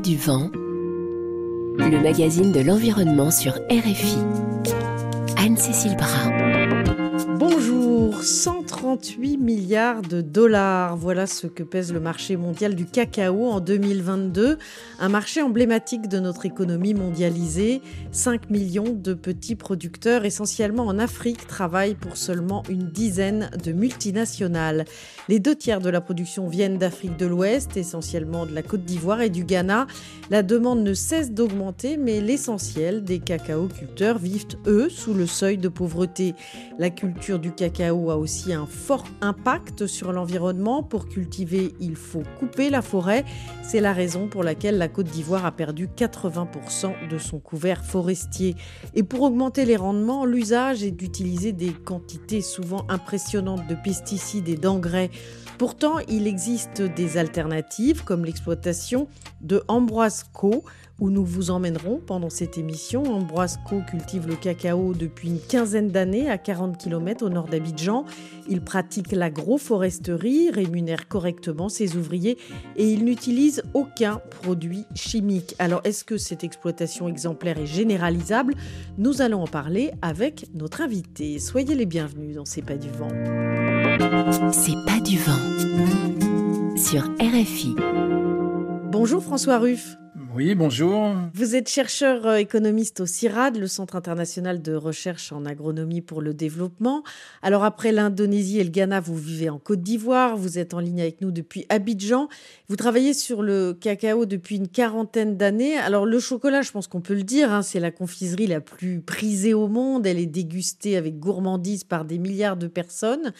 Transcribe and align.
du 0.00 0.16
vent, 0.16 0.50
le 0.54 2.02
magazine 2.02 2.50
de 2.52 2.60
l'environnement 2.60 3.30
sur 3.30 3.52
RFI. 3.70 4.18
Anne-Cécile 5.36 5.96
Brun. 5.96 7.36
Bonjour, 7.38 8.22
138 8.84 9.38
milliards 9.38 10.02
de 10.02 10.20
dollars, 10.20 10.94
voilà 10.98 11.26
ce 11.26 11.46
que 11.46 11.62
pèse 11.62 11.90
le 11.90 12.00
marché 12.00 12.36
mondial 12.36 12.74
du 12.74 12.84
cacao 12.84 13.46
en 13.46 13.60
2022, 13.60 14.58
un 14.98 15.08
marché 15.08 15.40
emblématique 15.40 16.06
de 16.06 16.20
notre 16.20 16.44
économie 16.44 16.92
mondialisée. 16.92 17.80
5 18.12 18.50
millions 18.50 18.92
de 18.92 19.14
petits 19.14 19.56
producteurs, 19.56 20.26
essentiellement 20.26 20.84
en 20.84 20.98
Afrique, 20.98 21.46
travaillent 21.46 21.94
pour 21.94 22.18
seulement 22.18 22.62
une 22.68 22.90
dizaine 22.90 23.48
de 23.64 23.72
multinationales. 23.72 24.84
Les 25.30 25.38
deux 25.38 25.54
tiers 25.54 25.80
de 25.80 25.88
la 25.88 26.02
production 26.02 26.46
viennent 26.46 26.76
d'Afrique 26.76 27.16
de 27.16 27.24
l'Ouest, 27.24 27.78
essentiellement 27.78 28.44
de 28.44 28.54
la 28.54 28.62
Côte 28.62 28.84
d'Ivoire 28.84 29.22
et 29.22 29.30
du 29.30 29.44
Ghana. 29.44 29.86
La 30.28 30.42
demande 30.42 30.82
ne 30.82 30.92
cesse 30.92 31.30
d'augmenter, 31.30 31.96
mais 31.96 32.20
l'essentiel 32.20 33.02
des 33.02 33.18
cacaoculteurs 33.18 34.18
vivent, 34.18 34.44
eux, 34.66 34.90
sous 34.90 35.14
le 35.14 35.26
seuil 35.26 35.56
de 35.56 35.68
pauvreté. 35.68 36.34
La 36.78 36.90
culture 36.90 37.38
du 37.38 37.50
cacao 37.50 38.10
a 38.10 38.18
aussi 38.18 38.52
un 38.52 38.66
fort 38.74 39.06
impact 39.20 39.86
sur 39.86 40.12
l'environnement. 40.12 40.82
Pour 40.82 41.08
cultiver, 41.08 41.74
il 41.80 41.96
faut 41.96 42.22
couper 42.38 42.68
la 42.68 42.82
forêt. 42.82 43.24
C'est 43.62 43.80
la 43.80 43.92
raison 43.92 44.28
pour 44.28 44.44
laquelle 44.44 44.76
la 44.76 44.88
Côte 44.88 45.06
d'Ivoire 45.06 45.46
a 45.46 45.52
perdu 45.52 45.88
80% 45.88 47.08
de 47.08 47.18
son 47.18 47.38
couvert 47.38 47.84
forestier. 47.84 48.56
Et 48.94 49.02
pour 49.02 49.22
augmenter 49.22 49.64
les 49.64 49.76
rendements, 49.76 50.26
l'usage 50.26 50.82
est 50.82 50.90
d'utiliser 50.90 51.52
des 51.52 51.72
quantités 51.72 52.42
souvent 52.42 52.84
impressionnantes 52.88 53.66
de 53.68 53.74
pesticides 53.74 54.48
et 54.48 54.56
d'engrais 54.56 55.10
Pourtant, 55.58 55.98
il 56.08 56.26
existe 56.26 56.82
des 56.82 57.16
alternatives 57.16 58.02
comme 58.02 58.24
l'exploitation 58.24 59.06
de 59.40 59.62
Ambroise 59.68 60.24
Co, 60.32 60.64
où 61.00 61.10
nous 61.10 61.24
vous 61.24 61.50
emmènerons 61.50 62.00
pendant 62.04 62.30
cette 62.30 62.58
émission. 62.58 63.02
Ambroise 63.02 63.58
Co 63.68 63.80
cultive 63.88 64.28
le 64.28 64.36
cacao 64.36 64.94
depuis 64.94 65.28
une 65.28 65.40
quinzaine 65.40 65.88
d'années 65.88 66.30
à 66.30 66.38
40 66.38 66.78
km 66.78 67.26
au 67.26 67.28
nord 67.28 67.48
d'Abidjan. 67.48 68.04
Il 68.48 68.60
pratique 68.60 69.12
l'agroforesterie, 69.12 70.50
rémunère 70.50 71.08
correctement 71.08 71.68
ses 71.68 71.96
ouvriers 71.96 72.38
et 72.76 72.88
il 72.88 73.04
n'utilise 73.04 73.62
aucun 73.74 74.20
produit 74.42 74.84
chimique. 74.94 75.54
Alors, 75.58 75.80
est-ce 75.84 76.04
que 76.04 76.16
cette 76.16 76.44
exploitation 76.44 77.08
exemplaire 77.08 77.58
est 77.58 77.66
généralisable? 77.66 78.54
Nous 78.98 79.22
allons 79.22 79.42
en 79.42 79.48
parler 79.48 79.90
avec 80.02 80.46
notre 80.54 80.80
invité. 80.80 81.38
Soyez 81.38 81.74
les 81.74 81.86
bienvenus 81.86 82.36
dans 82.36 82.44
C'est 82.44 82.62
pas 82.62 82.76
du 82.76 82.88
vent. 82.90 83.08
C'est 84.52 84.84
pas 84.86 85.00
du 85.00 85.18
vent. 85.18 86.76
Sur 86.76 87.04
RFI. 87.20 87.74
Bonjour 88.90 89.22
François 89.22 89.58
Ruff. 89.58 89.96
Oui, 90.36 90.56
bonjour. 90.56 91.12
Vous 91.32 91.54
êtes 91.54 91.68
chercheur 91.68 92.26
euh, 92.26 92.36
économiste 92.38 92.98
au 92.98 93.06
CIRAD, 93.06 93.56
le 93.56 93.68
Centre 93.68 93.94
international 93.94 94.62
de 94.62 94.74
recherche 94.74 95.30
en 95.30 95.44
agronomie 95.44 96.00
pour 96.00 96.20
le 96.20 96.34
développement. 96.34 97.04
Alors 97.40 97.62
après 97.62 97.92
l'Indonésie 97.92 98.58
et 98.58 98.64
le 98.64 98.70
Ghana, 98.70 98.98
vous 98.98 99.16
vivez 99.16 99.48
en 99.48 99.60
Côte 99.60 99.82
d'Ivoire, 99.82 100.36
vous 100.36 100.58
êtes 100.58 100.74
en 100.74 100.80
ligne 100.80 101.00
avec 101.02 101.20
nous 101.20 101.30
depuis 101.30 101.66
Abidjan. 101.68 102.28
Vous 102.68 102.74
travaillez 102.74 103.14
sur 103.14 103.42
le 103.42 103.74
cacao 103.80 104.26
depuis 104.26 104.56
une 104.56 104.66
quarantaine 104.66 105.36
d'années. 105.36 105.76
Alors 105.76 106.04
le 106.04 106.18
chocolat, 106.18 106.62
je 106.62 106.72
pense 106.72 106.88
qu'on 106.88 107.00
peut 107.00 107.14
le 107.14 107.22
dire, 107.22 107.52
hein, 107.52 107.62
c'est 107.62 107.78
la 107.78 107.92
confiserie 107.92 108.48
la 108.48 108.60
plus 108.60 109.00
prisée 109.02 109.54
au 109.54 109.68
monde. 109.68 110.04
Elle 110.04 110.18
est 110.18 110.26
dégustée 110.26 110.96
avec 110.96 111.20
gourmandise 111.20 111.84
par 111.84 112.04
des 112.04 112.18
milliards 112.18 112.56
de 112.56 112.66
personnes. 112.66 113.32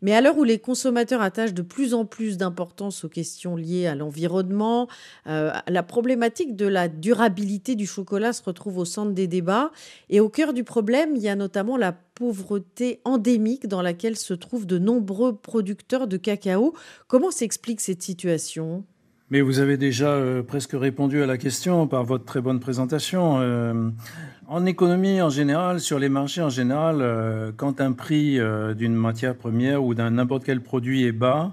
Mais 0.00 0.14
à 0.14 0.22
l'heure 0.22 0.38
où 0.38 0.44
les 0.44 0.58
consommateurs 0.58 1.20
attachent 1.20 1.52
de 1.52 1.60
plus 1.60 1.92
en 1.92 2.06
plus 2.06 2.38
d'importance 2.38 3.04
aux 3.04 3.08
questions 3.10 3.54
liées 3.54 3.86
à 3.86 3.94
l'environnement, 3.94 4.88
euh, 5.26 5.52
la 5.66 5.82
problématique 5.82 6.37
de 6.46 6.66
la 6.66 6.88
durabilité 6.88 7.74
du 7.74 7.86
chocolat 7.86 8.32
se 8.32 8.42
retrouve 8.42 8.78
au 8.78 8.84
centre 8.84 9.12
des 9.12 9.26
débats. 9.26 9.70
Et 10.08 10.20
au 10.20 10.28
cœur 10.28 10.52
du 10.52 10.64
problème, 10.64 11.16
il 11.16 11.22
y 11.22 11.28
a 11.28 11.36
notamment 11.36 11.76
la 11.76 11.92
pauvreté 11.92 13.00
endémique 13.04 13.66
dans 13.66 13.82
laquelle 13.82 14.16
se 14.16 14.34
trouvent 14.34 14.66
de 14.66 14.78
nombreux 14.78 15.36
producteurs 15.36 16.06
de 16.06 16.16
cacao. 16.16 16.74
Comment 17.06 17.30
s'explique 17.30 17.80
cette 17.80 18.02
situation? 18.02 18.84
Mais 19.30 19.42
vous 19.42 19.58
avez 19.58 19.76
déjà 19.76 20.08
euh, 20.12 20.42
presque 20.42 20.72
répondu 20.72 21.22
à 21.22 21.26
la 21.26 21.36
question 21.36 21.86
par 21.86 22.04
votre 22.04 22.24
très 22.24 22.40
bonne 22.40 22.60
présentation. 22.60 23.38
Euh, 23.40 23.90
en 24.46 24.64
économie 24.64 25.20
en 25.20 25.28
général, 25.28 25.80
sur 25.80 25.98
les 25.98 26.08
marchés 26.08 26.40
en 26.40 26.48
général, 26.48 26.98
euh, 27.02 27.52
quand 27.54 27.82
un 27.82 27.92
prix 27.92 28.38
d'une 28.76 28.94
matière 28.94 29.36
première 29.36 29.84
ou 29.84 29.94
d'un 29.94 30.12
n'importe 30.12 30.44
quel 30.44 30.62
produit 30.62 31.04
est 31.04 31.12
bas, 31.12 31.52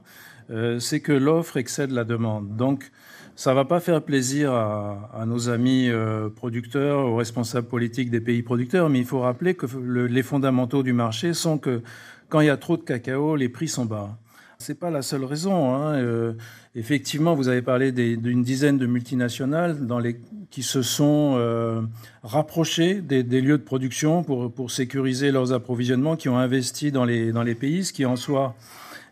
c'est 0.79 1.00
que 1.00 1.12
l'offre 1.12 1.57
excède 1.57 1.90
la 1.90 2.03
demande. 2.03 2.56
Donc, 2.56 2.91
ça 3.35 3.53
va 3.53 3.66
pas 3.66 3.79
faire 3.79 4.01
plaisir 4.01 4.53
à, 4.53 5.09
à 5.13 5.25
nos 5.25 5.50
amis 5.50 5.90
producteurs, 6.35 7.06
aux 7.06 7.18
responsables 7.18 7.68
politiques 7.68 8.09
des 8.09 8.22
pays 8.22 8.41
producteurs, 8.41 8.90
mais 8.90 9.00
il 9.00 9.06
faut 9.06 9.19
rappeler 9.19 9.56
que 9.56 9.66
les 10.07 10.23
fondamentaux 10.23 10.84
du 10.84 10.94
marché 10.94 11.34
sont 11.34 11.57
que 11.57 11.81
quand 12.29 12.41
il 12.41 12.47
y 12.47 12.50
a 12.50 12.57
trop 12.57 12.78
de 12.78 12.84
cacao, 12.84 13.35
les 13.35 13.50
prix 13.50 13.68
sont 13.68 13.85
bas. 13.85 14.18
C'est 14.57 14.79
pas 14.79 14.90
la 14.90 15.01
seule 15.01 15.25
raison. 15.25 15.75
Hein. 15.75 15.96
Euh, 15.96 16.34
effectivement, 16.75 17.35
vous 17.35 17.50
avez 17.50 17.62
parlé 17.62 17.91
d'une 17.91 18.44
dizaine 18.44 18.78
de 18.78 18.85
multinationales 18.85 19.85
dans 19.85 20.00
les, 20.00 20.19
qui 20.50 20.63
se 20.63 20.81
sont 20.81 21.35
euh, 21.38 21.81
rapprochées 22.23 23.02
des, 23.02 23.23
lieux 23.23 23.57
de 23.57 23.63
production 23.63 24.23
pour, 24.23 24.52
pour 24.52 24.72
sécuriser 24.72 25.31
leurs 25.31 25.52
approvisionnements, 25.52 26.16
qui 26.16 26.29
ont 26.29 26.38
investi 26.38 26.91
dans 26.91 27.06
les, 27.06 27.31
dans 27.31 27.44
les 27.44 27.56
pays, 27.56 27.84
ce 27.84 27.94
qui 27.94 28.06
en 28.06 28.16
soi 28.16 28.56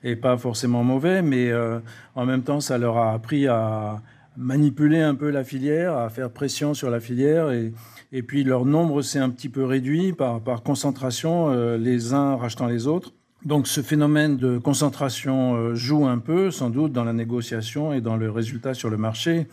est 0.04 0.16
pas 0.16 0.38
forcément 0.38 0.84
mauvais, 0.84 1.22
mais 1.22 1.50
euh, 1.50 1.80
en 2.16 2.26
même 2.26 2.44
temps, 2.44 2.60
ça 2.60 2.78
leur 2.78 2.98
a 2.98 3.14
appris 3.14 3.48
à 3.48 4.02
manipuler 4.38 5.02
un 5.02 5.16
peu 5.16 5.30
la 5.30 5.44
filière, 5.44 5.98
à 5.98 6.10
faire 6.10 6.30
pression 6.30 6.74
sur 6.74 6.90
la 6.90 7.00
filière 7.00 7.52
et, 7.52 7.74
et 8.12 8.24
puis 8.24 8.44
leur 8.44 8.66
nombre 8.66 9.02
s'est 9.02 9.20
un 9.20 9.30
petit 9.30 9.50
peu 9.50 9.64
réduit 9.64 10.14
par, 10.14 10.42
par 10.42 10.64
concentration, 10.64 11.52
les 11.78 12.14
uns 12.14 12.36
rachetant 12.36 12.68
les 12.68 12.88
autres. 12.88 13.14
Donc 13.46 13.68
ce 13.68 13.82
phénomène 13.82 14.38
de 14.38 14.58
concentration 14.58 15.56
euh, 15.56 15.76
joue 15.76 16.06
un 16.06 16.20
peu, 16.20 16.50
sans 16.50 16.70
doute, 16.70 16.94
dans 16.94 17.04
la 17.04 17.12
négociation 17.12 17.92
et 17.92 18.00
dans 18.00 18.16
le 18.16 18.32
résultat 18.32 18.74
sur 18.74 18.90
le 18.90 18.96
marché. 18.96 19.48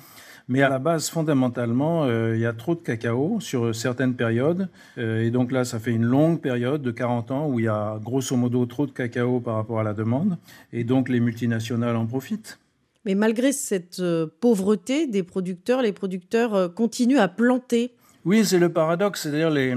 Mais 0.47 0.63
à 0.63 0.69
la 0.69 0.79
base, 0.79 1.11
fondamentalement, 1.11 2.05
euh, 2.05 2.37
il 2.37 2.41
y 2.41 2.47
a 2.47 2.53
trop 2.53 2.77
de 2.77 2.81
cacao 2.81 3.41
sur 3.41 3.75
certaines 3.75 4.15
périodes. 4.15 4.69
Euh, 4.99 5.25
et 5.25 5.31
donc 5.31 5.51
là, 5.51 5.65
ça 5.65 5.81
fait 5.81 5.91
une 5.91 6.05
longue 6.05 6.41
période 6.41 6.83
de 6.83 6.91
40 6.93 7.31
ans 7.33 7.49
où 7.49 7.59
il 7.59 7.65
y 7.65 7.69
a 7.69 7.99
grosso 8.01 8.37
modo 8.37 8.65
trop 8.67 8.87
de 8.87 8.93
cacao 8.93 9.41
par 9.41 9.57
rapport 9.57 9.81
à 9.81 9.85
la 9.85 9.93
demande. 9.93 10.39
Et 10.73 10.85
donc 10.85 11.09
les 11.09 11.19
multinationales 11.19 11.97
en 11.97 12.07
profitent. 12.07 12.61
Mais 13.05 13.15
malgré 13.15 13.53
cette 13.53 14.03
pauvreté 14.41 15.07
des 15.07 15.23
producteurs, 15.23 15.83
les 15.83 15.93
producteurs 15.93 16.75
continuent 16.75 17.19
à 17.19 17.29
planter. 17.29 17.95
Oui, 18.25 18.45
c'est 18.45 18.59
le 18.59 18.71
paradoxe. 18.71 19.23
C'est-à-dire 19.23 19.51
les 19.51 19.77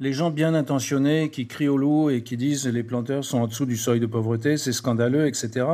les 0.00 0.12
gens 0.12 0.30
bien 0.30 0.54
intentionnés 0.54 1.30
qui 1.30 1.46
crient 1.46 1.68
au 1.68 1.76
loup 1.76 2.10
et 2.10 2.22
qui 2.22 2.36
disent 2.36 2.66
les 2.66 2.82
planteurs 2.82 3.24
sont 3.24 3.38
en 3.38 3.46
dessous 3.46 3.66
du 3.66 3.76
seuil 3.76 4.00
de 4.00 4.06
pauvreté, 4.06 4.56
c'est 4.56 4.72
scandaleux, 4.72 5.26
etc. 5.26 5.66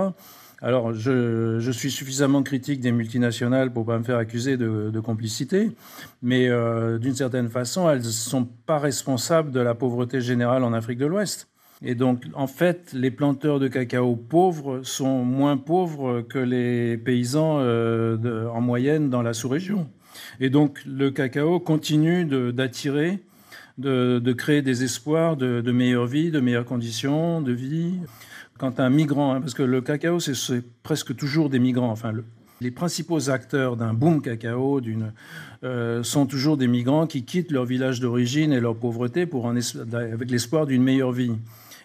Alors, 0.62 0.94
je, 0.94 1.70
suis 1.72 1.90
suffisamment 1.90 2.42
critique 2.42 2.80
des 2.80 2.92
multinationales 2.92 3.70
pour 3.70 3.84
pas 3.84 3.98
me 3.98 4.04
faire 4.04 4.16
accuser 4.16 4.56
de, 4.56 5.00
complicité, 5.00 5.72
mais 6.22 6.48
euh, 6.48 6.98
d'une 6.98 7.14
certaine 7.14 7.50
façon, 7.50 7.90
elles 7.90 7.98
ne 7.98 8.04
sont 8.04 8.46
pas 8.64 8.78
responsables 8.78 9.50
de 9.50 9.60
la 9.60 9.74
pauvreté 9.74 10.22
générale 10.22 10.64
en 10.64 10.72
Afrique 10.72 10.98
de 10.98 11.06
l'Ouest. 11.06 11.48
Et 11.84 11.94
donc, 11.94 12.24
en 12.34 12.46
fait, 12.46 12.92
les 12.94 13.10
planteurs 13.10 13.60
de 13.60 13.68
cacao 13.68 14.16
pauvres 14.16 14.80
sont 14.82 15.22
moins 15.22 15.58
pauvres 15.58 16.22
que 16.22 16.38
les 16.38 16.96
paysans 16.96 17.58
euh, 17.58 18.48
en 18.48 18.62
moyenne 18.62 19.10
dans 19.10 19.22
la 19.22 19.34
sous-région. 19.34 19.86
Et 20.40 20.48
donc, 20.48 20.80
le 20.86 21.10
cacao 21.10 21.60
continue 21.60 22.24
d'attirer 22.24 23.20
de, 23.78 24.32
créer 24.32 24.62
des 24.62 24.84
espoirs 24.84 25.36
de, 25.36 25.72
meilleure 25.72 26.06
vie, 26.06 26.30
de 26.30 26.40
meilleures 26.40 26.64
conditions 26.64 27.42
de 27.42 27.52
vie. 27.52 27.94
Quand 28.58 28.80
un 28.80 28.88
migrant, 28.88 29.34
hein, 29.34 29.40
parce 29.40 29.54
que 29.54 29.62
le 29.62 29.80
cacao, 29.80 30.20
c'est 30.20 30.62
presque 30.82 31.14
toujours 31.16 31.50
des 31.50 31.58
migrants, 31.58 31.90
enfin, 31.90 32.12
les 32.60 32.70
principaux 32.70 33.30
acteurs 33.30 33.76
d'un 33.76 33.92
boom 33.92 34.22
cacao 34.22 34.80
euh, 35.64 36.02
sont 36.04 36.24
toujours 36.24 36.56
des 36.56 36.68
migrants 36.68 37.06
qui 37.06 37.24
quittent 37.24 37.50
leur 37.50 37.64
village 37.64 38.00
d'origine 38.00 38.52
et 38.52 38.60
leur 38.60 38.76
pauvreté 38.76 39.26
pour 39.26 39.48
avec 39.48 40.30
l'espoir 40.30 40.66
d'une 40.66 40.82
meilleure 40.82 41.12
vie. 41.12 41.32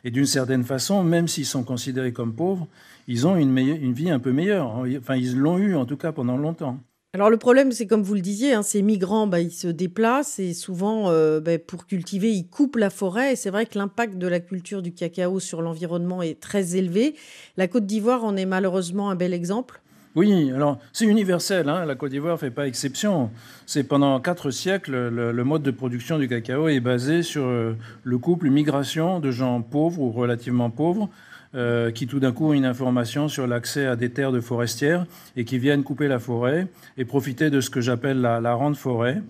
Et 0.04 0.12
d'une 0.12 0.26
certaine 0.26 0.64
façon, 0.64 1.04
même 1.04 1.28
s'ils 1.28 1.46
sont 1.46 1.64
considérés 1.64 2.14
comme 2.14 2.34
pauvres, 2.34 2.68
ils 3.08 3.28
ont 3.28 3.36
une, 3.36 3.94
vie 3.94 4.10
un 4.10 4.20
peu 4.20 4.32
meilleure. 4.32 4.84
Enfin, 4.98 5.16
ils 5.16 5.36
l'ont 5.38 5.58
eu 5.58 5.76
en 5.76 5.86
tout 5.86 5.98
cas 5.98 6.12
pendant 6.12 6.38
longtemps. 6.38 6.80
Alors 7.14 7.32
le 7.32 7.38
problème, 7.38 7.72
c'est 7.72 7.88
comme 7.88 8.04
vous 8.04 8.14
le 8.14 8.22
disiez, 8.22 8.54
hein, 8.54 8.62
ces 8.62 8.84
migrants, 8.84 9.26
bah, 9.26 9.40
ils 9.40 9.52
se 9.52 9.68
déplacent 9.68 10.38
et 10.38 10.54
souvent, 10.54 11.10
euh, 11.10 11.40
bah, 11.40 11.58
pour 11.58 11.88
cultiver, 11.88 12.32
ils 12.32 12.48
coupent 12.48 12.76
la 12.76 12.92
forêt. 12.92 13.34
Et 13.34 13.36
c'est 13.36 13.50
vrai 13.50 13.66
que 13.66 13.80
l'impact 13.80 14.20
de 14.20 14.28
la 14.28 14.40
culture 14.40 14.84
du 14.84 14.94
cacao 14.94 15.40
sur 15.40 15.64
l'environnement 15.64 16.22
est 16.22 16.40
très 16.40 16.76
élevé. 16.76 17.16
La 17.58 17.68
Côte 17.68 17.88
d'Ivoire 17.88 18.24
en 18.24 18.38
est 18.38 18.46
malheureusement 18.46 19.10
un 19.10 19.16
bel 19.16 19.34
exemple. 19.34 19.82
Oui, 20.16 20.52
alors 20.52 20.80
c'est 20.92 21.06
universel, 21.06 21.70
hein, 21.70 21.86
la 21.86 21.96
Côte 21.96 22.12
d'Ivoire 22.12 22.34
ne 22.34 22.40
fait 22.40 22.50
pas 22.50 22.68
exception. 22.68 23.30
C'est 23.68 23.84
pendant 23.84 24.20
quatre 24.20 24.50
siècles, 24.50 25.10
le, 25.10 25.44
mode 25.44 25.62
de 25.62 25.72
production 25.72 26.18
du 26.18 26.28
cacao 26.28 26.68
est 26.68 26.80
basé 26.80 27.22
sur 27.22 27.44
euh, 27.44 27.76
le 28.04 28.18
couple 28.18 28.50
migration 28.50 29.20
de 29.20 29.30
gens 29.30 29.62
pauvres 29.62 30.02
ou 30.02 30.12
relativement 30.12 30.72
pauvres 30.72 31.10
euh, 31.56 31.90
qui 31.90 32.06
tout 32.06 32.20
d'un 32.20 32.32
coup 32.32 32.50
ont 32.50 32.54
une 32.54 32.66
information 32.66 33.28
sur 33.28 33.48
l'accès 33.48 33.88
à 33.88 33.96
des 33.96 34.12
terres 34.12 34.32
de 34.32 34.40
forestières 34.40 35.08
et 35.36 35.46
qui 35.46 35.58
viennent 35.58 35.84
couper 35.84 36.08
la 36.08 36.20
forêt 36.20 36.68
et 36.96 37.06
profiter 37.06 37.50
de 37.50 37.60
ce 37.60 37.72
que 37.72 37.82
j'appelle 37.82 38.22
la, 38.22 38.54
rente 38.54 38.78
forêt. 38.78 39.24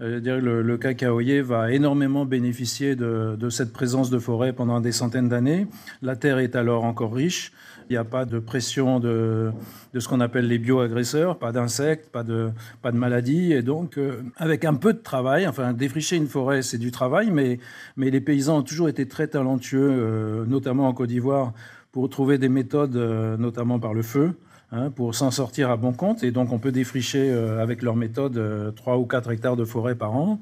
Euh, 0.00 0.20
le, 0.20 0.62
le, 0.62 0.78
cacaoyer 0.78 1.42
va 1.42 1.72
énormément 1.72 2.26
bénéficier 2.26 2.94
de, 2.94 3.48
cette 3.50 3.72
présence 3.72 4.08
de 4.08 4.20
forêt 4.20 4.52
pendant 4.52 4.80
des 4.80 4.92
centaines 4.92 5.28
d'années. 5.28 5.66
La 6.00 6.14
terre 6.14 6.38
est 6.38 6.54
alors 6.54 6.84
encore 6.84 7.12
riche. 7.12 7.50
Il 7.90 7.92
n'y 7.92 7.98
a 7.98 8.04
pas 8.04 8.24
de 8.24 8.38
pression 8.38 8.98
de, 8.98 9.52
ce 9.98 10.08
qu'on 10.08 10.20
appelle 10.20 10.48
les 10.48 10.58
bioagresseurs, 10.58 11.38
pas 11.38 11.52
d'insectes, 11.52 12.10
pas 12.10 12.22
de, 12.22 12.50
maladies. 12.92 13.52
Et 13.52 13.62
donc, 13.62 13.98
euh, 13.98 14.22
avec 14.36 14.64
un 14.64 14.74
peu 14.74 14.94
de 14.94 14.98
travail, 14.98 15.46
enfin, 15.46 15.72
défricher 15.74 16.16
une 16.16 16.26
forêt, 16.26 16.62
c'est 16.62 16.78
du 16.78 16.90
travail, 16.90 17.30
mais, 17.30 17.58
les 17.96 18.20
paysans 18.20 18.58
ont 18.58 18.62
toujours 18.62 18.88
été 18.88 19.06
très 19.06 19.28
talentueux, 19.28 19.90
euh, 19.90 20.44
notamment 20.46 20.88
en 20.88 20.94
Côte 20.94 21.08
d'Ivoire, 21.08 21.52
pour 21.92 22.08
trouver 22.08 22.38
des 22.38 22.48
méthodes, 22.48 22.96
euh, 22.96 23.36
notamment 23.36 23.78
par 23.78 23.92
le 23.92 24.02
feu. 24.02 24.32
Hein, 24.72 24.90
pour 24.90 25.14
s'en 25.14 25.30
sortir 25.30 25.70
à 25.70 25.76
bon 25.76 25.92
compte. 25.92 26.24
Et 26.24 26.32
donc, 26.32 26.50
on 26.50 26.58
peut 26.58 26.72
défricher 26.72 27.30
avec 27.60 27.80
leur 27.80 27.94
méthode 27.94 28.36
euh, 28.38 28.72
3 28.72 28.96
ou 28.96 29.04
4 29.04 29.30
hectares 29.30 29.56
de 29.56 29.64
forêt 29.64 29.94
par 29.94 30.16
an. 30.16 30.40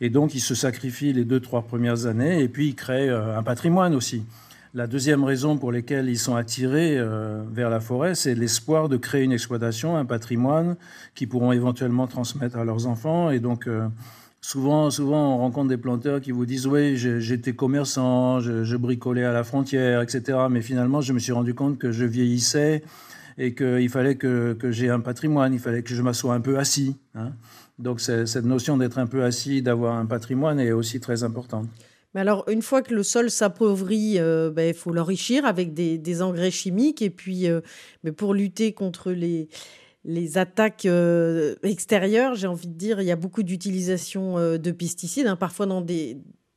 Et 0.00 0.08
donc, 0.08 0.34
ils 0.34 0.40
se 0.40 0.54
sacrifient 0.54 1.12
les 1.12 1.24
deux, 1.24 1.40
trois 1.40 1.60
premières 1.62 2.06
années 2.06 2.40
et 2.42 2.48
puis 2.48 2.68
ils 2.68 2.74
créent 2.74 3.10
un 3.10 3.42
patrimoine 3.42 3.94
aussi. 3.94 4.24
La 4.76 4.86
deuxième 4.86 5.24
raison 5.24 5.56
pour 5.56 5.72
laquelle 5.72 6.06
ils 6.10 6.18
sont 6.18 6.36
attirés 6.36 6.98
euh, 6.98 7.42
vers 7.50 7.70
la 7.70 7.80
forêt, 7.80 8.14
c'est 8.14 8.34
l'espoir 8.34 8.90
de 8.90 8.98
créer 8.98 9.22
une 9.22 9.32
exploitation, 9.32 9.96
un 9.96 10.04
patrimoine 10.04 10.76
qu'ils 11.14 11.30
pourront 11.30 11.52
éventuellement 11.52 12.06
transmettre 12.06 12.58
à 12.58 12.64
leurs 12.66 12.86
enfants. 12.86 13.30
Et 13.30 13.40
donc, 13.40 13.68
euh, 13.68 13.88
souvent, 14.42 14.90
souvent, 14.90 15.34
on 15.34 15.38
rencontre 15.38 15.68
des 15.68 15.78
planteurs 15.78 16.20
qui 16.20 16.30
vous 16.30 16.44
disent 16.44 16.66
Oui, 16.66 16.94
j'étais 16.98 17.54
commerçant, 17.54 18.40
je, 18.40 18.76
bricolais 18.76 19.24
à 19.24 19.32
la 19.32 19.44
frontière, 19.44 20.02
etc. 20.02 20.40
Mais 20.50 20.60
finalement, 20.60 21.00
je 21.00 21.14
me 21.14 21.20
suis 21.20 21.32
rendu 21.32 21.54
compte 21.54 21.78
que 21.78 21.90
je 21.90 22.04
vieillissais 22.04 22.82
et 23.38 23.54
qu'il 23.54 23.88
fallait 23.88 24.16
que, 24.16 24.52
que 24.52 24.72
j'ai 24.72 24.90
un 24.90 25.00
patrimoine, 25.00 25.54
il 25.54 25.58
fallait 25.58 25.84
que 25.84 25.94
je 25.94 26.02
m'assoie 26.02 26.34
un 26.34 26.40
peu 26.42 26.58
assis. 26.58 26.98
Hein. 27.14 27.32
Donc, 27.78 28.02
cette 28.02 28.44
notion 28.44 28.76
d'être 28.76 28.98
un 28.98 29.06
peu 29.06 29.24
assis, 29.24 29.62
d'avoir 29.62 29.96
un 29.96 30.04
patrimoine 30.04 30.60
est 30.60 30.72
aussi 30.72 31.00
très 31.00 31.24
importante. 31.24 31.66
Mais 32.16 32.22
alors, 32.22 32.44
une 32.48 32.62
fois 32.62 32.80
que 32.80 32.94
le 32.94 33.02
sol 33.02 33.30
s'appauvrit, 33.30 34.14
euh, 34.18 34.50
ben, 34.50 34.68
il 34.68 34.74
faut 34.74 34.90
l'enrichir 34.90 35.44
avec 35.44 35.74
des, 35.74 36.22
engrais 36.22 36.50
chimiques. 36.50 37.02
Et 37.02 37.10
puis, 37.10 37.46
euh, 37.46 37.60
pour 38.16 38.32
lutter 38.32 38.72
contre 38.72 39.12
les, 39.12 39.48
attaques 40.38 40.86
euh, 40.86 41.56
extérieures, 41.62 42.34
j'ai 42.34 42.46
envie 42.46 42.68
de 42.68 42.72
dire, 42.72 43.02
il 43.02 43.06
y 43.06 43.10
a 43.10 43.16
beaucoup 43.16 43.42
d'utilisation 43.42 44.36
de 44.56 44.70
pesticides, 44.70 45.26
hein, 45.26 45.36
parfois 45.36 45.66
dans 45.66 45.82
des 45.82 46.16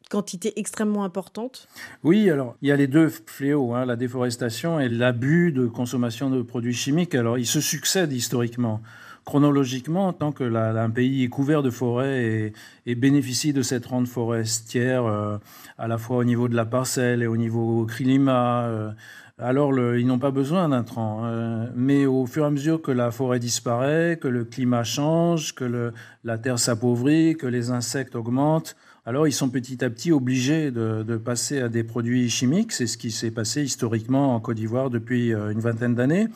quantités 0.09 0.57
extrêmement 0.57 1.03
importantes. 1.03 1.67
Oui, 2.03 2.29
alors 2.29 2.55
il 2.61 2.69
y 2.69 2.71
a 2.71 2.77
les 2.77 2.87
deux 2.87 3.09
fléaux, 3.09 3.73
hein, 3.73 3.85
la 3.85 3.97
déforestation 3.97 4.79
et 4.79 4.87
l'abus 4.87 5.51
de 5.51 5.67
consommation 5.67 6.29
de 6.29 6.41
produits 6.41 6.73
chimiques. 6.73 7.15
Alors 7.15 7.37
ils 7.37 7.45
se 7.45 7.59
succèdent 7.59 8.13
historiquement 8.13 8.81
chronologiquement, 9.29 10.11
tant 10.11 10.31
que 10.31 10.43
un 10.43 10.89
pays 10.89 11.23
est 11.23 11.27
couvert 11.27 11.61
de 11.61 11.69
forêts 11.69 12.51
et, 12.87 12.95
bénéficie 12.95 13.53
de 13.53 13.61
cette 13.61 13.85
rente 13.85 14.07
forestière, 14.07 15.05
euh, 15.05 15.37
à 15.77 15.87
la 15.87 15.99
fois 15.99 16.17
au 16.17 16.23
niveau 16.23 16.47
de 16.47 16.55
la 16.55 16.65
parcelle 16.65 17.21
et 17.21 17.27
au 17.27 17.37
niveau 17.37 17.85
climat, 17.85 18.63
euh, 18.63 18.89
alors 19.37 19.71
ils 19.95 20.07
n'ont 20.07 20.17
pas 20.17 20.31
besoin 20.31 20.69
d'intrants. 20.69 21.21
Euh, 21.25 21.67
mais 21.75 22.07
au 22.07 22.25
fur 22.25 22.43
et 22.43 22.47
à 22.47 22.49
mesure 22.49 22.81
que 22.81 22.91
la 22.91 23.11
forêt 23.11 23.37
disparaît, 23.37 24.17
que 24.19 24.27
le 24.27 24.45
climat 24.45 24.83
change, 24.83 25.53
que 25.53 25.93
la 26.23 26.37
terre 26.39 26.57
s'appauvrit, 26.57 27.35
que 27.37 27.45
les 27.45 27.69
insectes 27.69 28.15
augmentent, 28.15 28.75
alors 29.05 29.27
ils 29.27 29.31
sont 29.41 29.49
petit 29.49 29.85
à 29.85 29.91
petit 29.91 30.11
obligés 30.11 30.71
de 30.71 31.17
passer 31.17 31.61
à 31.61 31.69
des 31.69 31.83
produits 31.83 32.31
chimiques. 32.31 32.71
C'est 32.71 32.87
ce 32.87 32.97
qui 32.97 33.11
s'est 33.11 33.31
passé 33.31 33.61
historiquement 33.61 34.33
en 34.33 34.39
Côte 34.39 34.57
d'Ivoire 34.57 34.89
depuis 34.89 35.29
une 35.33 35.59
vingtaine 35.59 35.93
d'années 35.93 36.29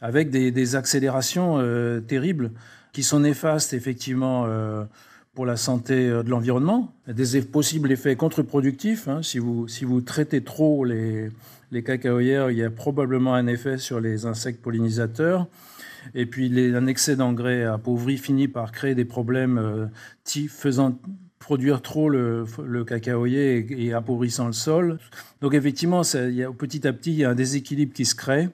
avec 0.00 0.30
des, 0.30 0.76
accélérations 0.76 1.58
euh, 1.58 2.00
terribles 2.00 2.52
qui 2.92 3.02
sont 3.02 3.20
néfastes 3.20 3.72
effectivement 3.72 4.44
euh, 4.46 4.84
pour 5.34 5.46
la 5.46 5.56
santé 5.56 6.08
de 6.08 6.30
l'environnement, 6.30 6.94
des 7.06 7.42
possibles 7.42 7.92
effets 7.92 8.16
contre-productifs. 8.16 9.06
Hein, 9.06 9.22
si, 9.22 9.38
vous, 9.38 9.68
si 9.68 9.84
vous 9.84 10.00
traitez 10.00 10.42
trop 10.42 10.84
les, 10.84 11.30
les 11.72 11.82
cacaoyères, 11.82 12.50
il 12.50 12.58
y 12.58 12.64
a 12.64 12.70
probablement 12.70 13.34
un 13.34 13.46
effet 13.46 13.78
sur 13.78 14.00
les 14.00 14.26
insectes 14.26 14.62
pollinisateurs. 14.62 15.46
Et 16.14 16.26
puis 16.26 16.48
les, 16.48 16.74
un 16.74 16.86
excès 16.86 17.16
d'engrais 17.16 17.64
appauvri 17.64 18.16
finit 18.16 18.48
par 18.48 18.72
créer 18.72 18.94
des 18.94 19.04
problèmes 19.04 19.58
euh, 19.58 19.86
faisant 20.48 20.98
produire 21.38 21.82
trop 21.82 22.08
le, 22.08 22.44
le 22.64 22.84
cacaoyer 22.84 23.86
et, 23.86 23.92
appauvrissant 23.92 24.46
le 24.46 24.52
sol. 24.52 24.98
Donc 25.40 25.54
effectivement, 25.54 26.02
petit 26.02 26.86
à 26.88 26.92
petit, 26.92 27.12
il 27.12 27.18
y 27.18 27.24
a 27.24 27.30
un 27.30 27.34
déséquilibre 27.34 27.92
qui 27.92 28.04
se 28.04 28.14
crée 28.14 28.48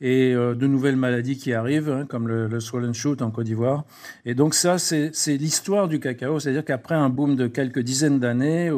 et 0.00 0.32
euh, 0.32 0.54
de 0.54 0.66
nouvelles 0.66 0.96
maladies 0.96 1.36
qui 1.36 1.52
arrivent, 1.52 1.90
hein, 1.90 2.06
comme 2.08 2.28
le, 2.28 2.46
le 2.46 2.60
swollen 2.60 2.94
shoot 2.94 3.20
en 3.20 3.30
Côte 3.30 3.46
d'Ivoire. 3.46 3.84
Et 4.24 4.34
donc 4.34 4.54
ça, 4.54 4.78
c'est 4.78 5.10
l'histoire 5.28 5.88
du 5.88 5.98
cacao, 6.00 6.38
c'est-à-dire 6.38 6.64
qu'après 6.64 6.94
un 6.94 7.08
boom 7.08 7.36
de 7.36 7.46
quelques 7.46 7.80
dizaines 7.80 8.20
d'années, 8.20 8.70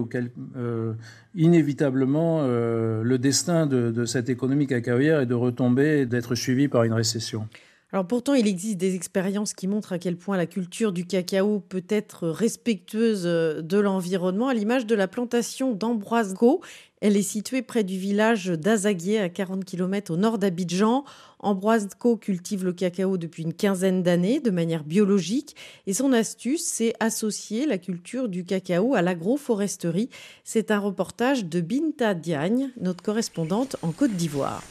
euh, 0.56 0.93
inévitablement, 1.34 2.40
euh, 2.43 3.02
le 3.02 3.19
destin 3.19 3.67
de, 3.67 4.05
cette 4.06 4.28
économie 4.28 4.67
cacaoyère 4.67 5.20
est 5.20 5.26
de 5.26 5.34
retomber 5.34 6.00
et 6.00 6.06
d'être 6.06 6.34
suivi 6.34 6.69
par 6.69 6.84
une 6.84 6.94
récession. 6.94 7.46
Alors 7.93 8.06
pourtant, 8.06 8.34
il 8.34 8.46
existe 8.46 8.78
des 8.78 8.94
expériences 8.94 9.52
qui 9.52 9.67
montrent 9.67 9.93
à 9.93 9.99
quel 9.99 10.17
point 10.17 10.37
la 10.37 10.46
culture 10.46 10.93
du 10.93 11.06
cacao 11.06 11.58
peut 11.58 11.82
être 11.88 12.28
respectueuse 12.28 13.25
de 13.25 13.78
l'environnement, 13.78 14.46
à 14.46 14.55
l'image 14.55 14.87
de 14.87 14.94
la 14.94 15.08
plantation 15.08 15.75
d'Ambroise 15.75 16.34
Co. 16.34 16.61
Elle 17.00 17.17
est 17.17 17.23
située 17.23 17.62
près 17.62 17.82
du 17.82 17.99
village 17.99 18.49
d'Azaguier, 18.49 19.20
à 19.20 19.31
40 19.31 19.64
km 19.64 20.12
au 20.12 20.19
nord 20.19 20.37
d'Abidjan. 20.37 21.05
Ambroise 21.38 21.88
Co 21.99 22.19
cultive 22.19 22.62
le 22.62 22.75
cacao 22.75 23.17
depuis 23.17 23.43
une 23.43 23.55
quinzaine 23.55 24.02
d'années 24.02 24.41
de 24.41 24.50
manière 24.50 24.85
biologique 24.85 25.56
et 25.87 25.94
son 25.94 26.12
astuce, 26.12 26.62
c'est 26.62 26.93
associer 27.00 27.64
la 27.64 27.79
culture 27.79 28.29
du 28.29 28.44
cacao 28.44 28.94
à 28.94 29.00
l'agroforesterie. 29.00 30.11
C'est 30.44 30.70
un 30.70 30.79
reportage 30.79 31.47
de 31.47 31.62
Binta 31.62 32.12
Diagne, 32.12 32.70
notre 32.79 33.03
correspondante 33.03 33.76
en 33.81 33.93
Côte 33.93 34.12
d'Ivoire. 34.12 34.62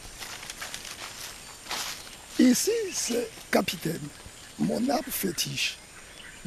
Ici, 2.38 2.72
c'est 2.94 3.28
Capitaine, 3.50 4.00
mon 4.60 4.88
arbre 4.90 5.10
fétiche. 5.10 5.80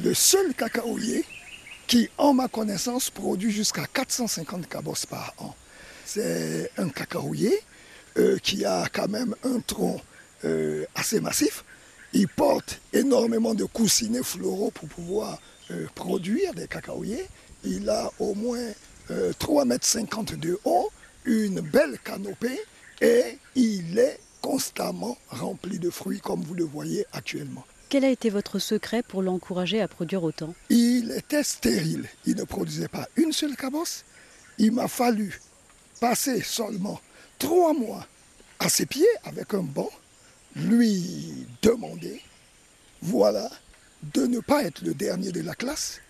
Le 0.01 0.13
seul 0.13 0.53
cacaoyer 0.53 1.25
qui, 1.87 2.09
en 2.17 2.33
ma 2.33 2.47
connaissance, 2.47 3.09
produit 3.09 3.51
jusqu'à 3.51 3.85
450 3.93 4.69
cabosses 4.69 5.05
par 5.05 5.33
an. 5.39 5.53
C'est 6.13 6.69
un 6.77 6.89
cacaoyer 6.89 7.59
euh, 8.19 8.37
qui 8.37 8.65
a 8.65 8.87
quand 8.93 9.07
même 9.07 9.33
un 9.43 9.59
tronc 9.61 9.99
euh, 10.45 10.85
assez 10.93 11.19
massif. 11.19 11.65
Il 12.13 12.27
porte 12.27 12.79
énormément 12.93 13.55
de 13.55 13.65
coussinets 13.65 14.21
floraux 14.21 14.69
pour 14.69 14.87
pouvoir 14.89 15.41
euh, 15.71 15.87
produire 15.95 16.53
des 16.53 16.67
cacaoyers. 16.67 17.25
Il 17.63 17.89
a 17.89 18.11
au 18.19 18.35
moins 18.35 18.69
3,50 19.09 20.33
m 20.33 20.39
de 20.39 20.59
haut, 20.65 20.91
une 21.25 21.61
belle 21.61 21.97
canopée 22.03 22.59
et 23.01 23.39
il 23.55 23.97
est 23.97 24.19
constamment 24.39 25.17
rempli 25.29 25.79
de 25.79 25.89
fruits 25.89 26.19
comme 26.19 26.43
vous 26.43 26.53
le 26.53 26.63
voyez 26.63 27.07
actuellement. 27.11 27.65
Quel 27.89 28.05
a 28.05 28.09
été 28.11 28.29
votre 28.29 28.59
secret 28.59 29.01
pour 29.01 29.23
l'encourager 29.23 29.81
à 29.81 29.87
produire 29.87 30.23
autant? 30.23 30.53
Il 30.69 31.09
était 31.09 31.43
stérile. 31.43 32.07
Il 32.27 32.35
ne 32.35 32.43
produisait 32.43 32.87
pas 32.87 33.07
une 33.15 33.33
seule 33.33 33.55
cabosse. 33.55 34.05
Il 34.59 34.73
m'a 34.73 34.87
fallu 34.87 35.39
passer 36.03 36.41
seulement 36.41 36.99
trois 37.39 37.73
mois 37.73 38.05
à 38.59 38.67
ses 38.67 38.85
pieds 38.85 39.07
avec 39.23 39.53
un 39.53 39.63
banc, 39.63 39.89
lui 40.53 41.47
demander, 41.61 42.21
voilà, 43.01 43.49
de 44.13 44.27
ne 44.27 44.41
pas 44.41 44.63
être 44.63 44.81
le 44.81 44.93
dernier 44.93 45.31
de 45.31 45.39
la 45.39 45.55
classe. 45.55 46.01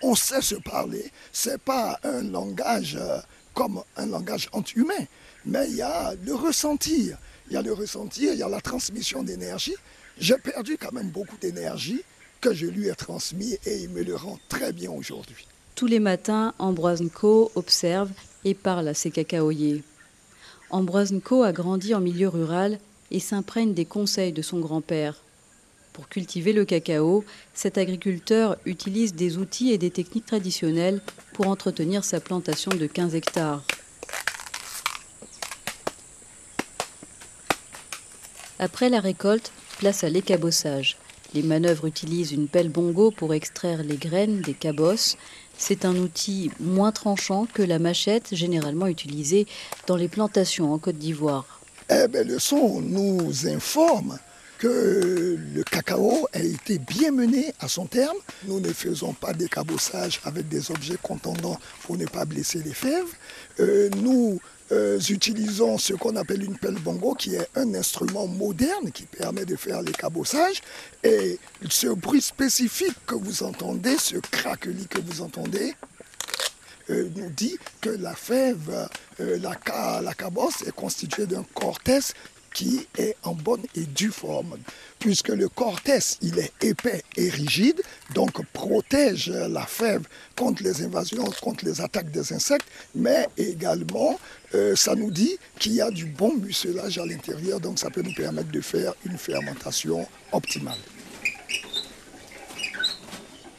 On 0.00 0.14
sait 0.14 0.40
se 0.40 0.54
parler. 0.54 1.12
C'est 1.30 1.60
pas 1.60 2.00
un 2.04 2.22
langage 2.22 2.96
euh, 2.98 3.18
comme 3.52 3.82
un 3.98 4.06
langage 4.06 4.48
anti-humain, 4.52 5.04
mais 5.44 5.68
il 5.68 5.76
y 5.76 5.82
a 5.82 6.14
le 6.24 6.34
ressentir 6.34 7.18
il 7.50 7.52
y 7.52 7.56
a 7.58 7.62
le 7.62 7.74
ressentir, 7.74 8.32
il 8.32 8.38
y 8.38 8.42
a 8.42 8.48
la 8.48 8.62
transmission 8.62 9.22
d'énergie. 9.22 9.76
J'ai 10.16 10.38
perdu 10.38 10.78
quand 10.78 10.92
même 10.92 11.10
beaucoup 11.10 11.36
d'énergie 11.36 12.02
que 12.40 12.54
je 12.54 12.64
lui 12.64 12.88
ai 12.88 12.94
transmis 12.94 13.58
et 13.66 13.76
il 13.76 13.90
me 13.90 14.02
le 14.02 14.16
rend 14.16 14.38
très 14.48 14.72
bien 14.72 14.90
aujourd'hui. 14.90 15.46
Tous 15.74 15.86
les 15.86 16.00
matins, 16.00 16.54
Ambroise 16.58 17.02
observe 17.54 18.08
et 18.44 18.54
parle 18.54 18.88
à 18.88 18.94
ses 18.94 19.10
cacaoyers. 19.10 19.82
Ambroise 20.70 21.12
Nko 21.12 21.42
a 21.42 21.52
grandi 21.52 21.94
en 21.94 22.00
milieu 22.00 22.28
rural 22.28 22.78
et 23.10 23.20
s'imprègne 23.20 23.74
des 23.74 23.84
conseils 23.84 24.32
de 24.32 24.42
son 24.42 24.58
grand-père. 24.58 25.20
Pour 25.92 26.08
cultiver 26.08 26.52
le 26.52 26.64
cacao, 26.64 27.24
cet 27.54 27.78
agriculteur 27.78 28.56
utilise 28.64 29.14
des 29.14 29.38
outils 29.38 29.70
et 29.70 29.78
des 29.78 29.90
techniques 29.90 30.26
traditionnelles 30.26 31.00
pour 31.32 31.46
entretenir 31.46 32.02
sa 32.02 32.18
plantation 32.18 32.72
de 32.72 32.86
15 32.86 33.14
hectares. 33.14 33.62
Après 38.58 38.88
la 38.88 39.00
récolte, 39.00 39.52
place 39.78 40.02
à 40.04 40.08
l'écabossage. 40.08 40.96
Les 41.34 41.42
manœuvres 41.42 41.86
utilisent 41.86 42.32
une 42.32 42.48
pelle 42.48 42.68
bongo 42.68 43.10
pour 43.10 43.34
extraire 43.34 43.82
les 43.82 43.96
graines 43.96 44.40
des 44.40 44.54
cabosses. 44.54 45.16
C'est 45.58 45.84
un 45.84 45.96
outil 45.96 46.50
moins 46.60 46.92
tranchant 46.92 47.46
que 47.52 47.62
la 47.62 47.78
machette 47.78 48.34
généralement 48.34 48.86
utilisée 48.86 49.46
dans 49.86 49.96
les 49.96 50.08
plantations 50.08 50.72
en 50.72 50.78
Côte 50.78 50.98
d'Ivoire. 50.98 51.60
Eh 51.90 52.08
bien, 52.08 52.24
le 52.24 52.38
son 52.38 52.80
nous 52.80 53.46
informe 53.46 54.18
que 54.58 55.38
le 55.54 55.62
cacao 55.64 56.26
a 56.32 56.38
été 56.38 56.78
bien 56.78 57.10
mené 57.10 57.52
à 57.60 57.68
son 57.68 57.86
terme. 57.86 58.16
Nous 58.46 58.60
ne 58.60 58.72
faisons 58.72 59.12
pas 59.12 59.32
des 59.32 59.48
cabossage 59.48 60.20
avec 60.24 60.48
des 60.48 60.70
objets 60.70 60.96
contondants 61.02 61.58
pour 61.82 61.98
ne 61.98 62.06
pas 62.06 62.24
blesser 62.24 62.62
les 62.64 62.72
fèves. 62.72 63.12
Euh, 63.60 63.90
nous 64.02 64.40
euh, 64.74 64.98
utilisons 65.08 65.78
ce 65.78 65.94
qu'on 65.94 66.16
appelle 66.16 66.42
une 66.42 66.58
pelle 66.58 66.74
bongo, 66.74 67.14
qui 67.14 67.34
est 67.34 67.48
un 67.54 67.74
instrument 67.74 68.26
moderne 68.26 68.90
qui 68.92 69.04
permet 69.04 69.44
de 69.44 69.56
faire 69.56 69.82
les 69.82 69.92
cabossages. 69.92 70.60
Et 71.02 71.38
ce 71.70 71.86
bruit 71.88 72.20
spécifique 72.22 72.96
que 73.06 73.14
vous 73.14 73.42
entendez, 73.42 73.96
ce 73.98 74.16
craquelis 74.16 74.86
que 74.86 75.00
vous 75.00 75.22
entendez, 75.22 75.74
euh, 76.90 77.08
nous 77.16 77.30
dit 77.30 77.56
que 77.80 77.90
la 77.90 78.14
fève, 78.14 78.88
la, 79.18 80.00
la 80.02 80.14
cabosse 80.14 80.62
est 80.66 80.72
constituée 80.74 81.26
d'un 81.26 81.44
cortès 81.54 82.12
qui 82.54 82.86
est 82.96 83.16
en 83.24 83.34
bonne 83.34 83.62
et 83.74 83.82
due 83.82 84.10
forme, 84.10 84.56
puisque 84.98 85.28
le 85.28 85.48
cortès, 85.48 86.18
il 86.22 86.38
est 86.38 86.52
épais 86.62 87.02
et 87.16 87.28
rigide, 87.28 87.82
donc 88.14 88.42
protège 88.52 89.28
la 89.28 89.66
fève 89.66 90.04
contre 90.36 90.62
les 90.62 90.82
invasions, 90.82 91.24
contre 91.42 91.64
les 91.66 91.82
attaques 91.82 92.10
des 92.10 92.32
insectes, 92.32 92.66
mais 92.94 93.28
également, 93.36 94.18
euh, 94.54 94.74
ça 94.76 94.94
nous 94.94 95.10
dit 95.10 95.36
qu'il 95.58 95.74
y 95.74 95.82
a 95.82 95.90
du 95.90 96.06
bon 96.06 96.32
mucilage 96.36 96.96
à 96.96 97.04
l'intérieur, 97.04 97.60
donc 97.60 97.78
ça 97.78 97.90
peut 97.90 98.02
nous 98.02 98.14
permettre 98.14 98.50
de 98.50 98.60
faire 98.60 98.94
une 99.04 99.18
fermentation 99.18 100.06
optimale. 100.32 100.78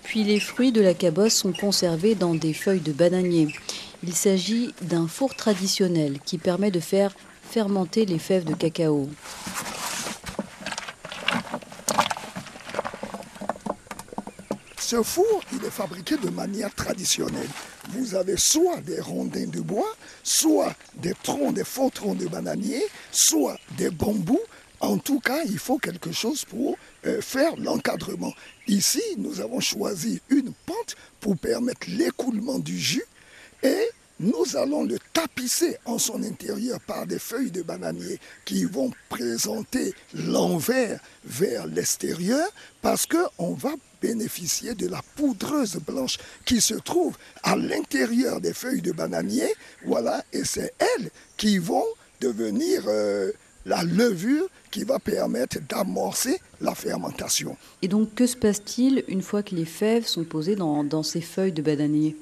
Puis 0.03 0.23
les 0.23 0.39
fruits 0.39 0.71
de 0.71 0.79
la 0.81 0.93
cabosse 0.93 1.33
sont 1.33 1.51
conservés 1.51 2.15
dans 2.15 2.33
des 2.33 2.53
feuilles 2.53 2.79
de 2.79 2.93
bananier. 2.93 3.49
Il 4.01 4.13
s'agit 4.13 4.73
d'un 4.81 5.07
four 5.07 5.35
traditionnel 5.35 6.19
qui 6.25 6.37
permet 6.37 6.71
de 6.71 6.79
faire 6.79 7.13
fermenter 7.55 8.05
les 8.05 8.19
fèves 8.19 8.43
de 8.43 8.53
cacao. 8.53 9.07
Ce 14.77 15.01
four, 15.01 15.41
il 15.53 15.63
est 15.63 15.69
fabriqué 15.69 16.17
de 16.17 16.29
manière 16.31 16.75
traditionnelle. 16.75 17.47
Vous 17.91 18.13
avez 18.13 18.35
soit 18.35 18.81
des 18.81 18.99
rondins 18.99 19.47
de 19.47 19.61
bois, 19.61 19.95
soit 20.21 20.75
des 20.97 21.13
troncs, 21.23 21.53
des 21.53 21.63
faux 21.63 21.89
troncs 21.89 22.17
de 22.17 22.27
bananier, 22.27 22.83
soit 23.09 23.57
des 23.77 23.89
bambous. 23.89 24.45
En 24.81 24.97
tout 24.97 25.21
cas, 25.21 25.41
il 25.45 25.57
faut 25.57 25.77
quelque 25.77 26.11
chose 26.11 26.43
pour 26.43 26.75
euh, 27.05 27.21
faire 27.21 27.55
l'encadrement. 27.55 28.33
Ici, 28.67 29.01
nous 29.17 29.39
avons 29.39 29.61
choisi 29.61 30.21
une 30.27 30.51
pente 30.65 30.97
pour 31.21 31.37
permettre 31.37 31.87
l'écoulement 31.87 32.59
du 32.59 32.77
jus 32.77 33.05
et 33.63 33.87
nous 34.19 34.55
allons 34.55 34.83
le 34.83 34.97
tapisser 35.13 35.77
en 35.85 35.97
son 35.97 36.23
intérieur 36.23 36.79
par 36.79 37.05
des 37.05 37.19
feuilles 37.19 37.51
de 37.51 37.61
bananier 37.61 38.19
qui 38.45 38.63
vont 38.63 38.91
présenter 39.09 39.93
l'envers 40.13 40.99
vers 41.25 41.67
l'extérieur 41.67 42.47
parce 42.81 43.05
qu'on 43.05 43.53
va 43.53 43.71
bénéficier 44.01 44.73
de 44.75 44.87
la 44.87 45.01
poudreuse 45.15 45.77
blanche 45.85 46.17
qui 46.45 46.61
se 46.61 46.75
trouve 46.75 47.17
à 47.43 47.55
l'intérieur 47.55 48.39
des 48.39 48.53
feuilles 48.53 48.81
de 48.81 48.91
bananier. 48.91 49.53
Voilà, 49.85 50.23
et 50.31 50.45
c'est 50.45 50.73
elles 50.79 51.09
qui 51.37 51.57
vont 51.57 51.85
devenir 52.21 52.83
euh, 52.87 53.31
la 53.65 53.83
levure 53.83 54.47
qui 54.71 54.83
va 54.83 54.99
permettre 54.99 55.57
d'amorcer 55.67 56.39
la 56.61 56.75
fermentation. 56.75 57.57
Et 57.81 57.87
donc, 57.87 58.13
que 58.13 58.27
se 58.27 58.37
passe-t-il 58.37 59.03
une 59.07 59.21
fois 59.21 59.43
que 59.43 59.55
les 59.55 59.65
fèves 59.65 60.05
sont 60.05 60.23
posées 60.23 60.55
dans, 60.55 60.83
dans 60.83 61.03
ces 61.03 61.21
feuilles 61.21 61.51
de 61.51 61.61
bananier? 61.61 62.15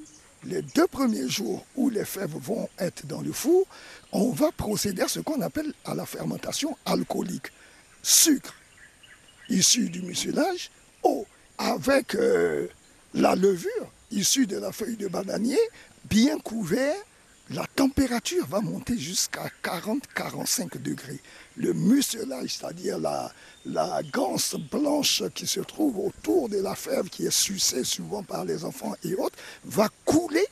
Les 0.46 0.62
deux 0.62 0.88
premiers 0.88 1.30
jours 1.30 1.66
où 1.76 1.90
les 1.90 2.06
fèves 2.06 2.36
vont 2.36 2.70
être 2.80 3.06
dans 3.06 3.22
le 3.22 3.32
four, 3.32 3.66
on 4.12 4.32
va 4.32 4.52
procéder 4.52 5.02
à 5.02 5.08
ce 5.08 5.20
qu'on 5.20 5.42
appelle 5.42 5.74
à 5.86 5.96
la 5.96 6.06
fermentation 6.06 6.78
alcoolique. 6.86 7.48
Sucre 8.02 8.54
issu 9.50 9.90
du 9.90 10.02
mucilage, 10.02 10.72
eau 11.04 11.26
avec 11.58 12.16
euh, 12.16 12.68
la 13.14 13.36
levure 13.36 13.92
issue 14.12 14.48
de 14.48 14.58
la 14.58 14.72
feuille 14.72 14.98
de 14.98 15.08
bananier, 15.08 15.60
bien 16.06 16.38
couvert 16.40 16.96
la 17.50 17.66
température 17.76 18.48
va 18.48 18.62
monter 18.62 18.98
jusqu'à 18.98 19.50
40-45 19.64 20.82
degrés. 20.82 21.20
Le 21.58 21.74
mucilage, 21.74 22.56
c'est-à-dire 22.56 22.98
la, 23.00 23.32
la 23.66 24.02
ganse 24.12 24.56
blanche 24.56 25.24
qui 25.36 25.46
se 25.46 25.60
trouve 25.60 26.00
autour 26.00 26.48
de 26.50 26.58
la 26.60 26.76
fève, 26.76 27.10
qui 27.10 27.26
est 27.26 27.32
sucée 27.32 27.84
souvent 27.84 28.24
par 28.24 28.46
les 28.46 28.64
enfants 28.64 28.96
et 29.04 29.16
autres, 29.16 29.38
va 29.66 29.90
couler. 30.06 30.46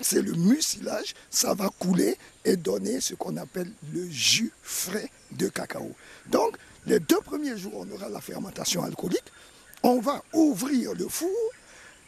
C'est 0.00 0.22
le 0.22 0.32
mucilage, 0.32 1.14
ça 1.28 1.54
va 1.54 1.70
couler 1.80 2.16
et 2.44 2.56
donner 2.56 3.00
ce 3.00 3.14
qu'on 3.14 3.36
appelle 3.36 3.72
le 3.92 4.08
jus 4.08 4.52
frais 4.62 5.10
de 5.32 5.48
cacao. 5.48 5.90
Donc, 6.26 6.56
les 6.86 7.00
deux 7.00 7.20
premiers 7.20 7.58
jours, 7.58 7.74
on 7.74 7.90
aura 7.94 8.08
la 8.08 8.20
fermentation 8.20 8.84
alcoolique. 8.84 9.32
On 9.82 10.00
va 10.00 10.22
ouvrir 10.32 10.94
le 10.94 11.08
four, 11.08 11.28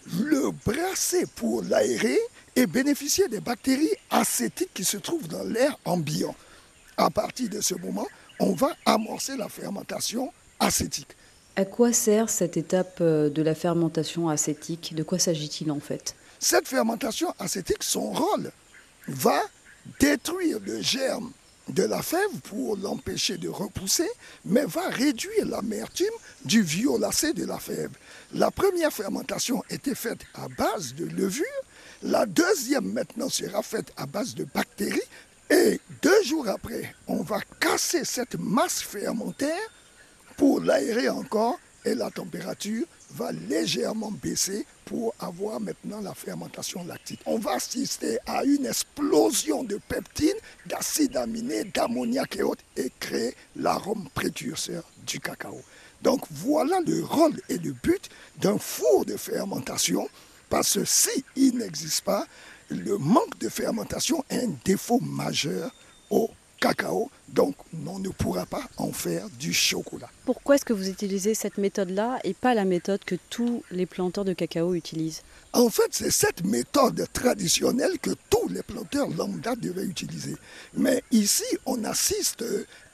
le 0.07 0.50
brasser 0.64 1.25
pour 1.37 1.62
l'aérer 1.62 2.19
et 2.57 2.66
bénéficier 2.66 3.28
des 3.28 3.40
bactéries 3.40 3.95
acétiques 4.11 4.75
qui 4.75 4.85
se 4.85 4.97
trouvent 4.97 5.28
dans 5.28 5.45
l'air 5.45 5.78
ambiant. 5.85 6.35
À 6.97 7.11
partir 7.11 7.49
de 7.49 7.61
ce 7.61 7.75
moment, 7.75 8.07
on 8.38 8.52
va 8.52 8.75
amorcer 8.87 9.37
la 9.37 9.49
fermentation 9.49 10.33
acétique. 10.59 11.16
À 11.57 11.64
quoi 11.64 11.92
sert 11.92 12.30
cette 12.30 12.57
étape 12.57 12.99
euh, 13.00 13.28
de 13.28 13.42
la 13.42 13.54
fermentation 13.54 14.28
acétique? 14.28 14.95
De 14.95 15.02
quoi 15.02 15.19
s'agit-il 15.19 15.71
en 15.71 15.80
fait? 15.80 16.14
Cette 16.38 16.69
fermentation 16.69 17.35
acétique, 17.38 17.83
son 17.83 18.12
rôle 18.12 18.50
va 19.09 19.42
détruire 19.99 20.59
le 20.64 20.80
germe 20.80 21.33
de 21.69 21.83
la 21.85 22.02
fève 22.02 22.40
pour 22.45 22.76
l'empêcher 22.76 23.37
de 23.37 23.49
repousser, 23.49 24.09
mais 24.45 24.64
va 24.64 24.88
réduire 24.88 25.47
l'amertume 25.47 26.07
du 26.45 26.62
violacé 26.62 27.33
de 27.33 27.45
la 27.45 27.59
fève. 27.59 27.90
La 28.35 28.53
première 28.53 28.93
fermentation 28.93 29.65
était 29.71 29.97
faite 29.97 30.21
à 30.35 30.47
base 30.47 30.95
de 30.95 31.05
levure, 31.05 31.45
la 32.03 32.27
deuxième 32.27 32.93
maintenant 32.93 33.29
sera 33.29 33.61
faite 33.63 33.93
à 33.97 34.07
base 34.07 34.37
de 34.37 34.45
bactéries, 34.45 35.01
et 35.51 35.81
deux 36.01 36.23
jours 36.23 36.49
après, 36.49 36.95
on 37.09 37.23
va 37.25 37.41
casser 37.59 38.05
cette 38.05 38.39
masse 38.39 38.83
fermentaire 38.83 39.59
pour 40.37 40.61
l'aérer 40.61 41.09
encore, 41.09 41.59
et 41.85 41.97
la 41.97 42.09
température 42.11 42.87
va 43.15 43.33
légèrement 43.33 44.13
baisser 44.13 44.65
pour 44.85 45.13
avoir 45.19 45.59
maintenant 45.59 46.01
la 46.01 46.15
fermentation 46.15 46.85
lactique. 46.85 47.21
On 47.27 47.39
va 47.39 47.53
assister 47.53 48.19
à 48.27 48.45
une 48.45 48.67
explosion 48.67 49.65
de 49.65 49.81
peptines, 49.89 50.31
d'acides 50.67 51.17
aminés, 51.17 51.65
d'ammoniac 51.65 52.37
et 52.37 52.43
autres 52.45 52.63
et 52.77 52.93
créer 53.01 53.35
l'arôme 53.57 54.09
précurseur 54.15 54.85
du 55.05 55.19
cacao. 55.19 55.61
Donc 56.02 56.23
voilà 56.30 56.80
le 56.87 57.04
rôle 57.04 57.40
et 57.49 57.59
le 57.59 57.73
but 57.73 58.09
d'un 58.38 58.59
four 58.59 59.04
de 59.04 59.16
fermentation 59.16 60.09
parce 60.49 60.75
que 60.75 60.85
s'il 60.85 61.57
n'existe 61.57 62.04
pas, 62.04 62.26
le 62.69 62.99
manque 62.99 63.38
de 63.38 63.49
fermentation 63.49 64.25
est 64.30 64.45
un 64.45 64.52
défaut 64.64 65.00
majeur 65.00 65.71
au 66.11 66.30
cacao, 66.61 67.11
donc 67.29 67.57
on 67.87 67.99
ne 67.99 68.11
pourra 68.11 68.45
pas 68.45 68.64
en 68.76 68.93
faire 68.93 69.29
du 69.38 69.52
chocolat. 69.52 70.11
Pourquoi 70.26 70.57
est-ce 70.57 70.64
que 70.64 70.75
vous 70.75 70.88
utilisez 70.88 71.35
cette 71.35 71.57
méthode-là 71.57 72.19
et 72.23 72.35
pas 72.35 72.55
la 72.55 72.67
méthode 72.67 73.02
que 73.05 73.17
tous 73.31 73.62
les 73.71 73.87
planteurs 73.87 74.26
de 74.26 74.35
cacao 74.35 74.75
utilisent? 74.75 75.23
En 75.52 75.71
fait, 75.71 75.88
c'est 75.90 76.11
cette 76.11 76.45
méthode 76.45 77.07
traditionnelle 77.12 77.99
que 77.99 78.11
tous 78.29 78.49
les 78.49 78.62
planteurs 78.62 79.09
lambda 79.09 79.57
devaient 79.57 79.85
utiliser. 79.85 80.37
Mais 80.75 81.02
ici, 81.11 81.45
on 81.64 81.83
assiste 81.85 82.45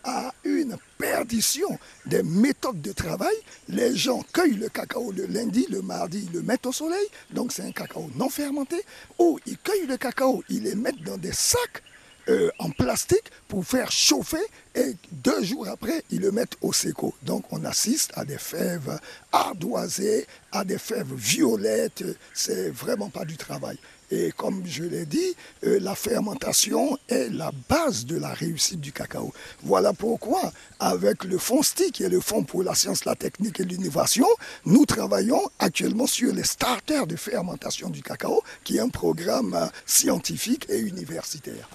à 0.04 0.32
une 0.44 0.76
perdition 0.96 1.68
des 2.06 2.22
méthodes 2.22 2.80
de 2.80 2.92
travail. 2.92 3.34
Les 3.68 3.96
gens 3.96 4.22
cueillent 4.32 4.54
le 4.54 4.68
cacao 4.68 5.10
le 5.10 5.26
lundi, 5.26 5.66
le 5.68 5.82
mardi, 5.82 6.26
ils 6.26 6.32
le 6.32 6.42
mettent 6.42 6.66
au 6.66 6.72
soleil, 6.72 7.06
donc 7.32 7.52
c'est 7.52 7.62
un 7.62 7.72
cacao 7.72 8.08
non 8.14 8.28
fermenté, 8.28 8.76
ou 9.18 9.38
ils 9.46 9.58
cueillent 9.58 9.88
le 9.88 9.96
cacao, 9.96 10.44
ils 10.48 10.62
les 10.62 10.76
mettent 10.76 11.02
dans 11.02 11.18
des 11.18 11.32
sacs 11.32 11.82
euh, 12.28 12.50
en 12.58 12.70
plastique 12.70 13.30
pour 13.48 13.64
faire 13.64 13.90
chauffer 13.90 14.44
et 14.74 14.94
deux 15.10 15.42
jours 15.42 15.68
après, 15.68 16.04
ils 16.10 16.20
le 16.20 16.32
mettent 16.32 16.56
au 16.60 16.72
séco. 16.72 17.14
Donc 17.22 17.44
on 17.50 17.64
assiste 17.64 18.12
à 18.14 18.24
des 18.24 18.38
fèves 18.38 18.98
ardoisées, 19.32 20.26
à 20.52 20.64
des 20.64 20.78
fèves 20.78 21.14
violettes. 21.14 22.04
C'est 22.34 22.70
vraiment 22.70 23.08
pas 23.08 23.24
du 23.24 23.36
travail. 23.36 23.78
Et 24.10 24.32
comme 24.36 24.62
je 24.66 24.84
l'ai 24.84 25.06
dit, 25.06 25.34
euh, 25.64 25.78
la 25.80 25.94
fermentation 25.94 26.98
est 27.08 27.28
la 27.30 27.50
base 27.68 28.06
de 28.06 28.16
la 28.18 28.28
réussite 28.28 28.80
du 28.80 28.92
cacao. 28.92 29.32
Voilà 29.62 29.92
pourquoi, 29.92 30.52
avec 30.78 31.24
le 31.24 31.38
Fonds 31.38 31.62
STI, 31.62 31.90
qui 31.90 32.04
est 32.04 32.08
le 32.08 32.20
Fonds 32.20 32.44
pour 32.44 32.62
la 32.62 32.74
science, 32.74 33.04
la 33.04 33.16
technique 33.16 33.58
et 33.58 33.64
l'innovation, 33.64 34.28
nous 34.64 34.86
travaillons 34.86 35.42
actuellement 35.58 36.06
sur 36.06 36.32
les 36.32 36.44
starters 36.44 37.06
de 37.06 37.16
fermentation 37.16 37.90
du 37.90 38.02
cacao, 38.02 38.42
qui 38.62 38.76
est 38.76 38.80
un 38.80 38.90
programme 38.90 39.54
euh, 39.54 39.66
scientifique 39.86 40.66
et 40.68 40.78
universitaire. 40.78 41.68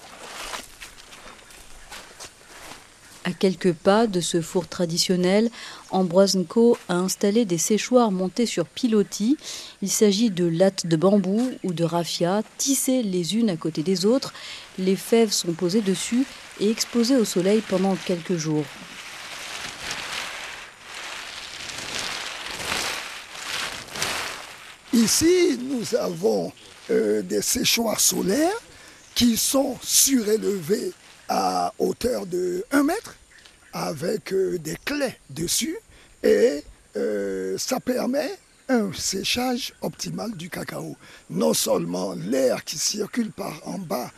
À 3.23 3.33
quelques 3.33 3.73
pas 3.73 4.07
de 4.07 4.19
ce 4.19 4.41
four 4.41 4.67
traditionnel, 4.67 5.51
Ambroise 5.91 6.35
Nko 6.35 6.75
a 6.89 6.95
installé 6.95 7.45
des 7.45 7.59
séchoirs 7.59 8.11
montés 8.11 8.47
sur 8.47 8.65
pilotis. 8.65 9.37
Il 9.83 9.91
s'agit 9.91 10.31
de 10.31 10.45
lattes 10.45 10.87
de 10.87 10.95
bambou 10.95 11.51
ou 11.63 11.71
de 11.71 11.83
raffia 11.83 12.41
tissées 12.57 13.03
les 13.03 13.35
unes 13.35 13.51
à 13.51 13.57
côté 13.57 13.83
des 13.83 14.07
autres. 14.07 14.33
Les 14.79 14.95
fèves 14.95 15.31
sont 15.31 15.53
posées 15.53 15.81
dessus 15.81 16.25
et 16.59 16.71
exposés 16.71 17.15
au 17.15 17.25
soleil 17.25 17.61
pendant 17.61 17.95
quelques 17.95 18.37
jours. 18.37 18.65
Ici, 24.93 25.59
nous 25.61 25.95
avons 25.95 26.51
euh, 26.89 27.21
des 27.21 27.43
séchoirs 27.43 27.99
solaires 27.99 28.61
qui 29.13 29.37
sont 29.37 29.77
surélevés 29.83 30.91
à 31.33 31.73
hauteur 31.79 32.25
de 32.25 32.65
1 32.71 32.83
mètre 32.83 33.15
avec 33.71 34.33
euh, 34.33 34.59
des 34.59 34.75
clés 34.83 35.15
dessus 35.29 35.77
et 36.23 36.61
euh, 36.97 37.57
ça 37.57 37.79
permet 37.79 38.37
un 38.67 38.91
séchage 38.91 39.73
optimal 39.81 40.31
du 40.35 40.49
cacao. 40.49 40.97
Non 41.29 41.53
seulement 41.53 42.15
l'air 42.15 42.65
qui 42.65 42.77
circule 42.77 43.31
par 43.31 43.65
en 43.65 43.79
bas 43.79 44.11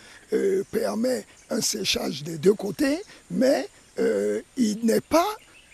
permet 0.71 1.25
un 1.51 1.61
séchage 1.61 2.23
des 2.23 2.39
deux 2.39 2.55
côtés, 2.55 2.99
mais 3.29 3.69
il 4.57 4.79
n'est 4.83 5.01
pas 5.01 5.27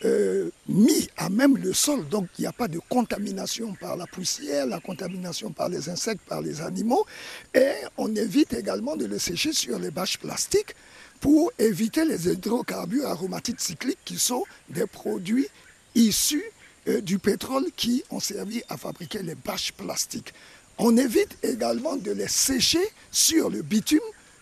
euh, 0.05 0.49
mis 0.69 1.09
à 1.17 1.29
même 1.29 1.57
le 1.57 1.73
sol, 1.73 2.07
donc 2.07 2.27
il 2.37 2.41
n'y 2.43 2.47
a 2.47 2.53
pas 2.53 2.69
de 2.69 2.79
contamination 2.87 3.73
par 3.81 3.97
la 3.97 4.07
poussière, 4.07 4.65
la 4.65 4.79
contamination 4.79 5.51
par 5.51 5.67
les 5.67 5.89
insectes, 5.89 6.21
par 6.25 6.41
les 6.41 6.61
animaux, 6.61 7.05
et 7.53 7.73
on 7.97 8.15
évite 8.15 8.53
également 8.53 8.95
de 8.95 9.05
le 9.05 9.19
sécher 9.19 9.51
sur 9.51 9.77
les 9.77 9.91
bâches 9.91 10.17
plastiques 10.17 10.73
pour 11.19 11.51
éviter 11.59 12.05
les 12.05 12.29
hydrocarbures 12.29 13.07
aromatiques 13.07 13.59
cycliques 13.59 13.99
qui 14.05 14.17
sont 14.17 14.43
des 14.69 14.87
produits 14.87 15.47
issus 15.95 16.43
euh, 16.87 17.01
du 17.01 17.19
pétrole 17.19 17.65
qui 17.75 18.03
ont 18.09 18.19
servi 18.19 18.61
à 18.69 18.77
fabriquer 18.77 19.21
les 19.21 19.35
bâches 19.35 19.73
plastiques. 19.73 20.33
On 20.77 20.95
évite 20.95 21.37
également 21.43 21.97
de 21.97 22.11
les 22.11 22.29
sécher 22.29 22.87
sur 23.11 23.49
le 23.49 23.61
bitume 23.61 23.99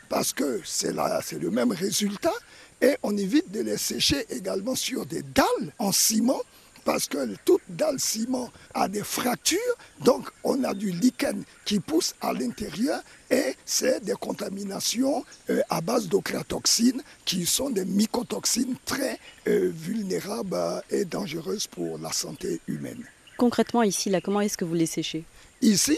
parce 0.08 0.34
que 0.34 0.62
c'est 0.64 0.94
le 0.94 1.50
même 1.50 1.72
résultat 1.72 2.34
et 2.82 2.96
on 3.02 3.18
évite 3.18 3.52
de 3.52 3.62
les 3.62 3.78
sécher 3.78 4.26
également 4.30 4.76
sur 4.76 5.06
des 5.06 5.24
dalles 5.24 5.74
en 5.80 5.92
ciment 5.92 6.42
parce 6.88 7.06
que 7.10 7.36
toute 7.44 7.64
dalle 7.68 8.00
ciment 8.00 8.50
a 8.74 8.88
des 8.88 9.04
fractures, 9.04 9.60
donc 10.06 10.30
on 10.46 10.64
a 10.64 10.74
du 10.74 10.92
lichen 10.92 11.44
qui 11.66 11.82
pousse 11.82 12.16
à 12.22 12.32
l'intérieur 12.32 13.02
et 13.30 13.58
c'est 13.66 14.02
des 14.06 14.14
contaminations 14.14 15.26
euh, 15.50 15.60
à 15.70 15.82
base 15.82 16.08
d'ocratoxines 16.08 17.04
qui 17.26 17.46
sont 17.46 17.70
des 17.72 17.84
mycotoxines 17.84 18.78
très 18.86 19.20
euh, 19.50 19.70
vulnérables 19.70 20.82
et 20.90 21.04
dangereuses 21.04 21.68
pour 21.68 21.98
la 21.98 22.14
santé 22.14 22.62
humaine. 22.68 23.04
Concrètement 23.36 23.84
ici, 23.84 24.10
là, 24.10 24.22
comment 24.22 24.40
est-ce 24.40 24.58
que 24.58 24.64
vous 24.64 24.74
les 24.74 24.86
séchez? 24.86 25.26
Ici, 25.62 25.98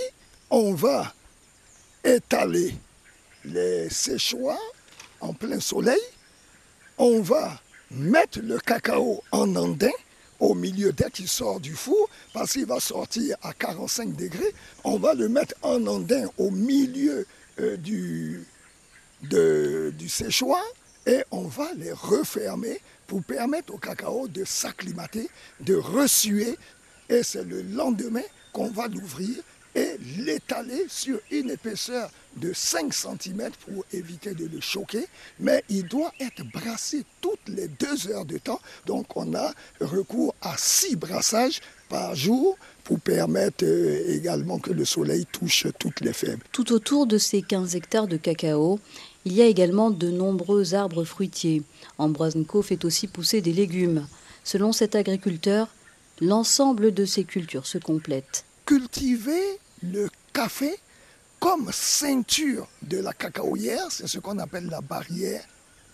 on 0.50 0.74
va 0.74 1.14
étaler 2.04 2.74
les 3.46 3.92
séchoirs 3.92 4.58
en 5.22 5.34
plein 5.34 5.60
soleil. 5.60 6.02
On 6.98 7.22
va 7.22 7.62
mettre 7.92 8.40
le 8.40 8.58
cacao 8.58 9.24
en 9.32 9.56
andin 9.56 9.92
au 10.40 10.56
milieu 10.56 10.92
dès 10.92 11.10
qu'il 11.12 11.28
sort 11.28 11.60
du 11.60 11.74
four, 11.74 12.10
parce 12.34 12.54
qu'il 12.54 12.66
va 12.66 12.80
sortir 12.80 13.38
à 13.42 13.54
45 13.54 14.16
degrés, 14.16 14.54
on 14.84 14.98
va 14.98 15.14
le 15.14 15.30
mettre 15.30 15.56
en 15.62 15.86
andin 15.88 16.26
au 16.38 16.50
milieu 16.52 17.26
euh, 17.60 17.78
du, 17.78 18.46
du 19.22 20.10
séchoir 20.10 20.64
et 21.06 21.24
on 21.32 21.44
va 21.44 21.68
les 21.78 21.92
refermer 21.92 22.80
pour 23.08 23.24
permettre 23.24 23.74
au 23.74 23.78
cacao 23.78 24.28
de 24.28 24.46
s'acclimater, 24.46 25.30
de 25.60 25.76
ressuer. 25.76 26.58
Et 27.10 27.24
c'est 27.24 27.44
le 27.44 27.64
lendemain 27.64 28.22
qu'on 28.54 28.70
va 28.70 28.88
l'ouvrir 28.88 29.36
l'étaler 30.18 30.86
sur 30.88 31.20
une 31.32 31.50
épaisseur 31.50 32.10
de 32.38 32.54
5 32.54 32.94
cm 32.94 33.50
pour 33.66 33.84
éviter 33.92 34.34
de 34.34 34.46
le 34.46 34.62
choquer, 34.62 35.06
mais 35.40 35.64
il 35.70 35.84
doit 35.84 36.12
être 36.20 36.44
brassé 36.54 37.04
toutes 37.22 37.48
les 37.48 37.68
deux 37.68 38.10
heures 38.10 38.26
de 38.26 38.38
temps. 38.38 38.60
Donc 38.86 39.18
on 39.18 39.34
a 39.36 39.54
recours 39.82 40.36
à 40.42 40.56
6 40.58 40.96
brassages 40.96 41.60
par 41.90 42.16
jour 42.16 42.58
pour 42.84 43.00
permettre 43.00 43.66
euh, 43.66 44.16
également 44.16 44.60
que 44.60 44.72
le 44.72 44.86
soleil 44.86 45.26
touche 45.32 45.68
toutes 45.80 46.02
les 46.02 46.14
fèves. 46.14 46.40
Tout 46.52 46.72
autour 46.72 47.08
de 47.08 47.18
ces 47.18 47.42
15 47.42 47.76
hectares 47.76 48.08
de 48.08 48.18
cacao, 48.18 48.80
il 49.26 49.34
y 49.34 49.42
a 49.42 49.46
également 49.46 49.90
de 49.92 50.10
nombreux 50.10 50.76
arbres 50.76 51.04
fruitiers. 51.04 51.64
Ambroise 51.98 52.36
fait 52.64 52.86
aussi 52.86 53.08
pousser 53.08 53.42
des 53.42 53.54
légumes. 53.54 54.08
Selon 54.44 54.72
cet 54.72 54.96
agriculteur, 54.96 55.68
l'ensemble 56.22 56.94
de 56.94 57.06
ces 57.06 57.24
cultures 57.24 57.66
se 57.66 57.78
complète 57.78 58.46
cultiver 58.70 59.60
le 59.84 60.10
café 60.34 60.78
comme 61.40 61.72
ceinture 61.72 62.68
de 62.82 62.98
la 62.98 63.14
cacaoyère, 63.14 63.88
c'est 63.90 64.08
ce 64.08 64.20
qu'on 64.20 64.40
appelle 64.40 64.68
la 64.68 64.82
barrière 64.82 65.44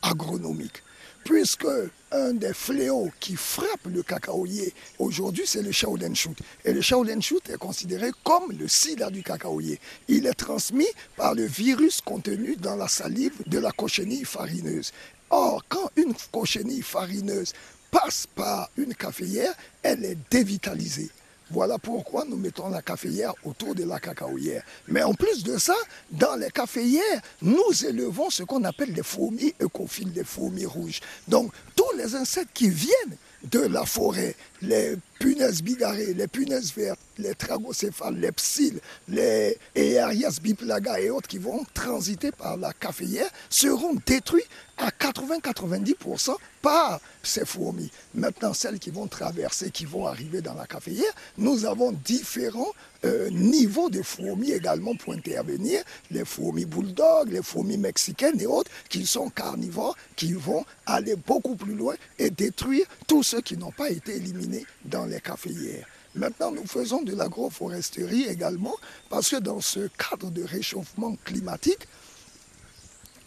agronomique. 0.01 0.81
Puisque 1.23 1.67
un 2.11 2.33
des 2.33 2.53
fléaux 2.53 3.09
qui 3.19 3.35
frappe 3.35 3.87
le 3.87 4.03
cacaoyer 4.03 4.73
aujourd'hui, 4.99 5.43
c'est 5.45 5.63
le 5.63 5.71
Shaolin 5.71 6.13
shoot. 6.13 6.37
Et 6.63 6.71
le 6.71 6.81
Shaolin 6.81 7.19
shoot 7.19 7.47
est 7.49 7.57
considéré 7.57 8.11
comme 8.23 8.51
le 8.51 8.67
sida 8.67 9.09
du 9.09 9.23
cacaoyer. 9.23 9.79
Il 10.07 10.27
est 10.27 10.35
transmis 10.35 10.87
par 11.15 11.33
le 11.33 11.45
virus 11.45 12.01
contenu 12.01 12.55
dans 12.57 12.75
la 12.75 12.87
salive 12.87 13.33
de 13.47 13.57
la 13.57 13.71
cochenille 13.71 14.23
farineuse. 14.23 14.91
Or, 15.31 15.63
quand 15.67 15.89
une 15.95 16.13
cochenille 16.31 16.83
farineuse 16.83 17.53
passe 17.89 18.27
par 18.35 18.69
une 18.77 18.93
caféière, 18.93 19.53
elle 19.81 20.05
est 20.05 20.17
dévitalisée. 20.29 21.09
Voilà 21.51 21.77
pourquoi 21.77 22.25
nous 22.27 22.37
mettons 22.37 22.69
la 22.69 22.81
caféière 22.81 23.33
autour 23.43 23.75
de 23.75 23.83
la 23.83 23.99
cacaoyère. 23.99 24.63
Mais 24.87 25.03
en 25.03 25.13
plus 25.13 25.43
de 25.43 25.57
ça, 25.57 25.75
dans 26.11 26.35
les 26.35 26.49
caféières, 26.49 27.21
nous 27.41 27.85
élevons 27.85 28.29
ce 28.31 28.43
qu'on 28.43 28.63
appelle 28.63 28.93
les 28.93 29.03
fourmis 29.03 29.53
écophiles, 29.59 30.11
les 30.15 30.23
fourmis 30.23 30.65
rouges. 30.65 31.01
Donc, 31.27 31.51
tous 31.75 31.97
les 31.97 32.15
insectes 32.15 32.49
qui 32.53 32.69
viennent 32.69 33.17
de 33.43 33.59
la 33.59 33.85
forêt, 33.85 34.35
les 34.67 34.95
punaises 35.19 35.61
bigarrées, 35.61 36.13
les 36.13 36.27
punaises 36.27 36.73
vertes, 36.75 36.99
les 37.17 37.35
tragocéphales, 37.35 38.19
les 38.19 38.31
psylles, 38.31 38.79
les 39.07 39.57
Earias 39.75 40.39
biplaga 40.41 40.99
et 40.99 41.09
autres 41.09 41.27
qui 41.27 41.37
vont 41.37 41.65
transiter 41.73 42.31
par 42.31 42.57
la 42.57 42.73
caféière 42.73 43.29
seront 43.49 43.95
détruits 44.05 44.43
à 44.77 44.89
80-90% 44.89 46.35
par 46.61 46.99
ces 47.23 47.45
fourmis. 47.45 47.89
Maintenant, 48.13 48.53
celles 48.53 48.79
qui 48.79 48.89
vont 48.89 49.07
traverser, 49.07 49.71
qui 49.71 49.85
vont 49.85 50.05
arriver 50.05 50.41
dans 50.41 50.53
la 50.53 50.67
caféière, 50.67 51.13
nous 51.37 51.65
avons 51.65 51.93
différents 51.93 52.73
euh, 53.05 53.29
niveaux 53.29 53.89
de 53.89 54.01
fourmis 54.01 54.51
également 54.51 54.95
pour 54.95 55.13
intervenir. 55.13 55.81
Les 56.11 56.25
fourmis 56.25 56.65
bulldog, 56.65 57.31
les 57.31 57.41
fourmis 57.41 57.77
mexicaines 57.77 58.39
et 58.41 58.47
autres 58.47 58.71
qui 58.89 59.05
sont 59.05 59.29
carnivores, 59.29 59.95
qui 60.15 60.33
vont 60.33 60.65
aller 60.85 61.15
beaucoup 61.15 61.55
plus 61.55 61.75
loin 61.75 61.95
et 62.19 62.29
détruire 62.29 62.85
tous 63.07 63.23
ceux 63.23 63.41
qui 63.41 63.57
n'ont 63.57 63.71
pas 63.71 63.89
été 63.89 64.15
éliminés 64.15 64.54
dans 64.85 65.05
les 65.05 65.21
caféières. 65.21 65.87
Maintenant, 66.15 66.51
nous 66.51 66.65
faisons 66.65 67.01
de 67.01 67.13
l'agroforesterie 67.13 68.23
également 68.23 68.75
parce 69.09 69.31
que 69.31 69.35
dans 69.37 69.59
ce 69.59 69.89
cadre 69.97 70.31
de 70.31 70.43
réchauffement 70.43 71.15
climatique, 71.25 71.87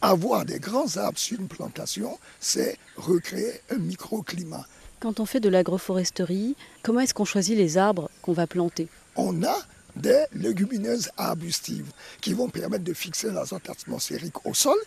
avoir 0.00 0.44
des 0.44 0.58
grands 0.58 0.96
arbres 0.96 1.18
sur 1.18 1.38
une 1.38 1.48
plantation, 1.48 2.18
c'est 2.40 2.78
recréer 2.96 3.60
un 3.70 3.78
microclimat. 3.78 4.66
Quand 5.00 5.20
on 5.20 5.26
fait 5.26 5.40
de 5.40 5.48
l'agroforesterie, 5.48 6.56
comment 6.82 7.00
est-ce 7.00 7.14
qu'on 7.14 7.24
choisit 7.24 7.56
les 7.56 7.78
arbres 7.78 8.10
qu'on 8.22 8.32
va 8.32 8.46
planter? 8.46 8.88
On 9.16 9.42
a 9.42 9.56
des 9.96 10.24
légumineuses 10.32 11.10
arbustives 11.16 11.90
qui 12.20 12.32
vont 12.32 12.48
permettre 12.48 12.84
de 12.84 12.94
fixer 12.94 13.30
l'azote 13.30 13.68
atmosphérique 13.68 14.46
au 14.46 14.54
sol. 14.54 14.78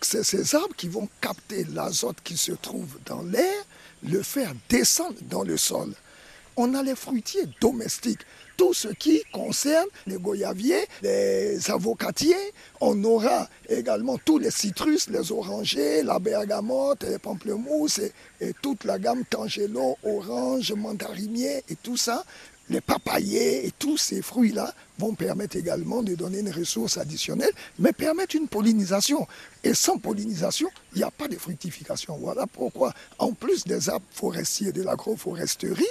C'est 0.00 0.24
ces 0.24 0.54
arbres 0.54 0.74
qui 0.76 0.88
vont 0.88 1.08
capter 1.20 1.64
l'azote 1.64 2.16
qui 2.24 2.36
se 2.36 2.52
trouve 2.52 2.98
dans 3.06 3.22
l'air, 3.22 3.64
le 4.04 4.22
faire 4.22 4.52
descendre 4.68 5.16
dans 5.22 5.42
le 5.42 5.56
sol. 5.56 5.92
On 6.56 6.74
a 6.74 6.82
les 6.82 6.94
fruitiers 6.94 7.48
domestiques 7.60 8.20
tout 8.56 8.72
ce 8.72 8.88
qui 8.88 9.22
concerne 9.32 9.86
les 10.06 10.16
goyaviers, 10.16 10.86
les 11.02 11.70
avocatiers. 11.70 12.52
On 12.80 13.02
aura 13.04 13.48
également 13.68 14.18
tous 14.24 14.38
les 14.38 14.50
citrus, 14.50 15.08
les 15.08 15.32
orangers, 15.32 16.02
la 16.02 16.18
bergamote, 16.18 17.04
les 17.04 17.18
pamplemousses 17.18 18.00
et, 18.40 18.52
toute 18.62 18.84
la 18.84 18.98
gamme 18.98 19.24
tangelo, 19.24 19.96
orange, 20.04 20.72
mandarinier 20.72 21.64
et 21.68 21.76
tout 21.76 21.96
ça. 21.96 22.24
Les 22.70 22.80
papayers 22.80 23.66
et 23.66 23.72
tous 23.78 23.98
ces 23.98 24.22
fruits-là 24.22 24.74
vont 24.98 25.14
permettre 25.14 25.56
également 25.56 26.02
de 26.02 26.14
donner 26.14 26.38
une 26.38 26.50
ressource 26.50 26.96
additionnelle, 26.96 27.52
mais 27.78 27.92
permettre 27.92 28.36
une 28.36 28.48
pollinisation. 28.48 29.26
Et 29.62 29.74
sans 29.74 29.98
pollinisation, 29.98 30.70
il 30.94 30.98
n'y 30.98 31.04
a 31.04 31.10
pas 31.10 31.28
de 31.28 31.36
fructification. 31.36 32.16
Voilà 32.16 32.46
pourquoi, 32.46 32.94
en 33.18 33.32
plus 33.32 33.64
des 33.64 33.90
arbres 33.90 34.06
forestiers 34.12 34.72
de 34.72 34.82
l'agroforesterie, 34.82 35.84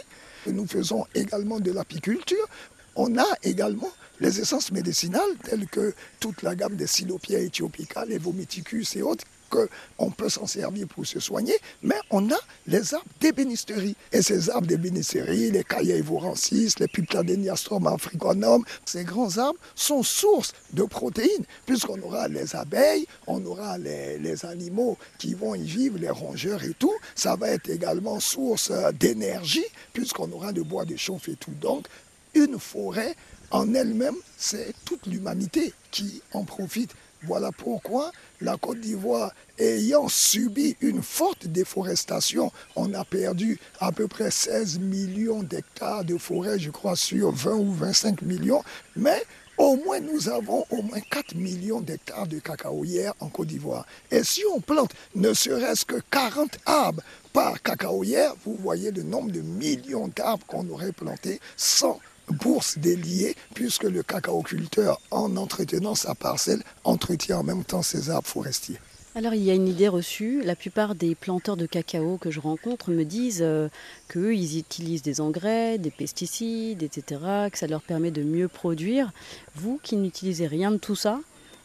nous 0.48 0.66
faisons 0.66 1.06
également 1.14 1.60
de 1.60 1.72
l'apiculture. 1.72 2.48
On 2.96 3.18
a 3.18 3.28
également 3.44 3.92
les 4.20 4.40
essences 4.40 4.72
médicinales 4.72 5.22
telles 5.44 5.68
que 5.68 5.94
toute 6.20 6.42
la 6.42 6.56
gamme 6.56 6.76
des 6.76 6.88
silopia 6.88 7.40
éthiopica, 7.40 8.06
les 8.06 8.18
vomiticus 8.18 8.96
et 8.96 9.02
autres 9.02 9.26
qu'on 9.54 10.10
peut 10.12 10.30
s'en 10.30 10.48
servir 10.48 10.88
pour 10.88 11.06
se 11.06 11.20
soigner, 11.20 11.56
mais 11.82 11.96
on 12.10 12.32
a 12.32 12.40
les 12.68 12.94
arbres 12.94 13.06
d'ébénisterie. 13.20 13.96
Et 14.12 14.22
ces 14.22 14.50
arbres 14.50 14.68
d'ébénisterie, 14.68 15.52
les 15.52 15.64
Caillaevorensis, 15.64 16.80
les 16.80 16.88
Pipladeniastrum 16.88 17.88
africanum, 17.88 18.64
ces 18.86 19.04
grands 19.04 19.38
arbres 19.38 19.60
sont 19.76 20.04
source 20.04 20.54
de 20.74 20.84
protéines, 20.84 21.46
puisqu'on 21.66 22.02
aura 22.02 22.28
les 22.28 22.56
abeilles, 22.56 23.06
on 23.28 23.44
aura 23.46 23.78
les, 23.78 24.18
les 24.18 24.46
animaux 24.46 24.98
qui 25.20 25.34
vont 25.34 25.56
y 25.56 25.64
vivre, 25.64 25.98
les 26.00 26.10
rongeurs 26.10 26.64
et 26.64 26.74
tout. 26.74 26.94
Ça 27.16 27.36
va 27.36 27.50
être 27.50 27.70
également 27.70 28.20
source 28.20 28.72
euh, 28.72 28.92
d'énergie, 28.92 29.66
puisqu'on 29.94 30.32
aura 30.32 30.52
le 30.52 30.64
bois 30.64 30.86
de 30.86 30.96
chauffe 30.96 31.30
et 31.30 31.36
tout. 31.36 31.54
Donc, 31.62 31.88
une 32.34 32.60
forêt 32.60 33.16
en 33.52 33.72
elle-même, 33.76 34.16
c'est 34.36 34.74
toute 34.84 35.06
l'humanité 35.06 35.74
qui 35.92 36.22
en 36.34 36.44
profite. 36.44 36.92
Voilà 37.26 37.52
pourquoi 37.52 38.12
la 38.42 38.58
Côte 38.58 38.82
d'Ivoire, 38.82 39.32
ayant 39.58 40.10
subi 40.10 40.76
une 40.82 41.02
forte 41.02 41.48
déforestation, 41.48 42.52
on 42.76 42.94
a 42.94 43.06
perdu 43.06 43.60
à 43.80 43.94
peu 43.94 44.08
près 44.08 44.30
16 44.30 44.80
millions 44.80 45.42
d'hectares 45.42 46.04
de 46.04 46.18
forêt, 46.18 46.60
je 46.60 46.70
crois, 46.70 46.98
sur 46.98 47.32
20 47.32 47.56
ou 47.56 47.72
25 47.72 48.22
millions. 48.24 48.62
Mais 48.98 49.24
au 49.58 49.78
moins, 49.78 50.00
nous 50.02 50.28
avons 50.30 50.66
au 50.72 50.82
moins 50.82 51.00
4 51.00 51.36
millions 51.36 51.80
d'hectares 51.80 52.28
de 52.28 52.40
cacaoyères 52.40 53.14
en 53.20 53.30
Côte 53.30 53.48
d'Ivoire. 53.48 53.86
Et 54.12 54.24
si 54.24 54.42
on 54.54 54.60
plante 54.60 54.92
ne 55.16 55.34
serait-ce 55.34 55.86
que 55.86 56.02
40 56.12 56.58
arbres 56.66 57.04
par 57.32 57.62
cacaoyère, 57.62 58.34
vous 58.44 58.56
voyez 58.56 58.92
le 58.92 59.04
nombre 59.04 59.32
de 59.32 59.42
millions 59.42 60.10
d'arbres 60.14 60.46
qu'on 60.48 60.68
aurait 60.70 60.92
plantés 60.92 61.40
sans 61.56 62.00
bourse 62.30 62.78
déliée, 62.78 63.36
puisque 63.54 63.84
le 63.84 64.04
cacaoculteur, 64.04 65.00
en 65.12 65.36
entretenant 65.38 65.96
sa 65.96 66.16
parcelle, 66.16 66.64
entretient 66.84 67.40
en 67.40 67.44
même 67.44 67.64
temps 67.64 67.82
ses 67.82 68.10
arbres 68.10 68.28
forestiers. 68.28 68.80
Alors 69.16 69.36
il 69.36 69.44
y 69.44 69.52
a 69.52 69.54
une 69.54 69.68
idée 69.68 69.88
reçue, 69.88 70.42
la 70.42 70.56
plupart 70.56 70.96
des 70.96 71.14
planteurs 71.14 71.56
de 71.56 71.68
cacao 71.68 72.18
que 72.18 72.32
je 72.32 72.40
rencontre 72.40 72.90
me 72.90 73.06
disent 73.06 73.44
euh, 73.44 73.70
qu'ils 74.12 74.58
utilisent 74.58 75.04
des 75.04 75.22
engrais, 75.22 75.78
des 75.78 75.92
pesticides, 75.92 76.82
etc., 76.82 77.22
que 77.52 77.60
ça 77.60 77.68
leur 77.68 77.84
permet 77.84 78.10
de 78.10 78.24
mieux 78.24 78.48
produire. 78.48 79.12
Vous 79.54 79.80
qui 79.84 79.98
n'utilisez 79.98 80.48
rien 80.48 80.72
de 80.72 80.78
tout 80.78 80.96
ça 80.96 81.20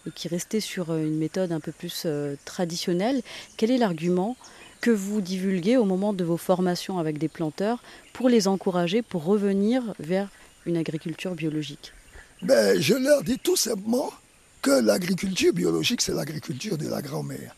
et 0.07 0.11
qui 0.11 0.29
restez 0.29 0.61
sur 0.61 0.91
euh, 0.91 0.99
une 0.99 1.17
méthode 1.17 1.51
un 1.53 1.61
peu 1.61 1.73
plus 1.73 2.03
euh, 2.05 2.37
traditionnelle, 2.45 3.23
quel 3.57 3.71
est 3.71 3.79
l'argument 3.79 4.37
que 4.83 4.91
vous 4.91 5.23
divulguez 5.23 5.79
au 5.79 5.87
moment 5.87 6.13
de 6.13 6.25
vos 6.25 6.37
formations 6.37 6.99
avec 6.99 7.17
des 7.17 7.29
planteurs 7.29 7.83
pour 8.13 8.29
les 8.29 8.47
encourager, 8.47 9.01
pour 9.01 9.25
revenir 9.25 9.95
vers 9.99 10.29
agriculture 10.77 11.35
biologique 11.35 11.93
ben, 12.43 12.81
Je 12.81 12.95
leur 12.95 13.23
dis 13.23 13.39
tout 13.39 13.57
simplement 13.57 14.13
que 14.63 14.71
l'agriculture 14.71 15.53
biologique, 15.53 16.03
c'est 16.03 16.15
l'agriculture 16.15 16.77
de 16.77 16.89
la 16.89 17.01
grand-mère. 17.01 17.55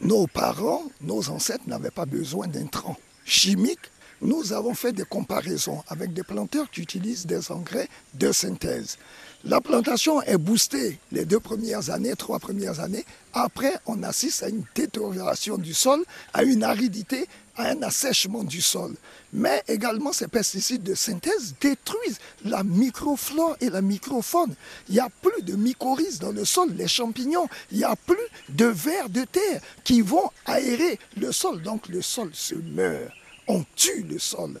Nos 0.00 0.26
parents, 0.26 0.82
nos 1.00 1.30
ancêtres 1.30 1.64
n'avaient 1.66 1.90
pas 1.90 2.06
besoin 2.06 2.46
d'intrants 2.46 2.96
chimiques. 3.24 3.90
Nous 4.20 4.52
avons 4.52 4.74
fait 4.74 4.92
des 4.92 5.04
comparaisons 5.04 5.82
avec 5.88 6.12
des 6.12 6.22
planteurs 6.22 6.70
qui 6.70 6.80
utilisent 6.80 7.26
des 7.26 7.50
engrais 7.50 7.88
de 8.14 8.32
synthèse. 8.32 8.96
La 9.44 9.60
plantation 9.60 10.22
est 10.22 10.38
boostée 10.38 10.98
les 11.12 11.26
deux 11.26 11.40
premières 11.40 11.90
années, 11.90 12.14
trois 12.16 12.38
premières 12.38 12.80
années. 12.80 13.04
Après, 13.34 13.74
on 13.84 14.02
assiste 14.02 14.42
à 14.42 14.48
une 14.48 14.64
détérioration 14.74 15.58
du 15.58 15.74
sol, 15.74 16.02
à 16.32 16.44
une 16.44 16.62
aridité, 16.62 17.26
à 17.56 17.70
un 17.70 17.82
assèchement 17.82 18.44
du 18.44 18.60
sol. 18.60 18.94
Mais 19.32 19.62
également, 19.68 20.12
ces 20.12 20.28
pesticides 20.28 20.82
de 20.82 20.94
synthèse 20.94 21.54
détruisent 21.60 22.18
la 22.44 22.62
microflore 22.62 23.56
et 23.60 23.70
la 23.70 23.82
microfaune. 23.82 24.54
Il 24.88 24.94
n'y 24.94 25.00
a 25.00 25.08
plus 25.22 25.42
de 25.42 25.56
mycorhizes 25.56 26.18
dans 26.18 26.32
le 26.32 26.44
sol, 26.44 26.72
les 26.76 26.88
champignons. 26.88 27.48
Il 27.72 27.78
n'y 27.78 27.84
a 27.84 27.96
plus 27.96 28.16
de 28.48 28.66
vers 28.66 29.08
de 29.08 29.24
terre 29.24 29.60
qui 29.82 30.00
vont 30.00 30.30
aérer 30.46 30.98
le 31.16 31.32
sol. 31.32 31.62
Donc 31.62 31.88
le 31.88 32.02
sol 32.02 32.30
se 32.32 32.54
meurt. 32.54 33.12
On 33.46 33.64
tue 33.76 34.02
le 34.02 34.18
sol 34.18 34.60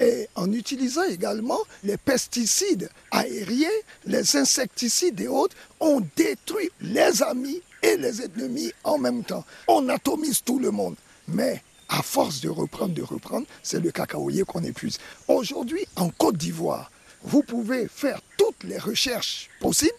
et 0.00 0.28
en 0.34 0.50
utilisant 0.52 1.04
également 1.04 1.60
les 1.84 1.98
pesticides 1.98 2.88
aériens, 3.10 3.68
les 4.06 4.36
insecticides 4.36 5.20
et 5.20 5.28
autres, 5.28 5.54
on 5.78 6.00
détruit 6.16 6.70
les 6.80 7.22
amis 7.22 7.60
et 7.82 7.96
les 7.96 8.22
ennemis 8.22 8.72
en 8.82 8.98
même 8.98 9.22
temps. 9.22 9.44
On 9.68 9.88
atomise 9.90 10.42
tout 10.42 10.58
le 10.58 10.70
monde. 10.70 10.96
Mais 11.28 11.62
à 11.90 12.02
force 12.02 12.40
de 12.40 12.48
reprendre, 12.48 12.94
de 12.94 13.02
reprendre, 13.02 13.46
c'est 13.62 13.80
le 13.80 13.90
cacaoyer 13.90 14.44
qu'on 14.44 14.62
épuise. 14.62 14.98
Aujourd'hui, 15.28 15.84
en 15.96 16.08
Côte 16.08 16.36
d'Ivoire, 16.36 16.90
vous 17.22 17.42
pouvez 17.42 17.88
faire 17.88 18.20
toutes 18.38 18.62
les 18.64 18.78
recherches 18.78 19.50
possibles. 19.60 19.90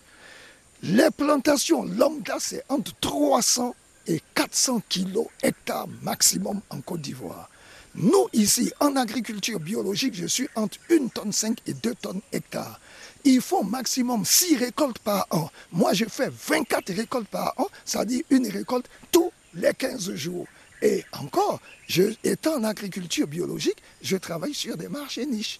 Les 0.81 1.11
plantations 1.11 1.83
lambda, 1.83 2.37
c'est 2.39 2.63
entre 2.69 2.93
300 3.01 3.75
et 4.07 4.21
400 4.33 4.81
kilos 4.89 5.27
hectares 5.43 5.87
maximum 6.01 6.61
en 6.69 6.81
Côte 6.81 7.01
d'Ivoire. 7.01 7.49
Nous, 7.93 8.29
ici, 8.31 8.71
en 8.79 8.95
agriculture 8.95 9.59
biologique, 9.59 10.15
je 10.15 10.25
suis 10.25 10.47
entre 10.55 10.77
1 10.89 11.07
tonne 11.09 11.33
5 11.33 11.59
et 11.67 11.73
2 11.73 11.93
tonnes 11.95 12.21
hectares. 12.31 12.79
Il 13.25 13.41
faut 13.41 13.63
maximum 13.63 14.23
6 14.23 14.55
récoltes 14.55 14.99
par 14.99 15.27
an. 15.29 15.49
Moi, 15.73 15.93
je 15.93 16.05
fais 16.05 16.29
24 16.29 16.93
récoltes 16.93 17.27
par 17.27 17.53
an, 17.57 17.67
c'est-à-dire 17.83 18.23
une 18.29 18.47
récolte 18.47 18.89
tous 19.11 19.31
les 19.53 19.73
15 19.73 20.15
jours. 20.15 20.47
Et 20.81 21.03
encore, 21.19 21.59
je, 21.87 22.03
étant 22.23 22.55
en 22.55 22.63
agriculture 22.63 23.27
biologique, 23.27 23.77
je 24.01 24.17
travaille 24.17 24.53
sur 24.53 24.77
des 24.77 24.87
marchés 24.87 25.25
niches. 25.25 25.59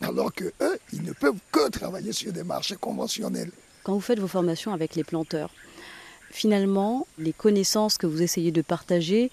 Alors 0.00 0.32
que 0.32 0.44
eux, 0.60 0.78
ils 0.92 1.02
ne 1.02 1.12
peuvent 1.12 1.38
que 1.50 1.68
travailler 1.70 2.12
sur 2.12 2.32
des 2.32 2.44
marchés 2.44 2.76
conventionnels. 2.76 3.50
Quand 3.82 3.94
vous 3.94 4.00
faites 4.00 4.20
vos 4.20 4.28
formations 4.28 4.72
avec 4.72 4.94
les 4.94 5.04
planteurs, 5.04 5.50
finalement, 6.30 7.06
les 7.18 7.32
connaissances 7.32 7.98
que 7.98 8.06
vous 8.06 8.22
essayez 8.22 8.52
de 8.52 8.62
partager, 8.62 9.30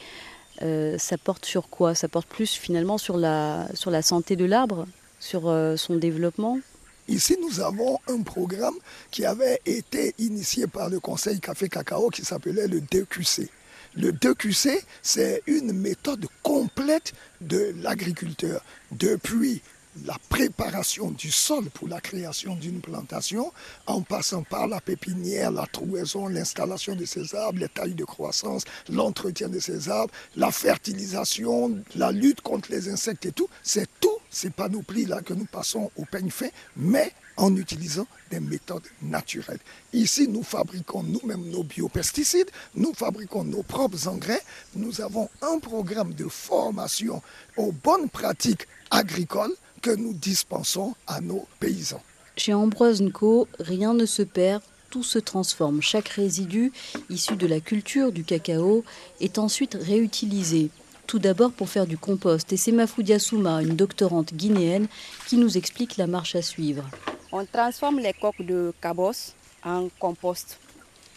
euh, 0.61 0.97
ça 0.97 1.17
porte 1.17 1.45
sur 1.45 1.69
quoi? 1.69 1.93
Ça 1.93 2.07
porte 2.07 2.27
plus 2.27 2.51
finalement 2.53 2.97
sur 2.97 3.17
la, 3.17 3.67
sur 3.73 3.91
la 3.91 4.01
santé 4.01 4.35
de 4.35 4.45
l'arbre, 4.45 4.87
sur 5.19 5.49
euh, 5.49 5.75
son 5.75 5.97
développement? 5.97 6.59
Ici, 7.07 7.37
nous 7.39 7.59
avons 7.59 7.99
un 8.07 8.21
programme 8.23 8.73
qui 9.11 9.25
avait 9.25 9.59
été 9.65 10.15
initié 10.17 10.65
par 10.65 10.89
le 10.89 10.99
Conseil 10.99 11.39
Café 11.39 11.69
Cacao 11.69 12.09
qui 12.09 12.23
s'appelait 12.25 12.67
le 12.67 12.81
DQC. 12.81 13.49
Le 13.97 14.12
DQC, 14.12 14.84
c'est 15.01 15.41
une 15.47 15.71
méthode 15.71 16.27
complète 16.43 17.13
de 17.39 17.73
l'agriculteur. 17.81 18.62
Depuis 18.91 19.62
la 20.05 20.17
préparation 20.27 21.12
du 21.12 21.31
sol 21.31 21.69
pour 21.69 21.88
la 21.88 22.01
création 22.01 22.55
d'une 22.55 22.81
plantation, 22.81 23.53
en 23.88 24.01
passant 24.01 24.43
par 24.43 24.67
la 24.67 24.81
pépinière, 24.81 25.51
la 25.51 25.65
trouaison, 25.65 26.27
l'installation 26.27 26.95
de 26.95 27.05
ces 27.05 27.34
arbres, 27.36 27.60
les 27.60 27.69
tailles 27.69 27.93
de 27.93 28.03
croissance, 28.03 28.63
l'entretien 28.89 29.47
de 29.47 29.60
ces 29.60 29.88
arbres, 29.88 30.13
la 30.36 30.51
fertilisation, 30.51 31.79
la 31.95 32.12
lutte 32.12 32.41
contre 32.41 32.71
les 32.71 32.89
insectes 32.89 33.25
et 33.25 33.31
tout, 33.31 33.47
c'est 33.63 33.89
tout 34.01 34.17
ces 34.29 34.49
panoplies-là 34.49 35.21
que 35.21 35.34
nous 35.34 35.45
passons 35.45 35.89
au 35.95 36.03
peigne 36.03 36.29
fin, 36.29 36.49
mais 36.75 37.13
en 37.37 37.55
utilisant 37.55 38.07
des 38.31 38.39
méthodes 38.39 38.87
naturelles. 39.01 39.59
Ici, 39.93 40.27
nous 40.27 40.43
fabriquons 40.43 41.03
nous-mêmes 41.03 41.49
nos 41.49 41.63
biopesticides, 41.63 42.49
nous 42.75 42.93
fabriquons 42.93 43.43
nos 43.43 43.63
propres 43.63 44.07
engrais, 44.07 44.41
nous 44.75 45.01
avons 45.01 45.29
un 45.41 45.59
programme 45.59 46.13
de 46.13 46.27
formation 46.27 47.21
aux 47.57 47.71
bonnes 47.71 48.09
pratiques 48.09 48.67
agricoles 48.91 49.53
que 49.81 49.91
nous 49.91 50.13
dispensons 50.13 50.95
à 51.07 51.21
nos 51.21 51.45
paysans. 51.59 52.01
Chez 52.37 52.53
Ambroise 52.53 53.03
Co, 53.13 53.47
rien 53.59 53.93
ne 53.93 54.05
se 54.05 54.21
perd, 54.21 54.61
tout 54.89 55.03
se 55.03 55.19
transforme. 55.19 55.81
Chaque 55.81 56.09
résidu 56.09 56.71
issu 57.09 57.35
de 57.35 57.47
la 57.47 57.59
culture 57.59 58.11
du 58.11 58.23
cacao 58.23 58.83
est 59.19 59.37
ensuite 59.37 59.77
réutilisé. 59.79 60.69
Tout 61.07 61.19
d'abord 61.19 61.51
pour 61.51 61.69
faire 61.69 61.85
du 61.85 61.97
compost. 61.97 62.51
Et 62.51 62.57
c'est 62.57 62.71
Mafoudia 62.71 63.19
Souma, 63.19 63.61
une 63.61 63.75
doctorante 63.75 64.33
guinéenne, 64.33 64.87
qui 65.27 65.37
nous 65.37 65.57
explique 65.57 65.97
la 65.97 66.07
marche 66.07 66.35
à 66.35 66.41
suivre. 66.41 66.89
On 67.37 67.45
transforme 67.45 67.99
les 67.99 68.13
coques 68.13 68.41
de 68.45 68.73
cabos 68.81 69.33
en 69.61 69.89
compost. 69.99 70.57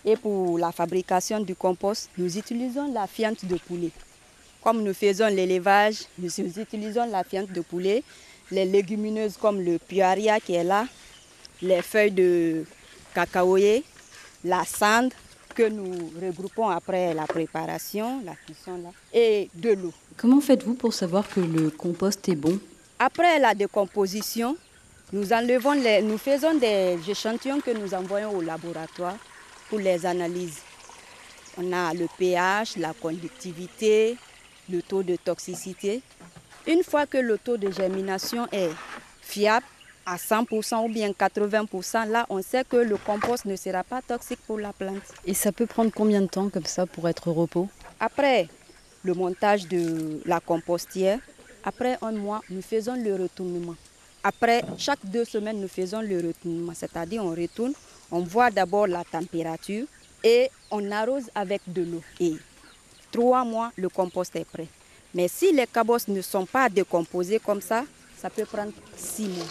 Et 0.04 0.16
pour 0.16 0.59
la 0.59 0.72
fabrication 0.72 1.38
du 1.38 1.54
compost, 1.54 2.11
nous 2.18 2.37
utilisons 2.37 2.92
la 2.92 3.07
fiente 3.07 3.44
de 3.44 3.54
poulet. 3.54 3.92
Comme 4.61 4.83
nous 4.83 4.94
faisons 4.94 5.28
l'élevage, 5.28 5.98
nous 6.18 6.40
utilisons 6.40 7.07
la 7.09 7.22
fiente 7.22 7.52
de 7.52 7.61
poulet 7.61 8.02
les 8.50 8.64
légumineuses 8.64 9.37
comme 9.37 9.61
le 9.61 9.78
puaria 9.78 10.40
qui 10.40 10.54
est 10.54 10.64
là, 10.64 10.88
les 11.62 11.83
feuilles 11.83 12.11
de 12.11 12.64
cacaoyer, 13.14 13.85
la 14.42 14.64
cendre 14.64 15.14
que 15.54 15.68
nous 15.68 16.11
regroupons 16.20 16.68
après 16.68 17.14
la 17.14 17.26
préparation, 17.26 18.22
la 18.24 18.35
cuisson 18.35 18.76
là, 18.83 18.90
et 19.12 19.50
de 19.54 19.70
l'eau. 19.70 19.92
Comment 20.16 20.40
faites-vous 20.40 20.74
pour 20.74 20.92
savoir 20.94 21.28
que 21.28 21.38
le 21.38 21.70
compost 21.70 22.28
est 22.28 22.35
bon? 22.35 22.59
Après 22.98 23.38
la 23.38 23.54
décomposition, 23.54 24.57
nous 25.12 25.33
enlevons 25.33 25.73
les, 25.73 26.03
nous 26.03 26.18
faisons 26.18 26.55
des 26.55 26.99
échantillons 27.09 27.61
que 27.61 27.71
nous 27.71 27.94
envoyons 27.94 28.31
au 28.37 28.40
laboratoire 28.40 29.16
pour 29.68 29.79
les 29.79 30.05
analyses. 30.05 30.61
On 31.57 31.73
a 31.73 31.92
le 31.94 32.07
pH, 32.18 32.77
la 32.77 32.92
conductivité, 32.92 34.16
le 34.71 34.83
taux 34.83 35.03
de 35.03 35.16
toxicité 35.16 36.03
une 36.68 36.83
fois 36.85 37.07
que 37.07 37.16
le 37.16 37.38
taux 37.38 37.57
de 37.57 37.71
germination 37.71 38.47
est 38.53 38.71
fiable, 39.23 39.64
à 40.05 40.16
100% 40.16 40.85
ou 40.85 40.88
bien 40.88 41.11
80%, 41.11 42.09
là, 42.09 42.27
on 42.29 42.42
sait 42.42 42.64
que 42.64 42.77
le 42.77 42.97
compost 42.97 43.47
ne 43.47 43.57
sera 43.57 43.85
pas 43.85 44.01
toxique 44.03 44.40
pour 44.47 44.59
la 44.59 44.73
plante. 44.73 45.03
Et 45.25 45.35
ça 45.35 45.51
peut 45.51 45.66
prendre 45.66 45.90
combien 45.94 46.21
de 46.21 46.27
temps 46.27 46.49
comme 46.49 46.64
ça 46.64 46.87
pour 46.87 47.09
être 47.09 47.29
au 47.29 47.33
repos? 47.33 47.68
Après 48.01 48.49
le 49.03 49.14
montage 49.14 49.66
de 49.68 50.21
la 50.27 50.40
compostière, 50.40 51.18
après 51.64 51.99
un 52.03 52.12
mois, 52.12 52.42
nous 52.51 52.62
faisons 52.62 52.94
le 52.94 53.14
retournement. 53.14 53.77
Après 54.22 54.62
chaque 54.76 55.04
deux 55.04 55.24
semaines, 55.24 55.61
nous 55.61 55.68
faisons 55.68 56.00
le 56.00 56.16
retournement, 56.16 56.72
c'est-à-dire 56.74 57.24
on 57.24 57.31
retourne, 57.31 57.72
on 58.11 58.20
voit 58.20 58.50
d'abord 58.50 58.87
la 58.87 59.04
température 59.04 59.87
et 60.24 60.50
on 60.70 60.90
arrose 60.90 61.31
avec 61.35 61.62
de 61.66 61.83
l'eau. 61.83 62.02
Et 62.18 62.35
trois 63.12 63.44
mois, 63.44 63.70
le 63.76 63.88
compost 63.88 64.35
est 64.37 64.44
prêt. 64.44 64.66
Mais 65.14 65.28
si 65.28 65.52
les 65.52 65.66
cabosses 65.66 66.09
ne 66.09 66.20
sont 66.20 66.46
pas 66.46 66.68
décomposés 66.68 67.38
comme 67.38 67.61
ça, 67.61 67.85
ça 68.16 68.28
peut 68.28 68.44
prendre 68.44 68.72
six 68.96 69.28
mois. 69.28 69.46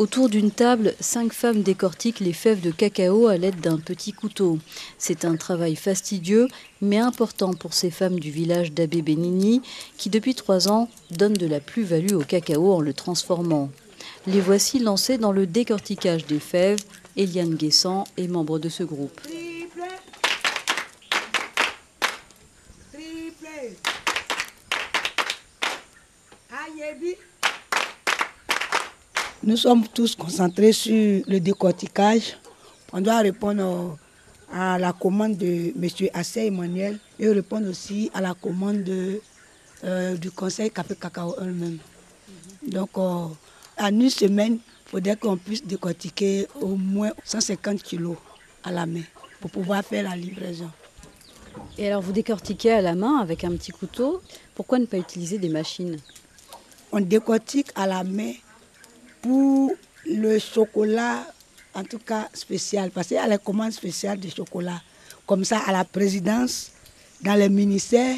Autour 0.00 0.30
d'une 0.30 0.50
table, 0.50 0.94
cinq 0.98 1.34
femmes 1.34 1.60
décortiquent 1.60 2.20
les 2.20 2.32
fèves 2.32 2.62
de 2.62 2.70
cacao 2.70 3.26
à 3.26 3.36
l'aide 3.36 3.60
d'un 3.60 3.76
petit 3.76 4.14
couteau. 4.14 4.58
C'est 4.96 5.26
un 5.26 5.36
travail 5.36 5.76
fastidieux, 5.76 6.48
mais 6.80 6.96
important 6.96 7.52
pour 7.52 7.74
ces 7.74 7.90
femmes 7.90 8.18
du 8.18 8.30
village 8.30 8.72
d'Abbé 8.72 9.02
Benini, 9.02 9.60
qui 9.98 10.08
depuis 10.08 10.34
trois 10.34 10.68
ans 10.68 10.88
donnent 11.10 11.34
de 11.34 11.46
la 11.46 11.60
plus-value 11.60 12.14
au 12.14 12.20
cacao 12.20 12.72
en 12.72 12.80
le 12.80 12.94
transformant. 12.94 13.68
Les 14.26 14.40
voici 14.40 14.78
lancées 14.78 15.18
dans 15.18 15.32
le 15.32 15.46
décortiquage 15.46 16.24
des 16.24 16.40
fèves. 16.40 16.80
Eliane 17.18 17.54
Guessant 17.54 18.04
est 18.16 18.26
membre 18.26 18.58
de 18.58 18.70
ce 18.70 18.84
groupe. 18.84 19.20
Nous 29.42 29.56
sommes 29.56 29.88
tous 29.88 30.14
concentrés 30.16 30.72
sur 30.72 31.22
le 31.26 31.40
décortiquage. 31.40 32.36
On 32.92 33.00
doit 33.00 33.20
répondre 33.20 33.96
à 34.52 34.78
la 34.78 34.92
commande 34.92 35.38
de 35.38 35.72
M. 35.82 36.08
Assé 36.12 36.48
Emmanuel 36.48 36.98
et 37.18 37.26
répondre 37.26 37.70
aussi 37.70 38.10
à 38.12 38.20
la 38.20 38.34
commande 38.34 38.86
euh, 39.82 40.16
du 40.18 40.30
Conseil 40.30 40.70
Café 40.70 40.94
Cacao 40.94 41.34
eux-mêmes. 41.40 41.78
Donc, 42.66 42.90
euh, 42.98 43.28
en 43.78 43.88
une 43.88 44.10
semaine, 44.10 44.58
il 44.58 44.90
faudrait 44.90 45.16
qu'on 45.16 45.38
puisse 45.38 45.64
décortiquer 45.64 46.46
au 46.60 46.76
moins 46.76 47.12
150 47.24 47.82
kilos 47.82 48.18
à 48.62 48.70
la 48.70 48.84
main 48.84 49.04
pour 49.40 49.50
pouvoir 49.50 49.82
faire 49.82 50.04
la 50.04 50.16
livraison. 50.16 50.70
Et 51.78 51.88
alors, 51.88 52.02
vous 52.02 52.12
décortiquez 52.12 52.72
à 52.72 52.82
la 52.82 52.94
main 52.94 53.16
avec 53.20 53.42
un 53.44 53.52
petit 53.52 53.72
couteau. 53.72 54.20
Pourquoi 54.54 54.78
ne 54.78 54.84
pas 54.84 54.98
utiliser 54.98 55.38
des 55.38 55.48
machines? 55.48 55.96
On 56.92 57.00
décortique 57.00 57.68
à 57.74 57.86
la 57.86 58.04
main 58.04 58.32
pour 59.22 59.72
le 60.06 60.38
chocolat, 60.38 61.26
en 61.74 61.84
tout 61.84 61.98
cas 61.98 62.28
spécial, 62.32 62.90
parce 62.90 63.08
qu'il 63.08 63.16
y 63.16 63.20
a 63.20 63.28
les 63.28 63.38
commandes 63.38 63.72
spéciales 63.72 64.18
de 64.18 64.28
chocolat. 64.28 64.80
Comme 65.26 65.44
ça, 65.44 65.58
à 65.66 65.72
la 65.72 65.84
présidence, 65.84 66.72
dans 67.22 67.34
les 67.34 67.48
ministères, 67.48 68.16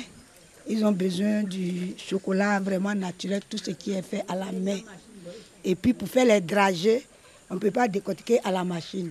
ils 0.68 0.84
ont 0.84 0.92
besoin 0.92 1.42
du 1.42 1.94
chocolat 1.96 2.60
vraiment 2.60 2.94
naturel, 2.94 3.42
tout 3.48 3.58
ce 3.58 3.72
qui 3.72 3.92
est 3.92 4.02
fait 4.02 4.24
à 4.28 4.36
la 4.36 4.52
main. 4.52 4.78
Et 5.64 5.74
puis 5.74 5.92
pour 5.92 6.08
faire 6.08 6.24
les 6.24 6.40
dragées, 6.40 7.06
on 7.50 7.54
ne 7.54 7.58
peut 7.58 7.70
pas 7.70 7.88
décortiquer 7.88 8.40
à 8.44 8.50
la 8.50 8.64
machine. 8.64 9.10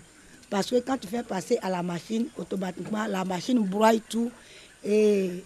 Parce 0.49 0.69
que 0.69 0.79
quand 0.79 0.97
tu 0.97 1.07
fais 1.07 1.23
passer 1.23 1.57
à 1.61 1.69
la 1.69 1.83
machine, 1.83 2.27
automatiquement, 2.37 3.05
la 3.05 3.23
machine 3.23 3.59
broie 3.59 3.93
tout 4.09 4.31
et 4.83 5.43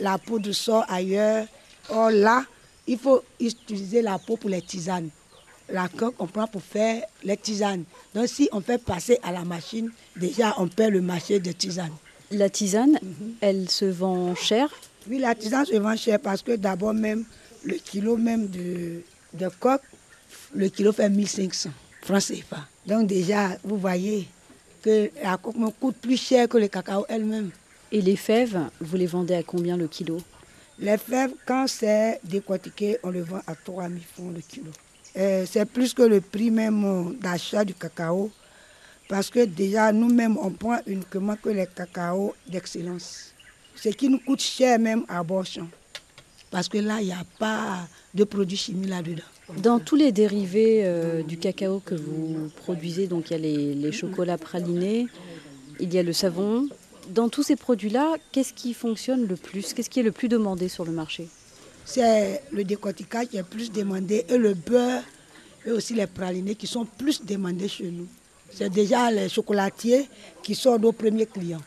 la 0.00 0.18
poudre 0.18 0.52
sort 0.52 0.84
ailleurs. 0.88 1.46
Or 1.88 2.10
là, 2.10 2.44
il 2.86 2.98
faut 2.98 3.22
utiliser 3.38 4.02
la 4.02 4.18
peau 4.18 4.36
pour 4.36 4.50
les 4.50 4.62
tisanes 4.62 5.10
la 5.72 5.88
coque, 5.88 6.14
on 6.18 6.26
prend 6.26 6.46
pour 6.46 6.62
faire 6.62 7.02
les 7.22 7.36
tisanes. 7.36 7.84
Donc 8.14 8.28
si 8.28 8.48
on 8.52 8.60
fait 8.60 8.82
passer 8.82 9.18
à 9.22 9.32
la 9.32 9.44
machine, 9.44 9.90
déjà 10.16 10.54
on 10.58 10.68
perd 10.68 10.92
le 10.92 11.00
marché 11.00 11.40
de 11.40 11.52
tisane. 11.52 11.92
La 12.30 12.48
tisane, 12.48 12.98
mhm. 13.02 13.34
elle 13.40 13.68
se 13.68 13.84
vend 13.84 14.34
cher? 14.34 14.68
Oui, 15.08 15.18
la 15.18 15.34
tisane 15.34 15.66
se 15.66 15.76
vend 15.76 15.96
cher 15.96 16.20
parce 16.20 16.42
que 16.42 16.56
d'abord 16.56 16.94
même, 16.94 17.24
le 17.64 17.74
kilo 17.74 18.16
même 18.16 18.48
de, 18.48 19.02
de 19.34 19.48
coque, 19.58 19.82
le 20.54 20.68
kilo 20.68 20.92
fait 20.92 21.08
1500 21.08 21.70
francs 22.02 22.22
CFA. 22.22 22.66
Donc 22.86 23.06
déjà, 23.06 23.56
vous 23.64 23.76
voyez 23.76 24.28
que 24.82 25.10
la 25.22 25.36
coque 25.36 25.56
me 25.56 25.70
coûte 25.70 25.96
plus 25.96 26.16
cher 26.16 26.48
que 26.48 26.58
le 26.58 26.68
cacao 26.68 27.04
elle-même. 27.08 27.50
Et 27.92 28.00
les 28.00 28.16
fèves, 28.16 28.58
vous 28.80 28.96
les 28.96 29.06
vendez 29.06 29.34
à 29.34 29.42
combien 29.42 29.76
le 29.76 29.88
kilo? 29.88 30.18
Les 30.78 30.96
fèves, 30.96 31.32
quand 31.44 31.66
c'est 31.66 32.20
décortiqué, 32.22 32.98
on 33.02 33.10
le 33.10 33.22
vend 33.22 33.40
à 33.46 33.54
3000 33.54 34.02
francs 34.02 34.32
le 34.34 34.40
kilo. 34.40 34.70
Euh, 35.16 35.44
c'est 35.48 35.64
plus 35.64 35.92
que 35.94 36.02
le 36.02 36.20
prix 36.20 36.50
même 36.50 37.16
d'achat 37.20 37.64
du 37.64 37.74
cacao. 37.74 38.30
Parce 39.08 39.28
que 39.28 39.44
déjà, 39.44 39.92
nous-mêmes, 39.92 40.38
on 40.38 40.50
prend 40.50 40.78
uniquement 40.86 41.34
que 41.36 41.48
les 41.48 41.66
cacao 41.66 42.34
d'excellence. 42.46 43.32
Ce 43.74 43.88
qui 43.88 44.08
nous 44.08 44.20
coûte 44.20 44.40
cher 44.40 44.78
même 44.78 45.04
à 45.08 45.22
Borchon. 45.24 45.68
Parce 46.50 46.68
que 46.68 46.78
là, 46.78 47.00
il 47.00 47.06
n'y 47.06 47.12
a 47.12 47.24
pas 47.38 47.88
de 48.14 48.24
produits 48.24 48.56
chimiques 48.56 48.90
là-dedans. 48.90 49.22
Dans 49.56 49.80
tous 49.80 49.96
les 49.96 50.12
dérivés 50.12 50.82
euh, 50.84 51.22
du 51.22 51.38
cacao 51.38 51.80
que 51.84 51.94
vous 51.94 52.50
produisez, 52.56 53.08
donc 53.08 53.30
il 53.30 53.32
y 53.32 53.36
a 53.36 53.74
les, 53.74 53.92
chocolats 53.92 54.38
pralinés, 54.38 55.06
il 55.80 55.92
y 55.92 55.98
a 55.98 56.02
le 56.02 56.12
savon. 56.12 56.68
Dans 57.08 57.28
tous 57.28 57.42
ces 57.42 57.56
produits-là, 57.56 58.14
qu'est-ce 58.30 58.52
qui 58.52 58.74
fonctionne 58.74 59.26
le 59.26 59.34
plus? 59.34 59.74
Qu'est-ce 59.74 59.90
qui 59.90 60.00
est 60.00 60.04
le 60.04 60.12
plus 60.12 60.28
demandé 60.28 60.68
sur 60.68 60.84
le 60.84 60.92
marché? 60.92 61.28
C'est 61.84 62.42
le 62.52 62.64
décortiquage 62.64 63.28
qui 63.28 63.36
est 63.36 63.42
plus 63.42 63.70
demandé 63.70 64.24
et 64.28 64.36
le 64.38 64.54
beurre 64.54 65.02
et 65.66 65.70
aussi 65.70 65.94
les 65.94 66.06
pralinés 66.06 66.54
qui 66.54 66.66
sont 66.66 66.84
plus 66.84 67.24
demandés 67.24 67.68
chez 67.68 67.90
nous. 67.90 68.06
C'est 68.52 68.70
déjà 68.70 69.10
les 69.10 69.28
chocolatiers 69.28 70.08
qui 70.42 70.54
sont 70.54 70.78
nos 70.78 70.92
premiers 70.92 71.26
clients. 71.26 71.60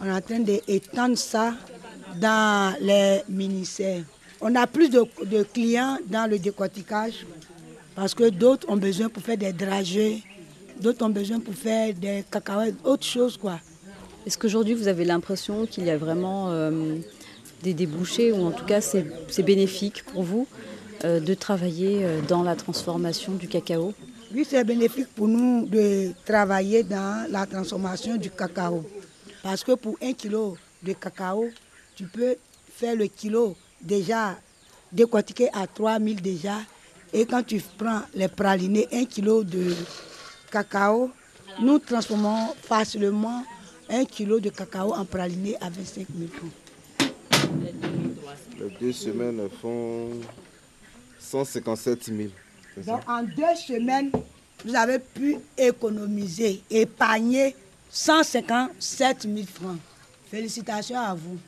On 0.00 0.06
est 0.06 0.12
en 0.12 0.20
train 0.20 0.40
d'étendre 0.40 1.16
ça 1.16 1.54
dans 2.20 2.74
les 2.80 3.22
ministères. 3.28 4.02
On 4.40 4.54
a 4.54 4.66
plus 4.66 4.90
de, 4.90 5.42
clients 5.52 5.98
dans 6.06 6.28
le 6.30 6.38
décortiquage 6.38 7.26
parce 7.94 8.14
que 8.14 8.28
d'autres 8.28 8.68
ont 8.68 8.76
besoin 8.76 9.08
pour 9.08 9.22
faire 9.22 9.36
des 9.38 9.52
dragées, 9.52 10.22
d'autres 10.80 11.04
ont 11.04 11.10
besoin 11.10 11.40
pour 11.40 11.54
faire 11.54 11.94
des 11.94 12.24
cacahuètes, 12.30 12.74
autre 12.84 13.04
chose 13.06 13.36
quoi. 13.36 13.58
Est-ce 14.26 14.36
qu'aujourd'hui 14.36 14.74
vous 14.74 14.88
avez 14.88 15.04
l'impression 15.04 15.66
qu'il 15.66 15.84
y 15.84 15.90
a 15.90 15.96
vraiment 15.96 16.50
euh, 16.50 16.96
des 17.64 17.74
débouchés, 17.74 18.30
ou 18.30 18.44
en 18.46 18.52
tout 18.52 18.66
cas 18.66 18.80
c'est 18.80 19.42
bénéfique 19.42 20.04
pour 20.04 20.22
vous 20.22 20.46
euh, 21.04 21.18
de 21.18 21.34
travailler 21.34 22.04
euh, 22.04 22.20
dans 22.28 22.42
la 22.42 22.54
transformation 22.54 23.32
du 23.32 23.48
cacao? 23.48 23.94
Oui, 24.34 24.46
c'est 24.48 24.62
bénéfique 24.64 25.08
pour 25.14 25.28
nous 25.28 25.66
de 25.66 26.10
travailler 26.24 26.82
dans 26.82 27.26
la 27.30 27.46
transformation 27.46 28.16
du 28.16 28.30
cacao. 28.30 28.84
Parce 29.42 29.64
que 29.64 29.72
pour 29.72 29.96
un 30.02 30.12
kilo 30.12 30.56
de 30.82 30.92
cacao, 30.92 31.46
tu 31.96 32.04
peux 32.04 32.36
faire 32.76 32.96
le 32.96 33.06
kilo 33.06 33.56
déjà 33.80 34.36
décortiqué 34.92 35.48
à 35.52 35.66
3000 35.66 36.20
déjà. 36.20 36.58
Et 37.12 37.24
quand 37.26 37.42
tu 37.44 37.62
prends 37.78 38.02
les 38.14 38.28
pralinés, 38.28 38.88
un 38.92 39.04
kilo 39.04 39.44
de 39.44 39.74
cacao, 40.50 41.10
nous 41.60 41.78
transformons 41.78 42.54
facilement 42.60 43.44
un 43.88 44.04
kilo 44.04 44.40
de 44.40 44.50
cacao 44.50 44.92
en 44.92 45.04
praliné 45.04 45.56
à 45.60 45.70
25 45.70 46.06
000 46.18 46.30
francs. 46.30 46.63
Les 48.58 48.70
deux 48.80 48.92
semaines 48.92 49.48
font 49.60 50.10
157 51.18 52.04
000. 52.04 52.28
Donc 52.86 53.00
en 53.08 53.22
deux 53.22 53.54
semaines, 53.56 54.10
vous 54.64 54.74
avez 54.74 54.98
pu 54.98 55.36
économiser, 55.56 56.62
épargner 56.70 57.54
157 57.90 59.22
000 59.22 59.46
francs. 59.46 59.78
Félicitations 60.30 60.98
à 60.98 61.14
vous 61.14 61.38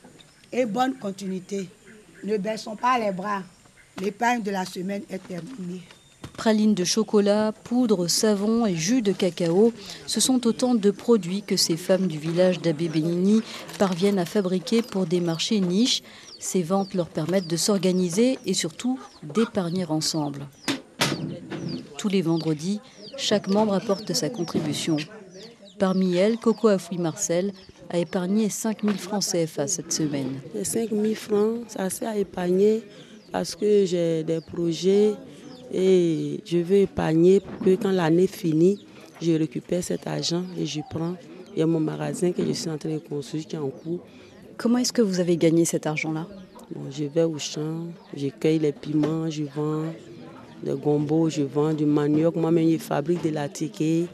et 0.51 0.65
bonne 0.65 0.95
continuité. 0.97 1.67
Ne 2.23 2.37
baissons 2.37 2.75
pas 2.75 2.97
les 2.99 3.11
bras. 3.11 3.43
L'épargne 4.01 4.43
de 4.43 4.51
la 4.51 4.65
semaine 4.65 5.03
est 5.09 5.25
terminée. 5.27 5.81
Pralines 6.33 6.73
de 6.73 6.83
chocolat, 6.83 7.51
poudre, 7.63 8.07
savon 8.07 8.65
et 8.65 8.75
jus 8.75 9.01
de 9.01 9.11
cacao, 9.11 9.73
ce 10.05 10.19
sont 10.19 10.45
autant 10.45 10.75
de 10.75 10.91
produits 10.91 11.41
que 11.41 11.57
ces 11.57 11.77
femmes 11.77 12.07
du 12.07 12.17
village 12.17 12.61
d'Abbé 12.61 12.89
Benini 12.89 13.41
parviennent 13.79 14.19
à 14.19 14.25
fabriquer 14.25 14.81
pour 14.81 15.05
des 15.05 15.19
marchés 15.19 15.59
niches. 15.59 16.03
Ces 16.39 16.61
ventes 16.61 16.93
leur 16.93 17.07
permettent 17.07 17.47
de 17.47 17.57
s'organiser 17.57 18.37
et 18.45 18.53
surtout 18.53 18.99
d'épargner 19.23 19.85
ensemble. 19.85 20.45
Tous 21.97 22.09
les 22.09 22.21
vendredis, 22.21 22.79
chaque 23.17 23.47
membre 23.47 23.73
apporte 23.73 24.13
sa 24.13 24.29
contribution. 24.29 24.97
Parmi 25.79 26.15
elles, 26.15 26.37
Coco 26.37 26.67
Afoui 26.67 26.97
Marcel 26.97 27.53
a 27.89 27.97
épargné 27.97 28.49
5 28.49 28.83
000 28.83 28.95
francs 28.97 29.23
CFA 29.23 29.67
cette 29.67 29.93
semaine. 29.93 30.39
5 30.61 30.89
000 30.89 31.15
francs, 31.15 31.61
ça 31.67 31.89
sert 31.89 32.09
à 32.09 32.17
épargner 32.17 32.83
parce 33.31 33.55
que 33.55 33.85
j'ai 33.85 34.23
des 34.23 34.41
projets 34.41 35.13
et 35.73 36.39
je 36.45 36.57
veux 36.57 36.77
épargner 36.77 37.39
pour 37.39 37.65
que 37.65 37.75
quand 37.75 37.91
l'année 37.91 38.27
finit, 38.27 38.85
je 39.21 39.31
récupère 39.33 39.83
cet 39.83 40.07
argent 40.07 40.43
et 40.57 40.65
je 40.65 40.81
prends. 40.89 41.15
Il 41.55 41.59
y 41.59 41.61
a 41.63 41.67
mon 41.67 41.79
magasin 41.79 42.31
que 42.31 42.45
je 42.45 42.51
suis 42.51 42.69
en 42.69 42.77
train 42.77 42.93
de 42.93 42.99
construire 42.99 43.45
qui 43.45 43.55
est 43.55 43.59
en 43.59 43.69
cours. 43.69 43.99
Comment 44.57 44.77
est-ce 44.77 44.93
que 44.93 45.01
vous 45.01 45.19
avez 45.19 45.37
gagné 45.37 45.65
cet 45.65 45.87
argent-là? 45.87 46.27
Je 46.91 47.05
vais 47.05 47.23
au 47.23 47.37
champ, 47.37 47.85
je 48.15 48.27
cueille 48.27 48.59
les 48.59 48.71
piments, 48.71 49.29
je 49.29 49.43
vends 49.43 49.85
des 50.63 50.73
gombo, 50.73 51.29
je 51.29 51.43
vends 51.43 51.73
du 51.73 51.85
manioc. 51.85 52.35
Moi-même, 52.35 52.69
je 52.69 52.77
fabrique 52.77 53.23
de 53.23 53.29
la 53.29 53.47
ticket. 53.47 54.07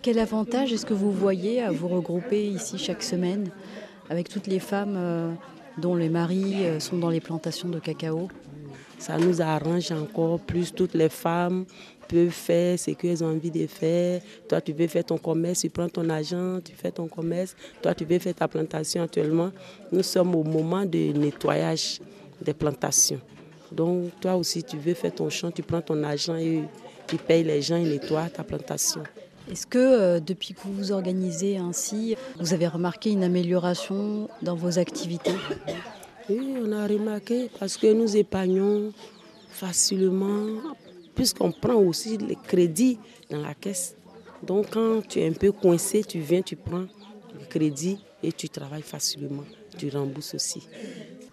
Quel 0.00 0.18
avantage 0.18 0.72
est-ce 0.72 0.86
que 0.86 0.94
vous 0.94 1.12
voyez 1.12 1.60
à 1.60 1.70
vous 1.70 1.88
regrouper 1.88 2.46
ici 2.48 2.78
chaque 2.78 3.02
semaine 3.02 3.50
avec 4.08 4.28
toutes 4.28 4.46
les 4.46 4.60
femmes 4.60 4.94
euh, 4.96 5.32
dont 5.76 5.96
les 5.96 6.08
maris 6.08 6.64
euh, 6.64 6.80
sont 6.80 6.96
dans 6.96 7.10
les 7.10 7.20
plantations 7.20 7.68
de 7.68 7.78
cacao? 7.78 8.28
Ça 8.98 9.16
nous 9.16 9.40
arrange 9.40 9.92
encore 9.92 10.40
plus. 10.40 10.72
Toutes 10.72 10.94
les 10.94 11.08
femmes 11.08 11.64
peuvent 12.08 12.30
faire 12.30 12.78
ce 12.78 12.90
qu'elles 12.92 13.22
ont 13.22 13.28
envie 13.28 13.50
de 13.50 13.66
faire. 13.66 14.20
Toi, 14.48 14.60
tu 14.60 14.72
veux 14.72 14.86
faire 14.86 15.04
ton 15.04 15.18
commerce, 15.18 15.60
tu 15.60 15.70
prends 15.70 15.88
ton 15.88 16.08
argent, 16.08 16.58
tu 16.64 16.72
fais 16.72 16.90
ton 16.90 17.06
commerce. 17.06 17.54
Toi, 17.82 17.94
tu 17.94 18.04
veux 18.04 18.18
faire 18.18 18.34
ta 18.34 18.48
plantation 18.48 19.02
actuellement. 19.02 19.50
Nous 19.92 20.02
sommes 20.02 20.34
au 20.34 20.42
moment 20.42 20.84
de 20.84 21.12
nettoyage 21.12 22.00
des 22.40 22.54
plantations. 22.54 23.20
Donc, 23.70 24.18
toi 24.20 24.36
aussi, 24.36 24.62
tu 24.62 24.78
veux 24.78 24.94
faire 24.94 25.14
ton 25.14 25.28
champ, 25.28 25.50
tu 25.50 25.62
prends 25.62 25.82
ton 25.82 26.02
argent 26.02 26.36
et 26.36 26.62
tu 27.06 27.16
payes 27.16 27.44
les 27.44 27.62
gens 27.62 27.76
et 27.76 27.84
nettoient 27.84 28.28
ta 28.30 28.42
plantation. 28.42 29.02
Est-ce 29.50 29.66
que 29.66 29.78
euh, 29.78 30.20
depuis 30.20 30.52
que 30.52 30.60
vous 30.62 30.72
vous 30.74 30.92
organisez 30.92 31.56
ainsi, 31.56 32.16
vous 32.38 32.52
avez 32.52 32.66
remarqué 32.66 33.10
une 33.10 33.24
amélioration 33.24 34.28
dans 34.42 34.54
vos 34.54 34.78
activités? 34.78 35.32
Oui, 36.30 36.54
on 36.62 36.72
a 36.72 36.86
remarqué 36.86 37.50
parce 37.58 37.78
que 37.78 37.90
nous 37.90 38.16
épargnons 38.16 38.92
facilement, 39.48 40.60
puisqu'on 41.14 41.52
prend 41.52 41.76
aussi 41.76 42.18
les 42.18 42.36
crédits 42.36 42.98
dans 43.30 43.40
la 43.40 43.54
caisse. 43.54 43.96
Donc 44.42 44.70
quand 44.70 45.00
tu 45.08 45.20
es 45.20 45.28
un 45.28 45.32
peu 45.32 45.52
coincé, 45.52 46.04
tu 46.04 46.18
viens, 46.20 46.42
tu 46.42 46.54
prends 46.54 46.86
le 47.32 47.46
crédit 47.48 47.98
et 48.22 48.30
tu 48.32 48.48
travailles 48.50 48.82
facilement. 48.82 49.44
Tu 49.78 49.88
rembourses 49.88 50.34
aussi. 50.34 50.68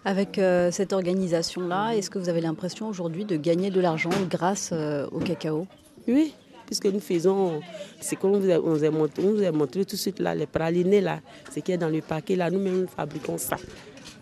Avec 0.04 0.38
euh, 0.38 0.70
cette 0.70 0.94
organisation-là, 0.94 1.92
est-ce 1.94 2.08
que 2.08 2.18
vous 2.18 2.28
avez 2.28 2.40
l'impression 2.40 2.88
aujourd'hui 2.88 3.24
de 3.24 3.36
gagner 3.36 3.70
de 3.70 3.80
l'argent 3.80 4.10
grâce 4.30 4.70
euh, 4.72 5.06
au 5.12 5.18
cacao? 5.18 5.66
Oui, 6.08 6.32
puisque 6.64 6.86
nous 6.86 7.00
faisons, 7.00 7.60
c'est 8.00 8.16
comme 8.16 8.38
vous 8.38 8.48
avez 8.48 8.90
montré, 8.90 9.22
vous 9.22 9.42
avez 9.42 9.50
montré 9.50 9.84
tout 9.84 9.96
de 9.96 10.00
suite 10.00 10.20
là, 10.20 10.34
les 10.34 10.46
pralinés 10.46 11.02
là, 11.02 11.20
ce 11.54 11.60
qui 11.60 11.72
est 11.72 11.76
dans 11.76 11.88
le 11.88 12.00
paquet 12.00 12.36
là, 12.36 12.50
nous-mêmes 12.50 12.82
nous 12.82 12.88
fabriquons 12.88 13.36
ça. 13.36 13.56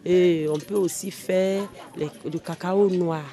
Et 0.04 0.46
on 0.50 0.58
peut 0.58 0.74
aussi 0.74 1.10
faire 1.10 1.62
du 2.24 2.38
cacao 2.38 2.88
noir. 2.90 3.24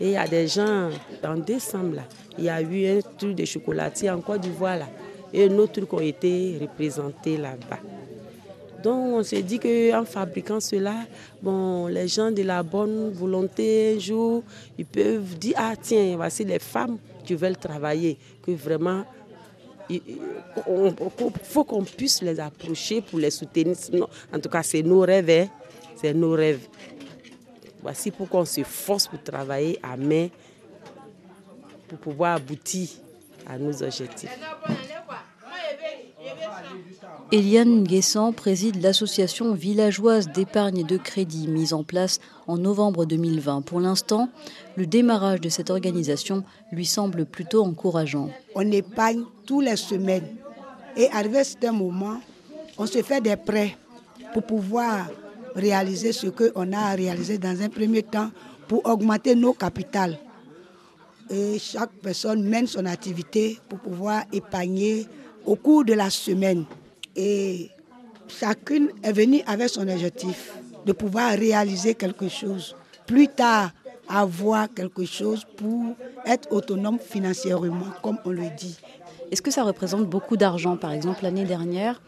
Et 0.00 0.06
il 0.06 0.12
y 0.12 0.16
a 0.16 0.26
des 0.26 0.46
gens, 0.46 0.90
en 1.24 1.36
décembre 1.36 1.96
là, 1.96 2.02
il 2.38 2.44
y 2.44 2.48
a 2.48 2.62
eu 2.62 2.86
un 2.86 3.00
truc 3.18 3.34
de 3.34 3.44
chocolatier 3.44 4.10
en 4.10 4.20
Côte 4.20 4.40
d'Ivoire 4.40 4.78
là, 4.78 4.88
et 5.32 5.48
nos 5.48 5.66
trucs 5.66 5.92
ont 5.92 6.00
été 6.00 6.56
représentés 6.60 7.36
là-bas. 7.36 7.80
Donc 8.82 9.14
on 9.14 9.22
s'est 9.22 9.42
dit 9.42 9.58
qu'en 9.58 10.04
fabriquant 10.06 10.58
cela, 10.58 10.94
bon, 11.42 11.86
les 11.88 12.08
gens 12.08 12.30
de 12.30 12.42
la 12.42 12.62
bonne 12.62 13.10
volonté, 13.10 13.94
un 13.94 13.98
jour, 13.98 14.42
ils 14.78 14.86
peuvent 14.86 15.36
dire, 15.38 15.54
ah 15.58 15.74
tiens, 15.80 16.14
voici 16.16 16.44
les 16.44 16.58
femmes 16.58 16.96
qui 17.24 17.34
veulent 17.34 17.58
travailler, 17.58 18.16
que 18.42 18.52
vraiment, 18.52 19.04
il 19.90 20.00
faut 21.42 21.64
qu'on 21.64 21.84
puisse 21.84 22.22
les 22.22 22.40
approcher 22.40 23.02
pour 23.02 23.18
les 23.18 23.30
soutenir. 23.30 23.76
en 24.32 24.38
tout 24.38 24.48
cas, 24.48 24.62
c'est 24.62 24.82
nos 24.82 25.00
rêves, 25.00 25.28
hein. 25.28 25.48
C'est 26.00 26.14
nos 26.14 26.32
rêves. 26.32 26.66
Voici 27.82 28.10
pourquoi 28.10 28.40
on 28.40 28.44
se 28.44 28.62
force 28.62 29.06
pour 29.06 29.22
travailler 29.22 29.78
à 29.82 29.96
main 29.96 30.28
pour 31.88 31.98
pouvoir 31.98 32.36
aboutir 32.36 32.88
à 33.46 33.58
nos 33.58 33.82
objectifs. 33.82 34.30
Eliane 37.32 37.84
Guessant 37.84 38.32
préside 38.32 38.82
l'association 38.82 39.54
villageoise 39.54 40.28
d'épargne 40.28 40.78
et 40.78 40.84
de 40.84 40.96
crédit 40.96 41.48
mise 41.48 41.72
en 41.72 41.84
place 41.84 42.18
en 42.46 42.58
novembre 42.58 43.04
2020. 43.04 43.62
Pour 43.62 43.80
l'instant, 43.80 44.28
le 44.76 44.86
démarrage 44.86 45.40
de 45.40 45.48
cette 45.48 45.70
organisation 45.70 46.44
lui 46.72 46.86
semble 46.86 47.24
plutôt 47.24 47.64
encourageant. 47.64 48.30
On 48.54 48.70
épargne 48.72 49.24
tous 49.46 49.60
les 49.60 49.76
semaines 49.76 50.36
et 50.96 51.08
arrivé 51.10 51.38
à 51.38 51.44
ce 51.44 51.70
moment, 51.70 52.20
on 52.78 52.86
se 52.86 53.02
fait 53.02 53.20
des 53.20 53.36
prêts 53.36 53.76
pour 54.32 54.42
pouvoir 54.42 55.06
réaliser 55.54 56.12
ce 56.12 56.28
qu'on 56.28 56.72
a 56.72 56.94
réalisé 56.94 57.38
dans 57.38 57.60
un 57.60 57.68
premier 57.68 58.02
temps 58.02 58.30
pour 58.68 58.86
augmenter 58.86 59.34
nos 59.34 59.52
capitales. 59.52 60.18
Et 61.28 61.58
chaque 61.58 61.92
personne 62.02 62.42
mène 62.42 62.66
son 62.66 62.86
activité 62.86 63.58
pour 63.68 63.78
pouvoir 63.78 64.24
épargner 64.32 65.06
au 65.46 65.56
cours 65.56 65.84
de 65.84 65.92
la 65.94 66.10
semaine. 66.10 66.64
Et 67.14 67.70
chacune 68.28 68.90
est 69.02 69.12
venue 69.12 69.42
avec 69.46 69.68
son 69.68 69.88
objectif 69.88 70.54
de 70.86 70.92
pouvoir 70.92 71.32
réaliser 71.32 71.94
quelque 71.94 72.28
chose. 72.28 72.74
Plus 73.06 73.28
tard, 73.28 73.70
avoir 74.08 74.72
quelque 74.72 75.04
chose 75.04 75.46
pour 75.56 75.94
être 76.26 76.50
autonome 76.52 76.98
financièrement, 76.98 77.92
comme 78.02 78.18
on 78.24 78.30
le 78.30 78.48
dit. 78.56 78.76
Est-ce 79.30 79.42
que 79.42 79.50
ça 79.52 79.62
représente 79.62 80.06
beaucoup 80.06 80.36
d'argent? 80.36 80.76
Par 80.76 80.92
exemple, 80.92 81.22
l'année 81.22 81.44
dernière, 81.44 82.02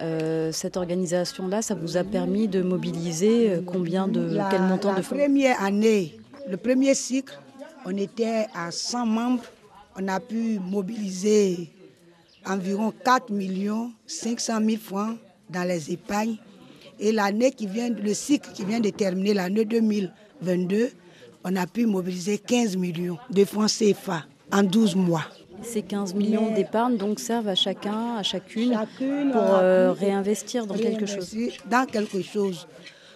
euh, 0.00 0.52
cette 0.52 0.76
organisation-là, 0.76 1.62
ça 1.62 1.74
vous 1.74 1.96
a 1.96 2.04
permis 2.04 2.46
de 2.46 2.62
mobiliser 2.62 3.50
euh, 3.50 3.60
combien 3.64 4.06
de 4.06 4.38
quel 4.50 4.62
montant 4.62 4.94
de 4.94 5.02
fonds 5.02 5.16
La 5.16 5.24
première 5.24 5.62
année, 5.62 6.16
le 6.48 6.56
premier 6.56 6.94
cycle, 6.94 7.36
on 7.84 7.96
était 7.96 8.46
à 8.54 8.70
100 8.70 9.06
membres. 9.06 9.42
On 10.00 10.06
a 10.06 10.20
pu 10.20 10.60
mobiliser 10.60 11.72
environ 12.46 12.92
4 13.04 13.30
millions 13.30 13.90
500 14.06 14.60
000 14.64 14.76
francs 14.80 15.16
dans 15.50 15.66
les 15.66 15.90
épargnes. 15.92 16.36
Et 17.00 17.12
l'année 17.12 17.50
qui 17.50 17.66
vient, 17.66 17.90
le 17.90 18.14
cycle 18.14 18.50
qui 18.52 18.64
vient 18.64 18.80
de 18.80 18.90
terminer, 18.90 19.34
l'année 19.34 19.64
2022, 19.64 20.90
on 21.44 21.56
a 21.56 21.66
pu 21.66 21.86
mobiliser 21.86 22.38
15 22.38 22.76
millions 22.76 23.18
de 23.30 23.44
francs 23.44 23.70
CFA 23.70 24.24
en 24.52 24.62
12 24.62 24.96
mois. 24.96 25.24
Ces 25.62 25.82
15 25.82 26.14
millions 26.14 26.54
d'épargne 26.54 26.96
donc 26.96 27.18
servent 27.20 27.48
à 27.48 27.54
chacun, 27.54 28.16
à 28.16 28.22
chacune, 28.22 28.78
pour 29.32 29.42
euh, 29.42 29.92
réinvestir 29.92 30.66
dans 30.66 30.74
quelque 30.76 31.06
chose. 31.06 31.34
Dans 31.70 31.84
quelque 31.86 32.22
chose. 32.22 32.66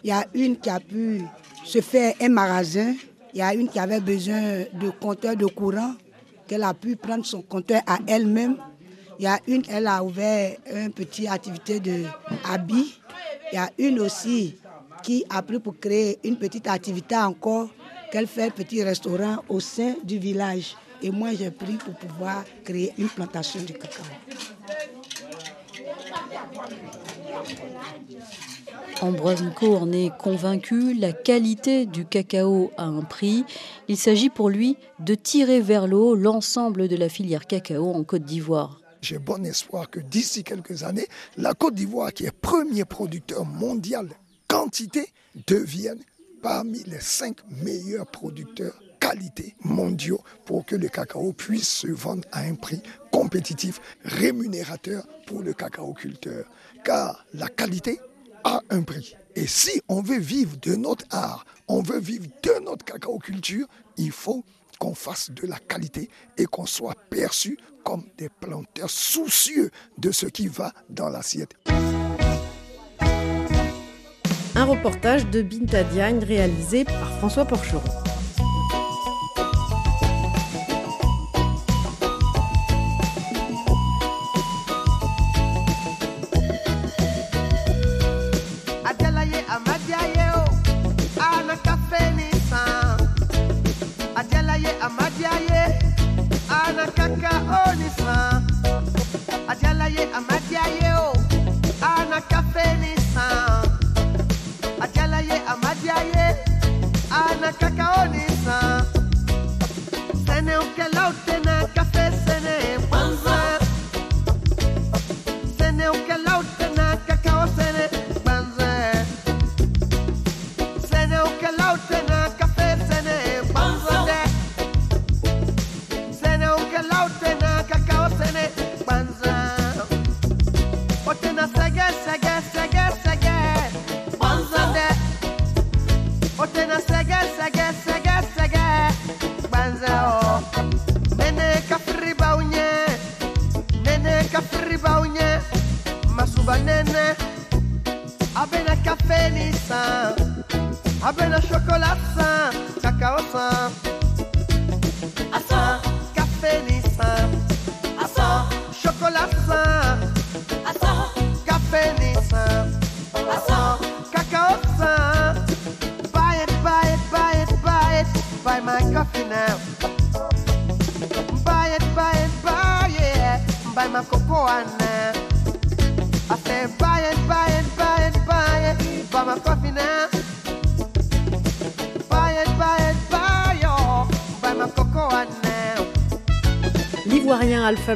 Il 0.05 0.11
y 0.11 0.13
a 0.13 0.27
une 0.35 0.57
qui 0.57 0.69
a 0.69 0.81
pu 0.81 1.23
se 1.65 1.81
faire 1.81 2.15
un 2.21 2.29
magasin. 2.29 2.95
Il 3.33 3.39
y 3.39 3.43
a 3.43 3.55
une 3.55 3.69
qui 3.69 3.79
avait 3.79 4.01
besoin 4.01 4.65
de 4.73 4.91
compteur 5.01 5.37
de 5.37 5.47
courant, 5.47 5.95
qu'elle 6.47 6.65
a 6.65 6.75
pu 6.75 6.97
prendre 6.97 7.25
son 7.25 7.41
compteur 7.43 7.81
à 7.87 7.99
elle-même 8.07 8.57
il 9.23 9.25
y 9.25 9.29
a 9.29 9.39
une, 9.47 9.63
elle 9.69 9.87
a 9.87 10.03
ouvert 10.03 10.57
une 10.69 10.93
petite 10.93 11.29
activité 11.29 11.79
de 11.79 12.03
habits. 12.45 12.99
Il 13.53 13.55
y 13.55 13.59
a 13.59 13.71
une 13.79 14.01
aussi 14.01 14.57
qui 15.03 15.25
a 15.31 15.43
pris 15.43 15.61
pour 15.61 15.79
créer 15.79 16.19
une 16.25 16.37
petite 16.37 16.67
activité 16.67 17.17
encore, 17.17 17.69
qu'elle 18.11 18.27
fait 18.27 18.45
un 18.47 18.51
petit 18.51 18.83
restaurant 18.83 19.37
au 19.49 19.61
sein 19.61 19.95
du 20.03 20.19
village. 20.19 20.77
Et 21.03 21.11
moi, 21.11 21.31
j'ai 21.35 21.51
pris 21.51 21.75
pour 21.75 21.95
pouvoir 21.95 22.45
créer 22.65 22.93
une 22.99 23.09
plantation 23.09 23.61
de 23.61 23.73
cacao. 23.73 24.05
Ambroise 29.01 29.43
Nko 29.43 29.77
en 29.77 29.91
est 29.91 30.17
convaincu, 30.17 30.95
la 30.95 31.13
qualité 31.13 31.87
du 31.87 32.05
cacao 32.05 32.71
a 32.77 32.85
un 32.85 33.03
prix. 33.03 33.45
Il 33.89 33.97
s'agit 33.97 34.31
pour 34.31 34.49
lui 34.49 34.77
de 35.01 35.17
tirer 35.17 35.61
vers 35.61 35.89
le 35.89 35.97
haut 35.97 36.15
l'ensemble 36.15 36.87
de 36.87 36.97
la 36.97 37.09
filière 37.09 37.47
cacao 37.49 37.93
en 37.93 38.05
Côte 38.05 38.25
d'Ivoire. 38.25 38.81
J'ai 39.01 39.19
bon 39.19 39.45
espoir 39.45 39.91
que 39.91 39.99
d'ici 39.99 40.45
quelques 40.45 40.85
années, 40.85 41.09
la 41.37 41.55
Côte 41.55 41.75
d'Ivoire, 41.75 42.13
qui 42.13 42.27
est 42.27 42.31
premier 42.31 42.85
producteur 42.85 43.45
mondial 43.45 44.09
quantité, 44.47 45.09
devienne 45.49 45.99
parmi 46.41 46.85
les 46.85 47.01
cinq 47.01 47.39
meilleurs 47.51 48.07
producteurs 48.07 48.79
mondiaux 49.65 50.23
pour 50.45 50.65
que 50.65 50.77
le 50.77 50.89
cacao 50.89 51.33
puisse 51.33 51.69
se 51.69 51.89
vendre 51.89 52.27
à 52.33 52.41
un 52.41 52.55
prix 52.55 52.83
compétitif, 53.11 53.81
rémunérateur 54.05 55.07
pour 55.27 55.43
le 55.43 55.53
cacao-culteur. 55.53 56.47
Car 56.85 57.25
la 57.35 57.49
qualité 57.49 58.01
a 58.45 58.61
un 58.71 58.83
prix. 58.83 59.15
Et 59.35 59.47
si 59.47 59.81
on 59.89 60.03
veut 60.03 60.19
vivre 60.19 60.57
de 60.61 60.75
notre 60.75 61.07
art, 61.11 61.47
on 61.69 61.83
veut 61.83 62.01
vivre 62.01 62.27
de 62.43 62.65
notre 62.65 62.85
cacao-culture, 62.85 63.67
il 63.97 64.13
faut 64.13 64.45
qu'on 64.79 64.95
fasse 64.95 65.31
de 65.31 65.47
la 65.47 65.59
qualité 65.59 66.11
et 66.37 66.45
qu'on 66.47 66.67
soit 66.67 66.97
perçu 67.09 67.57
comme 67.85 68.05
des 68.19 68.29
planteurs 68.29 68.91
soucieux 68.91 69.71
de 69.99 70.11
ce 70.11 70.27
qui 70.27 70.49
va 70.49 70.73
dans 70.91 71.09
l'assiette. 71.09 71.55
Un 74.55 74.65
reportage 74.65 75.27
de 75.27 75.43
Binta 75.43 75.83
Diagne 75.85 76.19
réalisé 76.19 76.85
par 76.85 77.19
François 77.19 77.45
Porcheron. 77.45 77.81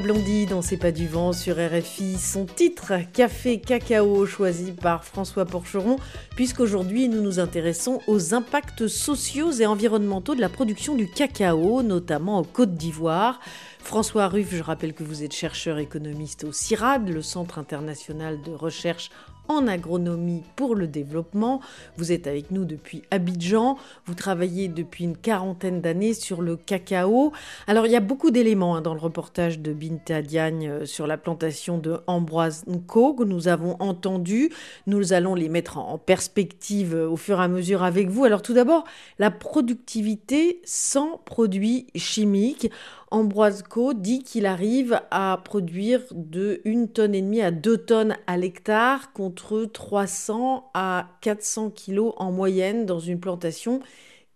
Blondie 0.00 0.46
dans 0.46 0.62
C'est 0.62 0.76
pas 0.76 0.92
du 0.92 1.06
vent 1.06 1.32
sur 1.32 1.56
RFI, 1.56 2.18
son 2.18 2.44
titre 2.44 2.92
Café 3.12 3.60
Cacao 3.60 4.26
choisi 4.26 4.72
par 4.72 5.04
François 5.04 5.46
Porcheron, 5.46 5.96
puisqu'aujourd'hui 6.34 7.08
nous 7.08 7.22
nous 7.22 7.40
intéressons 7.40 8.00
aux 8.06 8.34
impacts 8.34 8.88
sociaux 8.88 9.52
et 9.52 9.64
environnementaux 9.64 10.34
de 10.34 10.40
la 10.40 10.50
production 10.50 10.96
du 10.96 11.08
cacao, 11.08 11.82
notamment 11.82 12.38
en 12.38 12.44
Côte 12.44 12.74
d'Ivoire. 12.74 13.40
François 13.78 14.28
Ruff, 14.28 14.54
je 14.54 14.62
rappelle 14.62 14.92
que 14.92 15.04
vous 15.04 15.22
êtes 15.22 15.32
chercheur 15.32 15.78
économiste 15.78 16.44
au 16.44 16.52
CIRAD, 16.52 17.08
le 17.08 17.22
Centre 17.22 17.58
international 17.58 18.42
de 18.42 18.52
recherche 18.52 19.10
en 19.48 19.66
agronomie 19.66 20.42
pour 20.56 20.74
le 20.74 20.86
développement. 20.86 21.60
Vous 21.96 22.12
êtes 22.12 22.26
avec 22.26 22.50
nous 22.50 22.64
depuis 22.64 23.02
Abidjan. 23.10 23.76
Vous 24.06 24.14
travaillez 24.14 24.68
depuis 24.68 25.04
une 25.04 25.16
quarantaine 25.16 25.80
d'années 25.80 26.14
sur 26.14 26.42
le 26.42 26.56
cacao. 26.56 27.32
Alors, 27.66 27.86
il 27.86 27.92
y 27.92 27.96
a 27.96 28.00
beaucoup 28.00 28.30
d'éléments 28.30 28.76
hein, 28.76 28.80
dans 28.80 28.94
le 28.94 29.00
reportage 29.00 29.58
de 29.60 29.72
Binta 29.72 30.22
Diagne 30.22 30.68
euh, 30.68 30.86
sur 30.86 31.06
la 31.06 31.16
plantation 31.16 31.78
de 31.78 31.98
Ambroise 32.06 32.64
Nko 32.66 33.14
que 33.14 33.24
nous 33.24 33.48
avons 33.48 33.76
entendu. 33.80 34.50
Nous 34.86 35.12
allons 35.12 35.34
les 35.34 35.48
mettre 35.48 35.78
en 35.78 35.98
perspective 35.98 36.94
euh, 36.94 37.08
au 37.08 37.16
fur 37.16 37.40
et 37.40 37.44
à 37.44 37.48
mesure 37.48 37.82
avec 37.82 38.08
vous. 38.08 38.24
Alors, 38.24 38.42
tout 38.42 38.54
d'abord, 38.54 38.84
la 39.18 39.30
productivité 39.30 40.60
sans 40.64 41.18
produits 41.24 41.86
chimiques. 41.94 42.70
Ambroise 43.16 43.62
Co 43.62 43.94
dit 43.94 44.22
qu'il 44.22 44.44
arrive 44.44 45.00
à 45.10 45.40
produire 45.42 46.02
de 46.12 46.60
1 46.66 46.88
tonne 46.88 47.14
et 47.14 47.22
demie 47.22 47.40
à 47.40 47.50
2 47.50 47.78
tonnes 47.78 48.14
à 48.26 48.36
l'hectare 48.36 49.14
contre 49.14 49.64
300 49.64 50.70
à 50.74 51.08
400 51.22 51.70
kilos 51.70 52.12
en 52.18 52.30
moyenne 52.30 52.84
dans 52.84 52.98
une 53.00 53.18
plantation 53.18 53.80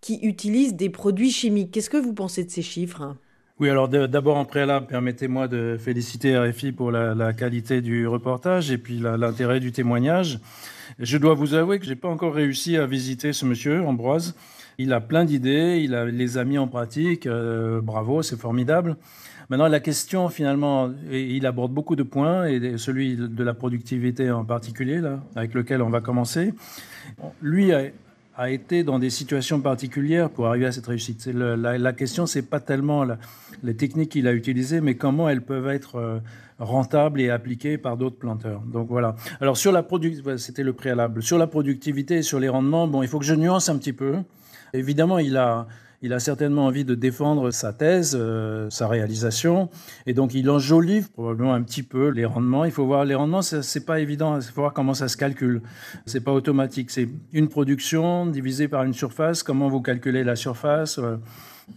qui 0.00 0.18
utilise 0.22 0.76
des 0.76 0.88
produits 0.88 1.30
chimiques. 1.30 1.72
Qu'est-ce 1.72 1.90
que 1.90 1.98
vous 1.98 2.14
pensez 2.14 2.42
de 2.42 2.50
ces 2.50 2.62
chiffres 2.62 3.16
oui, 3.58 3.68
alors 3.68 3.90
d'abord 3.90 4.38
en 4.38 4.46
préalable, 4.46 4.86
permettez-moi 4.86 5.46
de 5.46 5.76
féliciter 5.78 6.38
RFI 6.38 6.72
pour 6.72 6.90
la, 6.90 7.34
qualité 7.34 7.82
du 7.82 8.06
reportage 8.06 8.70
et 8.70 8.78
puis 8.78 8.98
l'intérêt 8.98 9.60
du 9.60 9.70
témoignage. 9.70 10.38
Je 10.98 11.18
dois 11.18 11.34
vous 11.34 11.52
avouer 11.52 11.78
que 11.78 11.84
je 11.84 11.90
n'ai 11.90 11.96
pas 11.96 12.08
encore 12.08 12.32
réussi 12.32 12.78
à 12.78 12.86
visiter 12.86 13.34
ce 13.34 13.44
monsieur, 13.44 13.82
Ambroise. 13.82 14.34
Il 14.82 14.94
a 14.94 15.00
plein 15.02 15.26
d'idées, 15.26 15.82
il 15.84 15.92
les 15.92 16.38
a 16.38 16.44
mis 16.44 16.56
en 16.56 16.66
pratique. 16.66 17.26
Euh, 17.26 17.82
bravo, 17.82 18.22
c'est 18.22 18.40
formidable. 18.40 18.96
Maintenant, 19.50 19.68
la 19.68 19.80
question, 19.80 20.30
finalement, 20.30 20.90
il 21.12 21.44
aborde 21.44 21.70
beaucoup 21.70 21.96
de 21.96 22.02
points, 22.02 22.46
et 22.46 22.78
celui 22.78 23.16
de 23.16 23.44
la 23.44 23.52
productivité 23.52 24.30
en 24.30 24.42
particulier, 24.42 25.00
là, 25.00 25.20
avec 25.36 25.52
lequel 25.52 25.82
on 25.82 25.90
va 25.90 26.00
commencer. 26.00 26.54
Lui 27.42 27.72
a, 27.72 27.90
été 28.48 28.84
dans 28.84 28.98
des 28.98 29.10
situations 29.10 29.60
particulières 29.60 30.30
pour 30.30 30.46
arriver 30.46 30.64
à 30.64 30.72
cette 30.72 30.86
réussite. 30.86 31.26
la, 31.26 31.76
la, 31.76 31.92
question, 31.92 32.24
c'est 32.24 32.48
pas 32.48 32.60
tellement 32.60 33.04
les 33.62 33.76
techniques 33.76 34.12
qu'il 34.12 34.26
a 34.28 34.32
utilisées, 34.32 34.80
mais 34.80 34.94
comment 34.94 35.28
elles 35.28 35.42
peuvent 35.42 35.68
être 35.68 35.96
euh, 35.96 36.20
rentables 36.58 37.20
et 37.20 37.28
appliquées 37.28 37.76
par 37.76 37.98
d'autres 37.98 38.16
planteurs. 38.16 38.62
Donc 38.62 38.88
voilà. 38.88 39.14
Alors 39.42 39.58
sur 39.58 39.72
la 39.72 39.82
productivité, 39.82 40.38
c'était 40.38 40.62
le 40.62 40.72
préalable. 40.72 41.22
Sur 41.22 41.36
la 41.36 41.46
productivité 41.46 42.18
et 42.18 42.22
sur 42.22 42.40
les 42.40 42.48
rendements, 42.48 42.88
bon, 42.88 43.02
il 43.02 43.08
faut 43.08 43.18
que 43.18 43.26
je 43.26 43.34
nuance 43.34 43.68
un 43.68 43.76
petit 43.76 43.92
peu. 43.92 44.14
Évidemment, 44.72 45.18
il 45.18 45.36
a, 45.36 45.66
il 46.02 46.12
a 46.12 46.18
certainement 46.18 46.66
envie 46.66 46.84
de 46.84 46.94
défendre 46.94 47.50
sa 47.50 47.72
thèse, 47.72 48.16
euh, 48.18 48.70
sa 48.70 48.88
réalisation, 48.88 49.68
et 50.06 50.14
donc 50.14 50.32
il 50.34 50.48
enjolive 50.48 51.10
probablement 51.10 51.52
un 51.52 51.62
petit 51.62 51.82
peu 51.82 52.08
les 52.08 52.24
rendements. 52.24 52.64
Il 52.64 52.72
faut 52.72 52.86
voir 52.86 53.04
les 53.04 53.14
rendements, 53.14 53.42
c'est 53.42 53.84
pas 53.84 54.00
évident. 54.00 54.36
Il 54.36 54.42
faut 54.42 54.62
voir 54.62 54.72
comment 54.72 54.94
ça 54.94 55.08
se 55.08 55.16
calcule. 55.16 55.62
C'est 56.06 56.22
pas 56.24 56.32
automatique. 56.32 56.90
C'est 56.90 57.08
une 57.32 57.48
production 57.48 58.26
divisée 58.26 58.68
par 58.68 58.84
une 58.84 58.94
surface. 58.94 59.42
Comment 59.42 59.68
vous 59.68 59.82
calculez 59.82 60.24
la 60.24 60.36
surface 60.36 60.98
euh, 60.98 61.16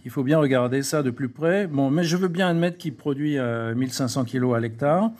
il 0.04 0.10
faut 0.10 0.22
bien 0.22 0.38
regarder 0.38 0.82
ça 0.82 1.02
de 1.02 1.10
plus 1.10 1.28
près. 1.28 1.66
Bon, 1.66 1.90
mais 1.90 2.04
je 2.04 2.16
veux 2.16 2.28
bien 2.28 2.48
admettre 2.48 2.78
qu'il 2.78 2.94
produit 2.94 3.38
1500 3.38 4.20
euh, 4.20 4.24
kilos 4.24 4.56
à 4.56 4.60
l'hectare, 4.60 5.10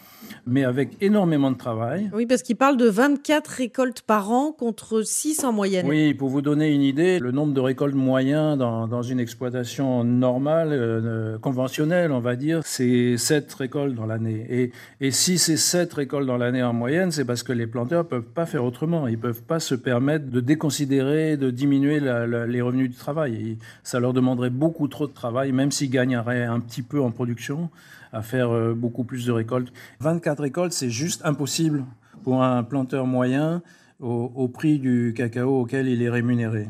mais 0.46 0.64
avec 0.64 0.90
énormément 1.00 1.50
de 1.50 1.56
travail. 1.56 2.10
Oui, 2.12 2.26
parce 2.26 2.42
qu'il 2.42 2.56
parle 2.56 2.76
de 2.76 2.88
24 2.88 3.46
récoltes 3.48 4.02
par 4.02 4.30
an 4.30 4.52
contre 4.52 5.02
6 5.02 5.44
en 5.44 5.52
moyenne. 5.52 5.86
Oui, 5.86 6.14
pour 6.14 6.28
vous 6.28 6.42
donner 6.42 6.72
une 6.72 6.82
idée, 6.82 7.18
le 7.18 7.30
nombre 7.30 7.52
de 7.52 7.60
récoltes 7.60 7.94
moyens 7.94 8.58
dans, 8.58 8.86
dans 8.88 9.02
une 9.02 9.20
exploitation 9.20 10.04
normale, 10.04 10.68
euh, 10.72 11.38
conventionnelle, 11.38 12.12
on 12.12 12.20
va 12.20 12.36
dire, 12.36 12.60
c'est 12.64 13.16
7 13.16 13.52
récoltes 13.54 13.94
dans 13.94 14.06
l'année. 14.06 14.46
Et, 14.48 14.72
et 15.00 15.10
si 15.10 15.38
c'est 15.38 15.56
7 15.56 15.92
récoltes 15.94 16.26
dans 16.26 16.36
l'année 16.36 16.62
en 16.62 16.72
moyenne, 16.72 17.10
c'est 17.10 17.24
parce 17.24 17.42
que 17.42 17.52
les 17.52 17.66
planteurs 17.66 18.04
ne 18.04 18.08
peuvent 18.08 18.22
pas 18.22 18.46
faire 18.46 18.64
autrement. 18.64 19.08
Ils 19.08 19.16
ne 19.16 19.22
peuvent 19.22 19.42
pas 19.42 19.60
se 19.60 19.74
permettre 19.74 20.26
de 20.30 20.40
déconsidérer, 20.40 21.36
de 21.36 21.50
diminuer 21.50 22.00
les 22.00 22.60
revenus 22.60 22.90
du 22.90 22.96
travail. 22.96 23.58
ça 23.82 24.00
leur 24.00 24.12
demanderait 24.12 24.50
beaucoup 24.50 24.63
beaucoup 24.64 24.88
trop 24.88 25.06
de 25.06 25.12
travail, 25.12 25.52
même 25.52 25.70
s'ils 25.70 25.90
gagneraient 25.90 26.44
un 26.44 26.58
petit 26.58 26.80
peu 26.80 26.98
en 27.02 27.10
production, 27.10 27.68
à 28.14 28.22
faire 28.22 28.50
euh, 28.50 28.72
beaucoup 28.72 29.04
plus 29.04 29.26
de 29.26 29.32
récoltes. 29.32 29.70
24 30.00 30.40
récoltes, 30.40 30.72
c'est 30.72 30.88
juste 30.88 31.20
impossible 31.22 31.84
pour 32.22 32.42
un 32.42 32.62
planteur 32.62 33.06
moyen 33.06 33.60
au, 34.00 34.48
prix 34.48 34.78
du 34.78 35.12
cacao 35.14 35.60
auquel 35.60 35.86
il 35.86 36.00
est 36.00 36.08
rémunéré. 36.08 36.68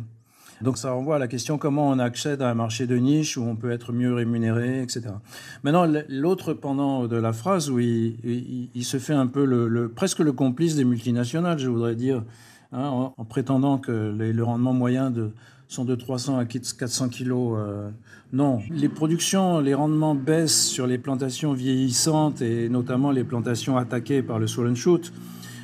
Donc 0.61 0.76
ça 0.76 0.90
renvoie 0.90 1.16
à 1.16 1.18
la 1.20 1.28
question 1.28 1.57
comment 1.57 1.88
on 1.88 2.01
accède 2.01 2.42
à 2.42 2.51
un 2.51 2.55
marché 2.55 2.88
de 2.88 2.97
niche 2.97 3.36
où 3.36 3.45
on 3.45 3.55
peut 3.55 3.70
être 3.70 3.92
mieux 3.92 4.12
rémunéré, 4.12 4.82
etc. 4.82 5.03
Maintenant, 5.62 5.86
l'autre 6.09 6.53
pendant 6.53 7.07
de 7.07 7.16
la 7.16 7.32
phrase 7.32 7.70
où 7.70 7.78
il, 7.78 8.84
se 8.84 8.99
fait 8.99 9.14
un 9.14 9.28
peu 9.28 9.45
le, 9.45 9.88
presque 9.88 10.18
le 10.18 10.32
complice 10.32 10.74
des 10.74 10.84
multinationales, 10.84 11.61
je 11.61 11.68
voudrais 11.68 11.95
dire, 11.95 12.24
hein, 12.72 13.12
en, 13.16 13.24
prétendant 13.24 13.78
que 13.78 13.92
le 13.92 14.45
rendement 14.45 14.72
moyen 14.72 15.11
de, 15.11 15.30
sont 15.68 15.84
de 15.84 15.94
300 15.94 16.38
à 16.38 16.44
400 16.44 17.08
kilos. 17.08 17.56
Euh, 17.58 17.90
non, 18.32 18.60
les 18.70 18.88
productions, 18.88 19.60
les 19.60 19.74
rendements 19.74 20.14
baissent 20.14 20.66
sur 20.66 20.86
les 20.86 20.98
plantations 20.98 21.52
vieillissantes 21.52 22.42
et 22.42 22.68
notamment 22.68 23.10
les 23.10 23.24
plantations 23.24 23.76
attaquées 23.76 24.22
par 24.22 24.38
le 24.38 24.46
swollen 24.46 24.76
shoot. 24.76 25.12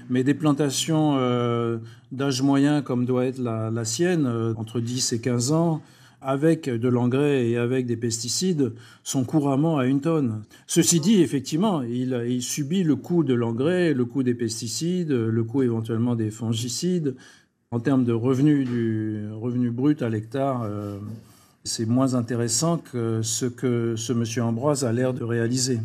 Mais 0.08 0.24
des 0.24 0.34
plantations 0.34 1.16
euh, 1.18 1.78
d'âge 2.10 2.42
moyen 2.42 2.82
comme 2.82 3.06
doit 3.06 3.26
être 3.26 3.38
la, 3.38 3.84
sienne, 3.84 4.26
euh, 4.26 4.54
entre 4.56 4.80
10 4.80 5.12
et 5.12 5.20
15 5.20 5.52
ans, 5.52 5.82
avec 6.22 6.68
de 6.68 6.88
l'engrais 6.88 7.48
et 7.48 7.56
avec 7.56 7.86
des 7.86 7.96
pesticides, 7.96 8.72
sont 9.04 9.24
couramment 9.24 9.78
à 9.78 9.86
une 9.86 10.00
tonne. 10.00 10.42
Ceci 10.66 11.00
dit, 11.00 11.22
effectivement, 11.22 11.80
il, 11.82 12.24
il 12.28 12.42
subit 12.42 12.82
le 12.82 12.96
coût 12.96 13.24
de 13.24 13.32
l'engrais, 13.32 13.94
le 13.94 14.04
coût 14.04 14.22
des 14.22 14.34
pesticides, 14.34 15.12
le 15.12 15.44
coût 15.44 15.62
éventuellement 15.62 16.16
des 16.16 16.30
fongicides, 16.30 17.14
en 17.72 17.78
termes 17.78 18.04
de 18.04 18.12
revenus 18.12 18.68
du 18.68 19.28
revenu 19.32 19.70
brut 19.70 20.02
à 20.02 20.08
l'hectare, 20.08 20.62
euh, 20.64 20.98
c'est 21.62 21.86
moins 21.86 22.14
intéressant 22.14 22.78
que 22.78 23.22
ce 23.22 23.46
que 23.46 23.94
ce 23.96 24.12
monsieur 24.12 24.42
Ambroise 24.42 24.84
a 24.84 24.92
l'air 24.92 25.14
de 25.14 25.22
réaliser. 25.22 25.78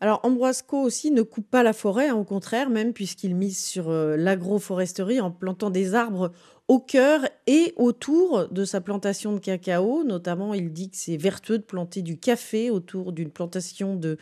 Alors 0.00 0.20
Ambroise 0.22 0.62
Co 0.62 0.80
aussi 0.80 1.10
ne 1.10 1.22
coupe 1.22 1.50
pas 1.50 1.64
la 1.64 1.72
forêt, 1.72 2.10
hein, 2.10 2.14
au 2.14 2.22
contraire 2.22 2.70
même, 2.70 2.92
puisqu'il 2.92 3.34
mise 3.34 3.58
sur 3.58 3.90
euh, 3.90 4.16
l'agroforesterie 4.16 5.20
en 5.20 5.32
plantant 5.32 5.70
des 5.70 5.94
arbres 5.94 6.30
au 6.68 6.78
cœur 6.78 7.22
et 7.48 7.72
autour 7.76 8.46
de 8.48 8.64
sa 8.64 8.80
plantation 8.80 9.32
de 9.32 9.40
cacao. 9.40 10.04
Notamment, 10.04 10.54
il 10.54 10.72
dit 10.72 10.90
que 10.90 10.96
c'est 10.96 11.16
vertueux 11.16 11.58
de 11.58 11.64
planter 11.64 12.02
du 12.02 12.18
café 12.18 12.70
autour 12.70 13.12
d'une 13.12 13.30
plantation 13.30 13.96
de, 13.96 14.16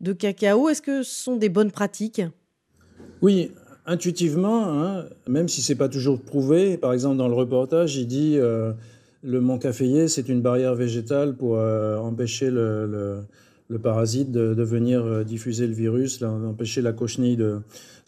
de 0.00 0.12
cacao. 0.12 0.68
Est-ce 0.68 0.82
que 0.82 1.04
ce 1.04 1.22
sont 1.22 1.36
des 1.36 1.48
bonnes 1.48 1.70
pratiques? 1.70 2.22
Oui, 3.22 3.52
intuitivement, 3.86 4.82
hein, 4.82 5.04
même 5.28 5.48
si 5.48 5.62
c'est 5.62 5.74
pas 5.74 5.88
toujours 5.88 6.20
prouvé. 6.20 6.76
Par 6.76 6.92
exemple, 6.92 7.16
dans 7.16 7.28
le 7.28 7.34
reportage, 7.34 7.96
il 7.96 8.06
dit 8.06 8.36
euh, 8.36 8.72
le 9.22 9.40
mont 9.40 9.58
caféier, 9.58 10.08
c'est 10.08 10.28
une 10.28 10.40
barrière 10.40 10.74
végétale 10.74 11.36
pour 11.36 11.56
euh, 11.56 11.96
empêcher 11.98 12.50
le, 12.50 13.24
le, 13.68 13.78
parasite 13.78 14.30
de, 14.30 14.62
venir 14.62 15.04
euh, 15.04 15.24
diffuser 15.24 15.66
le 15.66 15.74
virus, 15.74 16.22
empêcher 16.22 16.80
la 16.80 16.92
cochenille 16.92 17.36
de. 17.36 17.60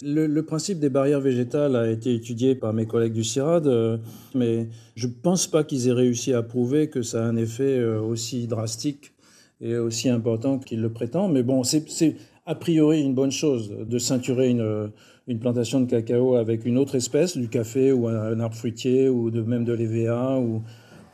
Le, 0.03 0.41
principe 0.43 0.79
des 0.79 0.91
barrières 0.91 1.21
végétales 1.21 1.75
a 1.75 1.91
été 1.91 2.15
étudié 2.15 2.55
par 2.55 2.75
mes 2.75 2.85
collègues 2.85 3.15
du 3.15 3.25
CIRAD, 3.25 3.99
mais 4.35 4.69
je 4.95 5.07
ne 5.07 5.13
pense 5.13 5.47
pas 5.47 5.65
qu'ils 5.65 5.89
aient 5.89 5.93
réussi 5.93 6.35
à 6.35 6.43
prouver 6.43 6.89
que 6.91 7.01
ça 7.01 7.25
a 7.25 7.27
un 7.27 7.37
effet 7.37 7.83
aussi 7.83 8.47
drastique 8.47 9.15
et 9.63 9.79
aussi 9.79 10.11
important 10.11 10.59
qu'ils 10.59 10.83
le 10.83 10.91
prétendent. 10.91 11.33
Mais 11.33 11.43
bon, 11.43 11.65
c'est 11.65 12.17
a 12.45 12.55
priori 12.55 13.01
une 13.01 13.15
bonne 13.15 13.31
chose 13.33 13.71
de 13.71 13.99
ceinturer 13.99 14.51
une, 14.51 14.91
une, 15.27 15.39
plantation 15.39 15.81
de 15.81 15.87
cacao 15.87 16.37
avec 16.37 16.65
une 16.65 16.79
autre 16.79 16.95
espèce, 16.95 17.37
du 17.37 17.49
café 17.49 17.93
ou 17.93 18.09
un, 18.09 18.41
arbre 18.41 18.55
fruitier 18.55 19.09
ou 19.09 19.31
de, 19.31 19.43
même 19.43 19.65
de 19.65 19.73
l'EVA 19.73 20.39
ou, 20.39 20.63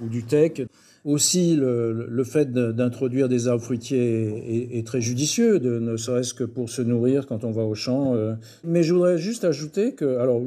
du 0.01 0.25
teck. 0.25 0.63
Aussi, 1.05 1.57
le, 1.57 2.25
fait 2.25 2.53
d'introduire 2.53 3.29
des 3.29 3.49
arbres 3.49 3.63
fruitiers 3.63 4.79
est, 4.79 4.87
très 4.87 5.01
judicieux, 5.01 5.59
ne 5.59 5.97
serait-ce 5.97 6.35
que 6.35 6.45
pour 6.45 6.71
se 6.71 6.83
nourrir 6.83 7.27
quand 7.27 7.45
on 7.45 7.51
va 7.51 7.63
au 7.63 7.75
champ. 7.75 8.15
Euh. 8.15 8.35
Mais 8.65 8.83
je 8.83 8.95
voudrais 8.95 9.19
juste 9.19 9.45
ajouter 9.45 9.95
que, 9.95 10.19
alors, 10.19 10.43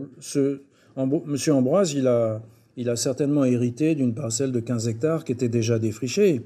Monsieur 1.26 1.53
Ambroise, 1.53 1.93
il 1.93 2.07
a, 2.07 2.41
il 2.78 2.89
a 2.89 2.95
certainement 2.95 3.45
hérité 3.45 3.95
d'une 3.95 4.13
parcelle 4.13 4.51
de 4.51 4.59
15 4.59 4.88
hectares 4.88 5.24
qui 5.24 5.32
était 5.32 5.49
déjà 5.49 5.80
défrichée 5.80 6.41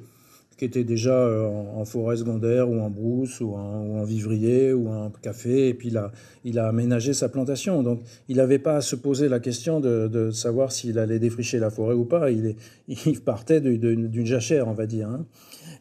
qui 0.60 0.66
était 0.66 0.84
déjà 0.84 1.14
euh, 1.14 1.47
en, 1.47 1.86
forêt 1.86 2.18
secondaire 2.18 2.70
ou 2.70 2.82
en 2.82 2.89
brousse 2.89 3.39
ou 3.39 3.53
en, 3.53 4.03
vivrier 4.03 4.74
ou 4.74 4.89
en 4.89 5.10
café. 5.10 5.70
Et 5.70 5.74
puis 5.74 5.88
il 5.88 5.97
a, 5.97 6.12
il 6.43 6.60
a 6.60 6.68
aménagé 6.68 7.14
sa 7.14 7.30
plantation. 7.30 7.82
Donc 7.82 8.01
il 8.28 8.38
n'avait 8.38 8.60
pas 8.60 8.76
à 8.76 8.82
se 8.82 8.97
poser 8.97 9.30
la 9.30 9.39
question 9.39 9.80
de, 9.80 10.32
savoir 10.32 10.74
s'il 10.74 10.99
allait 10.99 11.18
défricher 11.18 11.60
la 11.60 11.70
forêt 11.70 11.95
ou 11.95 12.03
pas. 12.03 12.30
Il, 12.30 12.45
est, 12.45 12.55
il 13.05 13.22
partait 13.22 13.62
d'une 13.62 14.26
jachère, 14.26 14.68
on 14.68 14.74
va 14.74 14.86
dire. 14.86 15.07
Hein. 15.07 15.26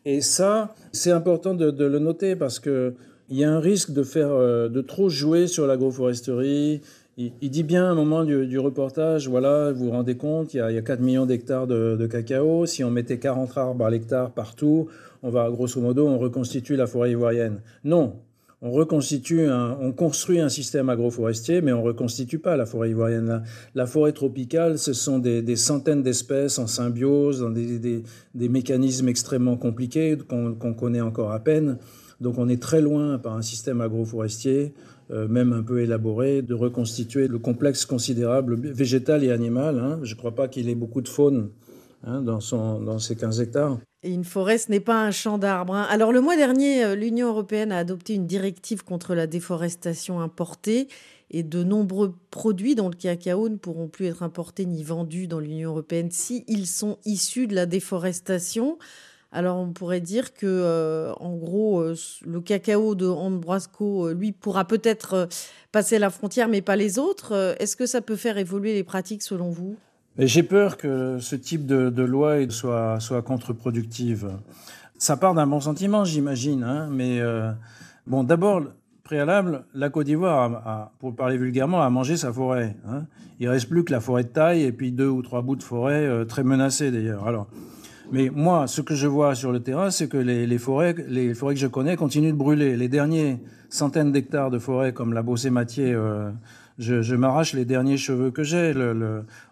Et 0.04 0.20
ça, 0.20 0.74
c'est 0.92 1.10
important 1.10 1.54
de, 1.54 1.84
le 1.84 1.98
noter 1.98 2.36
parce 2.36 2.60
que 2.60 2.94
il 3.30 3.36
y 3.36 3.44
a 3.44 3.52
un 3.52 3.60
risque 3.60 3.92
de 3.92 4.02
faire 4.02 4.30
euh, 4.30 4.68
de 4.68 4.80
trop 4.80 5.08
jouer 5.08 5.46
sur 5.46 5.66
l'agroforesterie 5.66 6.80
il, 7.18 7.50
dit 7.50 7.64
bien 7.64 7.84
à 7.84 7.88
un 7.88 7.94
moment 7.96 8.24
du, 8.24 8.58
reportage, 8.60 9.28
voilà, 9.28 9.72
vous 9.72 9.86
vous 9.86 9.90
rendez 9.90 10.16
compte, 10.16 10.54
il 10.54 10.58
y 10.58 10.60
a, 10.60 10.82
4 10.82 11.00
millions 11.00 11.26
d'hectares 11.26 11.66
de, 11.66 12.06
cacao. 12.06 12.64
Si 12.64 12.84
on 12.84 12.90
mettait 12.90 13.18
40 13.18 13.58
arbres 13.58 13.84
à 13.84 13.90
l'hectare 13.90 14.30
partout, 14.30 14.86
on 15.24 15.30
va, 15.30 15.50
grosso 15.50 15.80
modo, 15.80 16.06
on 16.06 16.18
reconstitue 16.18 16.76
la 16.76 16.86
forêt 16.86 17.10
ivoirienne. 17.10 17.60
Non, 17.82 18.14
on 18.62 18.70
reconstitue, 18.70 19.48
on 19.50 19.90
construit 19.90 20.38
un 20.38 20.48
système 20.48 20.88
agroforestier, 20.90 21.60
mais 21.60 21.72
on 21.72 21.82
reconstitue 21.82 22.38
pas 22.38 22.56
la 22.56 22.66
forêt 22.66 22.90
ivoirienne. 22.90 23.42
La, 23.74 23.86
forêt 23.86 24.12
tropicale, 24.12 24.78
ce 24.78 24.92
sont 24.92 25.18
des, 25.18 25.56
centaines 25.56 26.04
d'espèces 26.04 26.60
en 26.60 26.68
symbiose, 26.68 27.40
dans 27.40 27.50
des, 27.50 28.04
mécanismes 28.48 29.08
extrêmement 29.08 29.56
compliqués 29.56 30.16
qu'on 30.28 30.74
connaît 30.74 31.00
encore 31.00 31.32
à 31.32 31.40
peine. 31.40 31.78
Donc 32.20 32.38
on 32.38 32.48
est 32.48 32.60
très 32.60 32.80
loin 32.80 33.18
par 33.18 33.34
un 33.34 33.42
système 33.42 33.80
agroforestier 33.80 34.74
euh, 35.10 35.26
même 35.26 35.54
un 35.54 35.62
peu 35.62 35.80
élaboré, 35.80 36.42
de 36.42 36.52
reconstituer 36.52 37.28
le 37.28 37.38
complexe 37.38 37.86
considérable 37.86 38.56
végétal 38.56 39.24
et 39.24 39.30
animal. 39.30 39.78
Hein. 39.78 40.00
Je 40.02 40.12
ne 40.12 40.18
crois 40.18 40.34
pas 40.34 40.48
qu'il 40.48 40.68
ait 40.68 40.74
beaucoup 40.74 41.00
de 41.00 41.08
faune 41.08 41.48
hein, 42.04 42.20
dans, 42.20 42.40
son, 42.40 42.78
dans 42.82 42.98
ces 42.98 43.16
15 43.16 43.40
hectares. 43.40 43.78
Et 44.02 44.12
une 44.12 44.24
forêt, 44.24 44.58
ce 44.58 44.70
n'est 44.70 44.80
pas 44.80 45.02
un 45.02 45.10
champ 45.10 45.38
d'arbres. 45.38 45.74
Hein. 45.74 45.86
Alors 45.88 46.12
le 46.12 46.20
mois 46.20 46.36
dernier, 46.36 46.84
euh, 46.84 46.94
l'Union 46.94 47.28
européenne 47.28 47.72
a 47.72 47.78
adopté 47.78 48.12
une 48.12 48.26
directive 48.26 48.84
contre 48.84 49.14
la 49.14 49.26
déforestation 49.26 50.20
importée 50.20 50.88
et 51.30 51.42
de 51.42 51.64
nombreux 51.64 52.14
produits 52.30 52.74
dont 52.74 52.90
le 52.90 52.94
cacao 52.94 53.48
ne 53.48 53.56
pourront 53.56 53.88
plus 53.88 54.06
être 54.06 54.22
importés 54.22 54.66
ni 54.66 54.82
vendus 54.82 55.26
dans 55.26 55.40
l'Union 55.40 55.70
européenne 55.70 56.10
si 56.10 56.44
ils 56.48 56.66
sont 56.66 56.98
issus 57.06 57.46
de 57.46 57.54
la 57.54 57.64
déforestation. 57.64 58.76
Alors 59.30 59.58
on 59.58 59.72
pourrait 59.72 60.00
dire 60.00 60.32
que, 60.32 60.46
euh, 60.46 61.12
en 61.20 61.36
gros, 61.36 61.80
euh, 61.80 61.94
le 62.24 62.40
cacao 62.40 62.94
de 62.94 63.06
Ambroisco, 63.06 64.08
euh, 64.08 64.14
lui, 64.14 64.32
pourra 64.32 64.64
peut-être 64.64 65.28
passer 65.70 65.98
la 65.98 66.08
frontière, 66.08 66.48
mais 66.48 66.62
pas 66.62 66.76
les 66.76 66.98
autres. 66.98 67.56
Est-ce 67.58 67.76
que 67.76 67.84
ça 67.84 68.00
peut 68.00 68.16
faire 68.16 68.38
évoluer 68.38 68.72
les 68.72 68.84
pratiques 68.84 69.22
selon 69.22 69.50
vous? 69.50 69.76
J'ai 70.16 70.42
peur 70.42 70.78
que 70.78 71.18
ce 71.20 71.36
type 71.36 71.66
de, 71.66 72.02
loi 72.02 72.48
soit, 72.48 72.98
soit 73.00 73.22
contre-productive. 73.22 74.30
Ça 74.96 75.16
part 75.16 75.34
d'un 75.34 75.46
bon 75.46 75.60
sentiment, 75.60 76.04
j'imagine, 76.04 76.64
hein, 76.64 76.88
mais 76.90 77.20
bon, 78.04 78.24
d'abord, 78.24 78.62
préalable, 79.04 79.64
la 79.74 79.90
Côte 79.90 80.06
d'Ivoire, 80.06 80.90
pour 80.98 81.14
parler 81.14 81.36
vulgairement, 81.36 81.82
a 81.82 81.90
mangé 81.90 82.16
sa 82.16 82.32
forêt. 82.32 82.74
Hein. 82.88 83.04
Il 83.38 83.48
reste 83.48 83.68
plus 83.68 83.84
que 83.84 83.92
la 83.92 84.00
forêt 84.00 84.24
de 84.24 84.28
taille 84.28 84.64
et 84.64 84.72
puis 84.72 84.90
deux 84.90 85.06
ou 85.06 85.22
trois 85.22 85.42
bouts 85.42 85.54
de 85.54 85.62
forêt 85.62 86.26
très 86.26 86.42
menacés 86.42 86.90
d'ailleurs. 86.90 87.28
Alors. 87.28 87.46
Mais 88.10 88.30
moi, 88.34 88.66
ce 88.66 88.80
que 88.80 88.94
je 88.94 89.06
vois 89.06 89.34
sur 89.34 89.52
le 89.52 89.60
terrain, 89.60 89.90
c'est 89.90 90.08
que 90.08 90.16
les, 90.16 90.58
forêts, 90.58 90.94
les 91.08 91.34
forêts 91.34 91.54
que 91.54 91.60
je 91.60 91.66
connais 91.66 91.96
continuent 91.96 92.32
de 92.32 92.36
brûler. 92.36 92.76
Les 92.76 92.88
derniers 92.88 93.38
centaines 93.68 94.12
d'hectares 94.12 94.50
de 94.50 94.58
forêts, 94.58 94.92
comme 94.92 95.12
la 95.12 95.22
Bossé-Matier, 95.22 95.92
euh, 95.92 96.30
je, 96.78 97.14
m'arrache 97.14 97.52
les 97.52 97.66
derniers 97.66 97.98
cheveux 97.98 98.30
que 98.30 98.44
j'ai. 98.44 98.72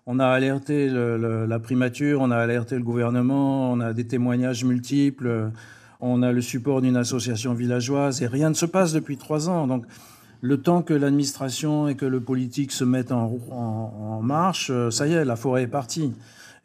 on 0.06 0.18
a 0.18 0.26
alerté 0.26 0.88
la 0.88 1.58
primature, 1.58 2.20
on 2.22 2.30
a 2.30 2.36
alerté 2.36 2.76
le 2.76 2.82
gouvernement, 2.82 3.72
on 3.72 3.80
a 3.80 3.92
des 3.92 4.06
témoignages 4.06 4.64
multiples, 4.64 5.50
on 6.00 6.22
a 6.22 6.32
le 6.32 6.40
support 6.40 6.80
d'une 6.80 6.96
association 6.96 7.52
villageoise 7.52 8.22
et 8.22 8.26
rien 8.26 8.48
ne 8.48 8.54
se 8.54 8.66
passe 8.66 8.92
depuis 8.92 9.18
trois 9.18 9.50
ans. 9.50 9.66
Donc, 9.66 9.84
le 10.40 10.60
temps 10.62 10.82
que 10.82 10.94
l'administration 10.94 11.88
et 11.88 11.94
que 11.94 12.06
le 12.06 12.20
politique 12.20 12.70
se 12.72 12.84
mettent 12.84 13.12
en 13.12 14.20
marche, 14.22 14.70
euh, 14.70 14.90
ça 14.90 15.06
y 15.06 15.12
est, 15.14 15.24
la 15.24 15.36
forêt 15.36 15.62
est 15.62 15.66
partie. 15.66 16.12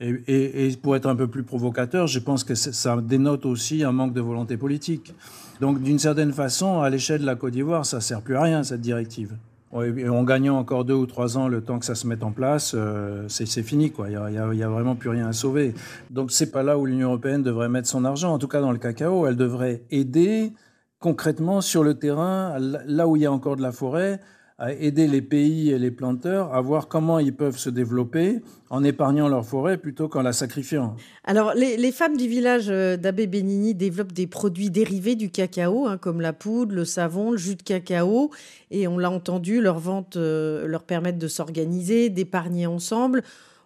Et, 0.01 0.71
pour 0.81 0.95
être 0.95 1.05
un 1.05 1.15
peu 1.15 1.27
plus 1.27 1.43
provocateur, 1.43 2.07
je 2.07 2.17
pense 2.17 2.43
que 2.43 2.55
ça 2.55 2.97
dénote 3.01 3.45
aussi 3.45 3.83
un 3.83 3.91
manque 3.91 4.13
de 4.13 4.21
volonté 4.21 4.57
politique. 4.57 5.13
Donc, 5.59 5.81
d'une 5.81 5.99
certaine 5.99 6.33
façon, 6.33 6.81
à 6.81 6.89
l'échelle 6.89 7.21
de 7.21 7.25
la 7.25 7.35
Côte 7.35 7.53
d'Ivoire, 7.53 7.85
ça 7.85 7.97
ne 7.97 8.01
sert 8.01 8.21
plus 8.21 8.35
à 8.35 8.41
rien, 8.41 8.63
cette 8.63 8.81
directive. 8.81 9.35
En 9.73 10.23
gagnant 10.23 10.57
encore 10.57 10.85
deux 10.85 10.95
ou 10.95 11.05
trois 11.05 11.37
ans 11.37 11.47
le 11.47 11.61
temps 11.61 11.79
que 11.79 11.85
ça 11.85 11.95
se 11.95 12.07
mette 12.07 12.23
en 12.23 12.31
place, 12.31 12.73
euh, 12.75 13.25
c'est 13.29 13.45
fini. 13.61 13.91
Quoi. 13.91 14.09
Il 14.09 14.17
n'y 14.55 14.63
a, 14.63 14.69
vraiment 14.69 14.95
plus 14.95 15.09
rien 15.09 15.27
à 15.27 15.33
sauver. 15.33 15.75
Donc, 16.09 16.31
ce 16.31 16.43
n'est 16.43 16.49
pas 16.49 16.63
là 16.63 16.79
où 16.79 16.85
l'Union 16.87 17.09
européenne 17.09 17.43
devrait 17.43 17.69
mettre 17.69 17.87
son 17.87 18.03
argent. 18.03 18.33
En 18.33 18.39
tout 18.39 18.47
cas, 18.47 18.59
dans 18.59 18.71
le 18.71 18.79
cacao, 18.79 19.27
elle 19.27 19.37
devrait 19.37 19.83
aider 19.91 20.51
concrètement 20.99 21.61
sur 21.61 21.83
le 21.83 21.93
terrain, 21.93 22.57
là 22.59 23.07
où 23.07 23.15
il 23.15 23.21
y 23.21 23.25
a 23.25 23.31
encore 23.31 23.55
de 23.55 23.61
la 23.61 23.71
forêt, 23.71 24.19
à 24.62 24.74
aider 24.74 25.07
les 25.07 25.24
pays 25.24 25.72
et 25.72 25.80
les 25.80 25.89
planteurs 25.89 26.53
à 26.53 26.62
voir 26.62 26.88
comment 26.88 27.18
ils 27.18 27.34
peuvent 27.34 27.57
se 27.57 27.72
développer 27.72 28.41
en 28.70 28.84
épargnant 28.84 29.28
leur 29.28 29.43
forêt 29.43 29.80
plutôt 29.80 30.07
qu'en 30.07 30.22
la 30.22 30.34
sacrifiant. 30.34 30.95
Alors, 31.24 31.55
les, 31.55 31.91
femmes 31.91 32.16
du 32.16 32.28
village 32.28 32.68
euh, 32.70 32.95
d'Abbé 32.95 33.26
Bénini 33.26 33.74
développent 33.74 34.14
des 34.14 34.28
produits 34.28 34.70
dérivés 34.70 35.16
du 35.16 35.32
cacao, 35.32 35.88
hein, 35.88 35.97
comme 35.97 36.22
la 36.22 36.32
poudre, 36.32 36.76
le 36.76 36.86
savon, 36.86 37.32
le 37.32 37.38
jus 37.38 37.55
de 37.55 37.64
cacao. 37.64 38.30
Et 38.70 38.88
on 38.88 38.99
l'a 38.99 39.09
entendu, 39.09 39.62
leurs 39.62 39.80
ventes 39.80 40.18
euh, 40.18 40.68
leur 40.68 40.84
permettent 40.84 41.18
de 41.18 41.28
s'organiser, 41.28 42.12
d'épargner 42.12 42.68
ensemble. 42.68 43.24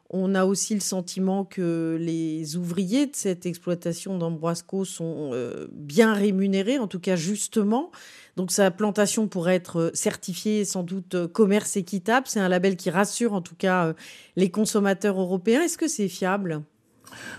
On 0.09 0.33
a 0.33 0.45
aussi 0.45 0.75
le 0.75 0.79
sentiment 0.79 1.43
que 1.43 1.97
les 1.99 2.55
ouvriers 2.55 3.07
de 3.07 3.15
cette 3.15 3.45
exploitation 3.45 4.17
d'Ambroisco 4.17 4.85
sont 4.85 5.31
euh, 5.33 5.67
bien 5.73 6.13
rémunérés, 6.13 6.79
en 6.79 6.87
tout 6.87 7.01
cas 7.01 7.17
justement. 7.17 7.91
Donc 8.35 8.51
sa 8.51 8.69
plantation 8.69 9.27
pourrait 9.27 9.55
être 9.55 9.79
euh, 9.79 9.91
certifiée 9.93 10.65
sans 10.65 10.83
doute 10.83 11.15
euh, 11.15 11.27
commerce 11.27 11.77
équitable. 11.77 12.27
C'est 12.27 12.41
un 12.41 12.49
label 12.49 12.75
qui 12.75 12.89
rassure 12.89 13.33
en 13.33 13.41
tout 13.41 13.55
cas 13.55 13.87
euh, 13.87 13.93
les 14.35 14.49
consommateurs 14.49 15.19
européens. 15.19 15.61
Est-ce 15.61 15.77
que 15.77 15.87
c'est 15.87 16.09
fiable? 16.09 16.61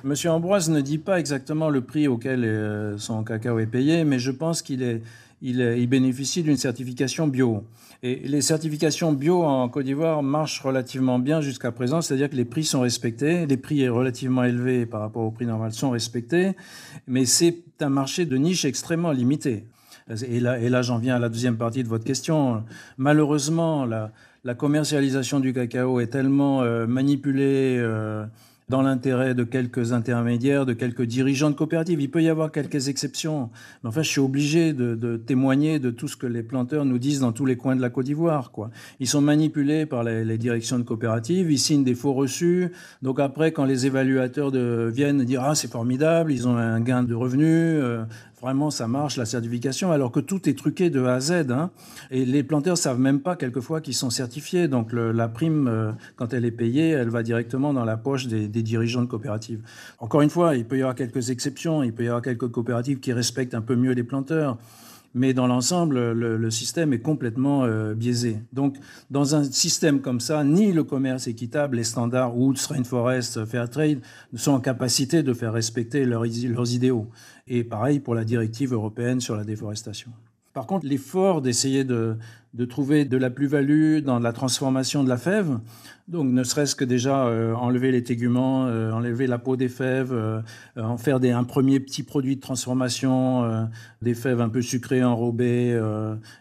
Monsieur 0.05 0.31
Ambroise 0.31 0.71
ne 0.71 0.81
dit 0.81 0.99
pas 0.99 1.19
exactement 1.19 1.69
le 1.69 1.83
prix 1.83 2.09
auquel 2.09 2.95
son 2.99 3.25
cacao 3.25 3.59
est 3.59 3.67
payé, 3.67 4.05
mais 4.05 4.19
je 4.19 4.31
pense 4.31 4.63
qu'il 4.63 5.03
bénéficie 5.43 6.43
d'une 6.43 6.57
certification 6.57 7.27
bio. 7.27 7.65
Et 8.03 8.21
les 8.25 8.41
certifications 8.41 9.13
bio 9.13 9.43
en 9.43 9.69
Côte 9.69 9.85
d'Ivoire 9.85 10.23
marchent 10.23 10.61
relativement 10.61 11.19
bien 11.19 11.43
jusqu'à 11.43 11.73
présent, 11.73 12.01
c'est-à-dire 12.01 12.31
que 12.31 12.37
les 12.37 12.47
prix 12.47 12.65
sont 12.65 12.81
respectés, 12.81 13.45
les 13.45 13.57
prix 13.59 13.87
relativement 13.89 14.45
élevés 14.45 14.87
par 14.87 15.01
rapport 15.01 15.25
au 15.25 15.31
prix 15.31 15.47
normal 15.47 15.73
sont 15.73 15.91
respectés, 15.91 16.53
mais 17.07 17.27
c'est 17.27 17.59
un 17.81 17.91
marché 17.91 18.25
de 18.25 18.37
niche 18.37 18.65
extrêmement 18.65 19.13
limité. 19.13 19.65
Et 20.09 20.39
là, 20.39 20.59
et 20.61 20.69
là 20.69 20.83
j'en 20.83 20.99
viens 20.99 21.17
à 21.17 21.19
la 21.19 21.29
deuxième 21.29 21.57
partie 21.57 21.83
de 21.83 21.89
votre 21.89 22.05
question. 22.05 22.63
Malheureusement, 22.97 23.85
la, 23.85 24.55
commercialisation 24.55 25.41
du 25.41 25.53
cacao 25.53 25.99
est 25.99 26.07
tellement 26.07 26.63
euh, 26.63 26.87
manipulée, 26.87 27.77
euh, 27.79 28.25
dans 28.69 28.83
l'intérêt 28.83 29.35
de 29.35 29.45
quelques 29.45 29.93
intermédiaires, 29.93 30.67
de 30.67 30.73
quelques 30.73 31.03
dirigeants 31.03 31.51
de 31.51 31.55
coopératives. 31.55 32.01
Il 32.01 32.11
peut 32.11 32.23
y 32.23 32.29
avoir 32.29 32.51
quelques 32.51 32.89
exceptions. 32.89 33.51
Mais 33.83 33.89
enfin, 33.89 34.03
je 34.03 34.09
suis 34.09 34.21
obligé 34.21 34.73
de, 34.73 35.17
témoigner 35.17 35.79
de 35.79 35.91
tout 35.91 36.09
ce 36.09 36.17
que 36.17 36.27
les 36.27 36.43
planteurs 36.43 36.85
nous 36.85 36.99
disent 36.99 37.21
dans 37.21 37.33
tous 37.33 37.47
les 37.47 37.57
coins 37.57 37.77
de 37.77 37.81
la 37.81 37.91
Côte 37.91 38.07
d'Ivoire. 38.07 38.51
Quoi. 38.51 38.71
Ils 38.99 39.07
sont 39.07 39.21
manipulés 39.21 39.87
par 39.87 40.03
les, 40.03 40.37
directions 40.37 40.79
de 40.79 40.83
coopératives, 40.85 41.51
ils 41.51 41.59
signent 41.59 41.85
des 41.85 41.95
faux 41.95 42.13
reçus. 42.13 42.73
Donc 43.03 43.21
après, 43.21 43.53
quand 43.53 43.65
les 43.65 43.87
évaluateurs 43.87 44.51
de, 44.51 44.91
viennent 44.93 45.25
dire 45.25 45.43
«Ah, 45.45 45.55
c'est 45.55 45.71
formidable, 45.71 46.33
ils 46.33 46.49
ont 46.49 46.57
un 46.57 46.81
gain 46.81 47.03
de 47.05 47.15
revenus, 47.15 47.47
euh, 47.49 48.05
vraiment 48.47 48.71
ça 48.71 48.87
marche, 48.87 49.17
la 49.17 49.25
certification, 49.25 49.91
alors 49.91 50.13
que 50.13 50.21
tout 50.21 50.49
est 50.49 50.57
truqué 50.57 50.89
de 50.89 51.03
A 51.03 51.15
à 51.15 51.21
Z. 51.21 51.51
Hein. 51.51 51.71
Et 52.13 52.25
les 52.25 52.45
planteurs 52.45 52.79
savent 52.79 53.01
même 53.01 53.19
pas 53.19 53.35
quelquefois 53.35 53.81
qu'ils 53.81 53.95
sont 53.95 54.09
certifiés. 54.09 54.69
Donc 54.69 54.93
la 54.93 55.27
prime, 55.27 55.67
euh, 55.67 55.91
quand 56.15 56.33
elle 56.33 56.45
est 56.45 56.53
payée, 56.53 56.91
elle 56.91 57.09
va 57.09 57.25
directement 57.25 57.73
dans 57.73 57.85
la 57.85 57.97
poche 57.97 58.29
des, 58.29 58.47
dirigeants 58.49 59.03
de 59.03 59.09
coopératives. 59.09 59.63
Encore 59.99 60.23
une 60.23 60.31
fois, 60.31 60.55
il 60.55 60.65
peut 60.65 60.79
y 60.79 60.83
avoir 60.83 60.95
quelques 60.95 61.31
exceptions, 61.31 61.83
il 61.83 61.93
peut 61.93 62.05
y 62.05 62.07
avoir 62.07 62.23
quelques 62.23 62.49
coopératives 62.49 63.01
qui 63.01 63.13
respectent 63.13 63.55
un 63.55 63.63
peu 63.63 63.75
mieux 63.75 63.93
les 63.93 64.05
planteurs. 64.05 64.59
Mais 65.19 65.33
dans 65.33 65.47
l'ensemble, 65.47 66.13
le, 66.13 66.51
système 66.51 66.93
est 66.93 66.99
complètement 66.99 67.65
euh, 67.65 67.95
biaisé. 67.95 68.37
Donc, 68.53 68.77
dans 69.11 69.35
un 69.35 69.45
système 69.45 70.03
comme 70.03 70.21
ça, 70.21 70.45
ni 70.45 70.73
le 70.73 70.85
commerce 70.85 71.27
équitable, 71.27 71.77
les 71.77 71.85
standards 71.85 72.37
Woods, 72.37 72.67
Rainforest, 72.69 73.47
Fairtrade 73.47 74.01
ne 74.35 74.39
sont 74.39 74.53
en 74.53 74.61
capacité 74.61 75.23
de 75.23 75.33
faire 75.33 75.55
respecter 75.55 76.05
leurs 76.05 76.75
idéaux. 76.75 77.07
Et 77.49 77.65
pareil 77.65 77.99
pour 77.99 78.15
la 78.15 78.25
directive 78.25 78.75
européenne 78.75 79.23
sur 79.23 79.37
la 79.37 79.45
déforestation. 79.45 80.11
Par 80.53 80.67
contre, 80.67 80.85
l'effort 80.87 81.41
d'essayer 81.41 81.85
de, 81.85 82.17
de, 82.53 82.65
trouver 82.67 83.07
de 83.07 83.17
la 83.17 83.31
plus-value 83.31 84.01
dans 84.01 84.19
la 84.19 84.35
transformation 84.35 85.03
de 85.03 85.09
la 85.09 85.17
fève, 85.17 85.59
donc 86.09 86.29
ne 86.29 86.45
serait-ce 86.45 86.77
que 86.77 86.85
déjà 86.85 87.27
euh, 87.27 87.53
enlever 87.55 87.91
les 87.91 88.05
téguments, 88.05 88.67
euh, 88.67 88.93
enlever 88.93 89.27
la 89.27 89.39
peau 89.39 89.57
des 89.57 89.69
fèves, 89.69 90.13
euh, 90.13 90.41
en 90.77 90.99
faire 90.99 91.19
des, 91.19 91.33
un 91.33 91.43
premier 91.43 91.81
petit 91.81 92.05
produit 92.05 92.37
de 92.37 92.41
transformation, 92.41 93.67
des 94.03 94.15
fèves 94.15 94.41
un 94.41 94.49
peu 94.49 94.63
sucrées, 94.63 95.03
enrobées, 95.03 95.81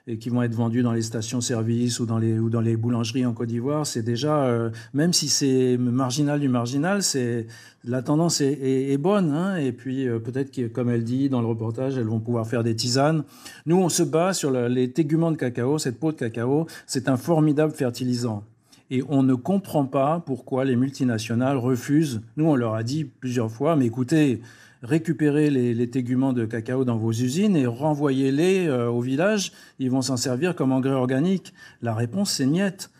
et 0.07 0.18
qui 0.18 0.30
vont 0.30 0.43
être 0.43 0.53
vendues 0.53 0.84
dans 0.84 0.91
les 0.91 1.01
stations-service 1.01 1.99
ou, 1.99 2.05
dans 2.05 2.18
les, 2.18 2.38
ou 2.38 2.49
dans 2.49 2.61
les 2.61 2.76
boulangeries 2.76 3.26
en 3.26 3.34
Côte 3.34 3.47
d'Ivoire, 3.47 3.88
c'est 3.88 4.03
déjà, 4.03 4.70
même 4.93 5.13
si 5.13 5.30
c'est 5.30 5.78
marginal 5.78 6.39
du 6.39 6.49
marginal, 6.49 7.01
c'est 7.01 7.47
la 7.84 8.01
tendance 8.01 8.41
est, 8.41 8.97
bonne. 8.97 9.32
Hein, 9.32 9.55
et 9.57 9.72
puis 9.72 10.07
peut-être 10.24 10.51
que, 10.51 10.68
comme 10.68 10.89
elle 10.89 11.03
dit 11.03 11.30
dans 11.30 11.41
le 11.41 11.47
reportage, 11.47 11.97
elles 11.97 12.07
vont 12.07 12.20
pouvoir 12.20 12.47
faire 12.47 12.63
des 12.63 12.76
tisanes. 12.76 13.24
Nous, 13.66 13.78
on 13.78 13.89
se 13.89 14.03
bat 14.03 14.34
sur 14.34 14.51
les 14.51 14.91
téguments 14.91 15.32
de 15.32 15.38
cacao, 15.38 15.80
cette 15.80 15.99
peau 15.99 16.11
de 16.11 16.18
cacao, 16.18 16.68
c'est 16.86 17.09
un 17.09 17.18
formidable 17.18 17.74
fertilisant. 17.74 18.43
Et 18.91 19.03
on 19.09 19.23
ne 19.23 19.33
comprend 19.33 19.86
pas 19.86 20.21
pourquoi 20.25 20.63
les 20.63 20.75
multinationales 20.75 21.57
refusent. 21.57 22.21
Nous, 22.38 22.45
on 22.45 22.55
leur 22.55 22.75
a 22.75 22.83
dit 22.83 23.03
plusieurs 23.03 23.49
fois, 23.49 23.75
mais 23.75 23.88
écoutez, 23.88 24.41
récupérez 24.83 25.49
les, 25.49 25.89
téguments 25.89 26.33
de 26.33 26.45
cacao 26.45 26.86
dans 26.86 26.97
vos 26.97 27.11
usines 27.11 27.55
et 27.55 27.65
renvoyez-les 27.65 28.67
euh, 28.67 28.89
au 28.89 29.01
village. 29.01 29.51
Ils 29.79 29.89
vont 29.89 30.03
s'en 30.03 30.17
servir 30.17 30.55
comme 30.55 30.71
engrais 30.71 30.93
organique. 30.93 31.53
La 31.81 31.95
réponse, 31.95 32.31
c'est 32.31 32.45
niette. 32.45 32.91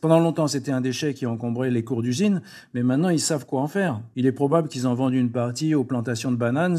Pendant 0.00 0.18
longtemps, 0.18 0.48
c'était 0.48 0.72
un 0.72 0.80
déchet 0.80 1.12
qui 1.12 1.26
encombrait 1.26 1.70
les 1.70 1.84
cours 1.84 2.02
d'usine, 2.02 2.40
mais 2.72 2.82
maintenant, 2.82 3.10
ils 3.10 3.20
savent 3.20 3.44
quoi 3.44 3.60
en 3.60 3.68
faire. 3.68 4.00
Il 4.16 4.24
est 4.24 4.32
probable 4.32 4.68
qu'ils 4.68 4.86
en 4.86 4.94
vendent 4.94 5.12
une 5.12 5.30
partie 5.30 5.74
aux 5.74 5.84
plantations 5.84 6.32
de 6.32 6.36
bananes, 6.36 6.78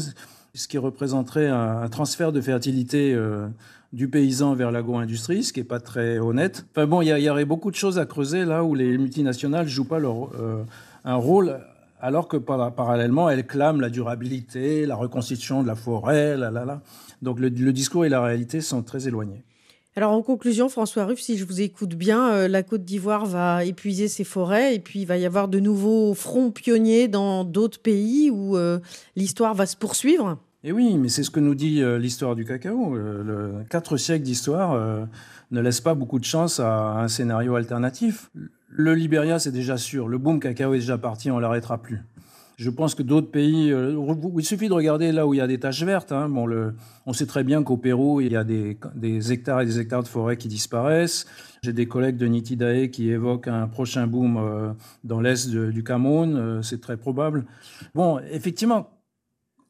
ce 0.54 0.66
qui 0.66 0.76
représenterait 0.76 1.48
un, 1.48 1.88
transfert 1.88 2.32
de 2.32 2.40
fertilité 2.40 3.14
euh, 3.14 3.46
du 3.96 4.08
paysan 4.08 4.54
vers 4.54 4.70
l'agro-industrie, 4.70 5.42
ce 5.42 5.54
qui 5.54 5.60
n'est 5.60 5.64
pas 5.64 5.80
très 5.80 6.18
honnête. 6.18 6.66
Enfin 6.70 6.86
bon, 6.86 7.00
il 7.00 7.08
y, 7.08 7.30
aurait 7.30 7.46
beaucoup 7.46 7.70
de 7.70 7.76
choses 7.76 7.98
à 7.98 8.04
creuser 8.04 8.44
là 8.44 8.62
où 8.62 8.74
les 8.74 8.98
multinationales 8.98 9.66
jouent 9.68 9.88
pas 9.88 9.98
leur, 9.98 10.34
euh, 10.38 10.62
un 11.06 11.14
rôle, 11.14 11.60
alors 11.98 12.28
que 12.28 12.36
parallèlement, 12.36 13.30
elles 13.30 13.46
clament 13.46 13.80
la 13.80 13.88
durabilité, 13.88 14.84
la 14.84 14.96
reconstitution 14.96 15.62
de 15.62 15.66
la 15.66 15.74
forêt. 15.74 16.36
Donc 17.22 17.40
le, 17.40 17.50
discours 17.50 18.04
et 18.04 18.10
la 18.10 18.22
réalité 18.22 18.60
sont 18.60 18.82
très 18.82 19.08
éloignés. 19.08 19.42
Alors 19.96 20.12
en 20.12 20.20
conclusion, 20.20 20.68
François 20.68 21.06
Ruff, 21.06 21.20
si 21.20 21.38
je 21.38 21.46
vous 21.46 21.62
écoute 21.62 21.94
bien, 21.94 22.28
euh, 22.28 22.48
la 22.48 22.62
Côte 22.62 22.84
d'Ivoire 22.84 23.24
va 23.24 23.64
épuiser 23.64 24.08
ses 24.08 24.24
forêts 24.24 24.74
et 24.74 24.78
puis 24.78 25.00
il 25.00 25.06
va 25.06 25.16
y 25.16 25.24
avoir 25.24 25.48
de 25.48 25.58
nouveaux 25.58 26.12
fronts 26.12 26.50
pionniers 26.50 27.08
dans 27.08 27.44
d'autres 27.44 27.80
pays 27.80 28.28
où 28.30 28.58
euh, 28.58 28.78
l'histoire 29.16 29.54
va 29.54 29.64
se 29.64 29.74
poursuivre. 29.74 30.36
Et 30.68 30.72
oui, 30.72 30.98
mais 30.98 31.08
c'est 31.08 31.22
ce 31.22 31.30
que 31.30 31.38
nous 31.38 31.54
dit 31.54 31.80
euh, 31.80 31.96
l'histoire 31.96 32.34
du 32.34 32.44
cacao. 32.44 32.96
Euh, 32.96 33.62
quatre 33.70 33.96
siècles 33.96 34.24
d'histoire 34.24 34.72
euh, 34.72 35.04
ne 35.52 35.60
laissent 35.60 35.80
pas 35.80 35.94
beaucoup 35.94 36.18
de 36.18 36.24
chance 36.24 36.58
à 36.58 36.98
un 36.98 37.06
scénario 37.06 37.54
alternatif. 37.54 38.32
Le 38.68 38.92
Libéria, 38.92 39.38
c'est 39.38 39.52
déjà 39.52 39.76
sûr. 39.76 40.08
Le 40.08 40.18
boom 40.18 40.40
cacao 40.40 40.74
est 40.74 40.80
déjà 40.80 40.98
parti, 40.98 41.30
on 41.30 41.38
l'arrêtera 41.38 41.78
plus. 41.78 42.02
Je 42.56 42.68
pense 42.68 42.96
que 42.96 43.04
d'autres 43.04 43.30
pays, 43.30 43.68
il 43.68 44.44
suffit 44.44 44.66
de 44.68 44.72
regarder 44.72 45.12
là 45.12 45.26
où 45.28 45.34
il 45.34 45.36
y 45.36 45.40
a 45.40 45.46
des 45.46 45.60
taches 45.60 45.84
vertes. 45.84 46.10
Hein. 46.10 46.28
Bon, 46.28 46.48
on 47.04 47.12
sait 47.12 47.26
très 47.26 47.44
bien 47.44 47.62
qu'au 47.62 47.76
Pérou, 47.76 48.20
il 48.20 48.32
y 48.32 48.36
a 48.36 48.42
des, 48.44 48.76
des, 48.96 49.30
hectares 49.30 49.60
et 49.60 49.66
des 49.66 49.78
hectares 49.78 50.02
de 50.02 50.08
forêt 50.08 50.36
qui 50.36 50.48
disparaissent. 50.48 51.26
J'ai 51.62 51.74
des 51.74 51.86
collègues 51.86 52.16
de 52.16 52.26
Nitidae 52.26 52.88
qui 52.88 53.10
évoquent 53.10 53.48
un 53.48 53.68
prochain 53.68 54.06
boom 54.06 54.74
dans 55.04 55.20
l'est 55.20 55.48
du 55.48 55.84
Cameroun. 55.84 56.60
c'est 56.62 56.80
très 56.80 56.96
probable. 56.96 57.44
Bon, 57.94 58.20
effectivement, 58.32 58.95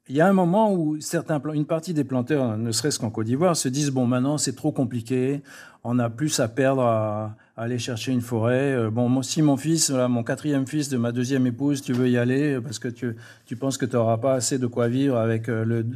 il 0.09 0.14
y 0.16 0.20
a 0.20 0.28
un 0.28 0.32
moment 0.32 0.72
où 0.72 1.00
certains, 1.00 1.40
une 1.52 1.64
partie 1.64 1.92
des 1.92 2.04
planteurs, 2.04 2.57
ne 2.57 2.70
serait-ce 2.70 2.98
qu'en 2.98 3.11
Côte 3.11 3.26
d'Ivoire, 3.26 3.57
se 3.57 3.68
disent 3.68 3.90
bon, 3.90 4.07
maintenant 4.07 4.38
c'est 4.38 4.54
trop 4.54 4.70
compliqué, 4.70 5.42
on 5.82 5.98
a 5.98 6.11
plus 6.11 6.38
à 6.38 6.48
perdre 6.48 6.82
à, 6.82 7.36
aller 7.57 7.78
chercher 7.78 8.12
une 8.12 8.20
forêt. 8.20 8.74
Euh, 8.74 8.90
bon, 8.90 9.22
si 9.22 9.42
mon 9.42 9.57
fils, 9.57 9.90
mon 9.90 10.22
quatrième 10.22 10.66
fils 10.66 10.88
de 10.88 10.96
ma 10.96 11.11
deuxième 11.11 11.46
épouse, 11.46 11.82
tu 11.82 11.92
veux 11.92 12.09
y 12.09 12.18
aller 12.18 12.61
parce 12.61 12.78
que 12.78 12.88
tu, 12.88 13.16
tu 13.46 13.57
penses 13.57 13.78
que 13.78 13.86
tu 13.86 13.96
n'auras 13.96 14.18
pas 14.18 14.34
assez 14.34 14.59
de 14.59 14.66
quoi 14.66 14.88
vivre 14.88 15.16
avec 15.16 15.48
euh, 15.48 15.64
le, 15.64 15.86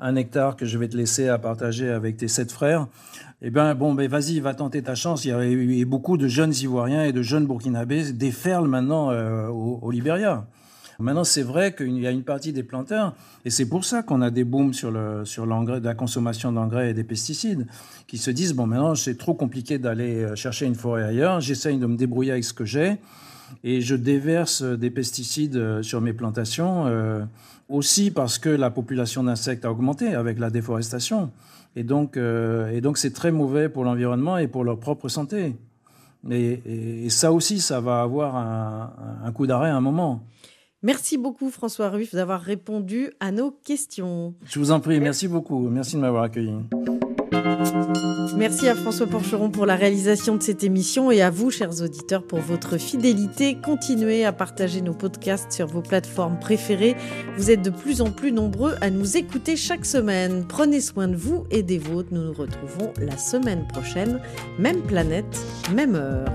un 0.00 0.16
hectare 0.16 0.56
que 0.56 0.64
je 0.64 0.78
vais 0.78 0.88
te 0.88 0.96
laisser 0.96 1.28
à 1.28 1.38
partager 1.38 1.90
avec 1.90 2.16
tes 2.16 2.28
sept 2.28 2.52
frères. 2.52 2.86
Eh 3.42 3.50
bien, 3.50 3.74
bon, 3.74 3.94
ben 3.94 4.08
vas-y, 4.08 4.40
va 4.40 4.54
tenter 4.54 4.82
ta 4.82 4.94
chance. 4.94 5.24
Il 5.24 5.28
y 5.28 5.82
a, 5.82 5.84
beaucoup 5.84 6.16
de 6.16 6.28
jeunes 6.28 6.54
Ivoiriens 6.54 7.04
et 7.04 7.12
de 7.12 7.22
jeunes 7.22 7.46
Burkinabés 7.46 8.12
déferlent 8.12 8.68
maintenant 8.68 9.10
euh, 9.10 9.48
au, 9.48 9.78
au 9.82 9.90
Libéria. 9.90 10.46
Maintenant, 11.00 11.22
c'est 11.22 11.44
vrai 11.44 11.76
qu'il 11.76 11.96
y 12.00 12.08
a 12.08 12.10
une 12.10 12.24
partie 12.24 12.52
des 12.52 12.64
planteurs, 12.64 13.14
et 13.44 13.50
c'est 13.50 13.68
pour 13.68 13.84
ça 13.84 14.02
qu'on 14.02 14.20
a 14.20 14.30
des 14.30 14.42
booms 14.42 14.74
sur, 14.74 14.90
le, 14.90 15.24
sur 15.24 15.46
l'engrais, 15.46 15.78
la 15.78 15.94
consommation 15.94 16.50
d'engrais 16.50 16.90
et 16.90 16.94
des 16.94 17.04
pesticides, 17.04 17.68
qui 18.08 18.18
se 18.18 18.32
disent, 18.32 18.52
bon, 18.52 18.66
maintenant, 18.66 18.96
c'est 18.96 19.16
trop 19.16 19.34
compliqué 19.34 19.78
d'aller 19.78 20.24
euh, 20.24 20.34
chercher 20.34 20.66
une 20.66 20.74
forêt 20.74 21.04
ailleurs, 21.04 21.40
j'essaye 21.40 21.78
de 21.78 21.86
me 21.86 21.96
débrouiller 21.96 22.32
avec 22.32 22.42
ce 22.42 22.52
que 22.52 22.64
j'ai, 22.64 22.96
et 23.62 23.80
je 23.80 23.94
déverse 23.94 24.64
des 24.64 24.90
pesticides 24.90 25.54
euh, 25.54 25.84
sur 25.84 26.00
mes 26.00 26.12
plantations, 26.12 26.88
euh, 26.88 27.24
aussi 27.68 28.10
parce 28.10 28.38
que 28.38 28.48
la 28.48 28.70
population 28.70 29.22
d'insectes 29.22 29.64
a 29.64 29.70
augmenté 29.70 30.16
avec 30.16 30.40
la 30.40 30.50
déforestation. 30.50 31.30
Et 31.76 31.84
donc, 31.84 32.16
et 32.16 32.80
donc 32.80 32.98
c'est 32.98 33.12
très 33.12 33.30
mauvais 33.30 33.68
pour 33.68 33.84
l'environnement 33.84 34.36
et 34.38 34.48
pour 34.48 34.64
leur 34.64 34.80
propre 34.80 35.08
santé. 35.08 35.54
Et, 36.28 37.08
ça 37.10 37.30
aussi, 37.30 37.60
ça 37.60 37.78
va 37.78 38.00
avoir 38.00 38.34
un 38.36 39.32
coup 39.32 39.46
d'arrêt 39.46 39.68
à 39.68 39.76
un 39.76 39.80
moment. 39.82 40.24
Merci 40.82 41.18
beaucoup 41.18 41.50
François 41.50 41.90
Ruff 41.90 42.14
d'avoir 42.14 42.40
répondu 42.40 43.10
à 43.18 43.32
nos 43.32 43.50
questions. 43.50 44.34
Je 44.44 44.58
vous 44.60 44.70
en 44.70 44.78
prie, 44.78 45.00
merci 45.00 45.26
beaucoup. 45.26 45.68
Merci 45.68 45.96
de 45.96 46.00
m'avoir 46.00 46.22
accueilli. 46.24 46.54
Merci 48.36 48.68
à 48.68 48.76
François 48.76 49.08
Porcheron 49.08 49.50
pour 49.50 49.66
la 49.66 49.74
réalisation 49.74 50.36
de 50.36 50.42
cette 50.42 50.62
émission 50.62 51.10
et 51.10 51.20
à 51.20 51.30
vous, 51.30 51.50
chers 51.50 51.82
auditeurs, 51.82 52.24
pour 52.24 52.38
votre 52.38 52.78
fidélité. 52.78 53.56
Continuez 53.60 54.24
à 54.24 54.32
partager 54.32 54.80
nos 54.80 54.94
podcasts 54.94 55.50
sur 55.50 55.66
vos 55.66 55.82
plateformes 55.82 56.38
préférées. 56.38 56.94
Vous 57.36 57.50
êtes 57.50 57.62
de 57.62 57.70
plus 57.70 58.00
en 58.00 58.12
plus 58.12 58.30
nombreux 58.30 58.76
à 58.80 58.90
nous 58.90 59.16
écouter 59.16 59.56
chaque 59.56 59.84
semaine. 59.84 60.46
Prenez 60.48 60.80
soin 60.80 61.08
de 61.08 61.16
vous 61.16 61.44
et 61.50 61.64
des 61.64 61.78
vôtres. 61.78 62.10
Nous 62.12 62.22
nous 62.22 62.32
retrouvons 62.32 62.92
la 63.00 63.18
semaine 63.18 63.66
prochaine. 63.66 64.20
Même 64.58 64.82
planète, 64.82 65.44
même 65.74 65.96
heure. 65.96 66.28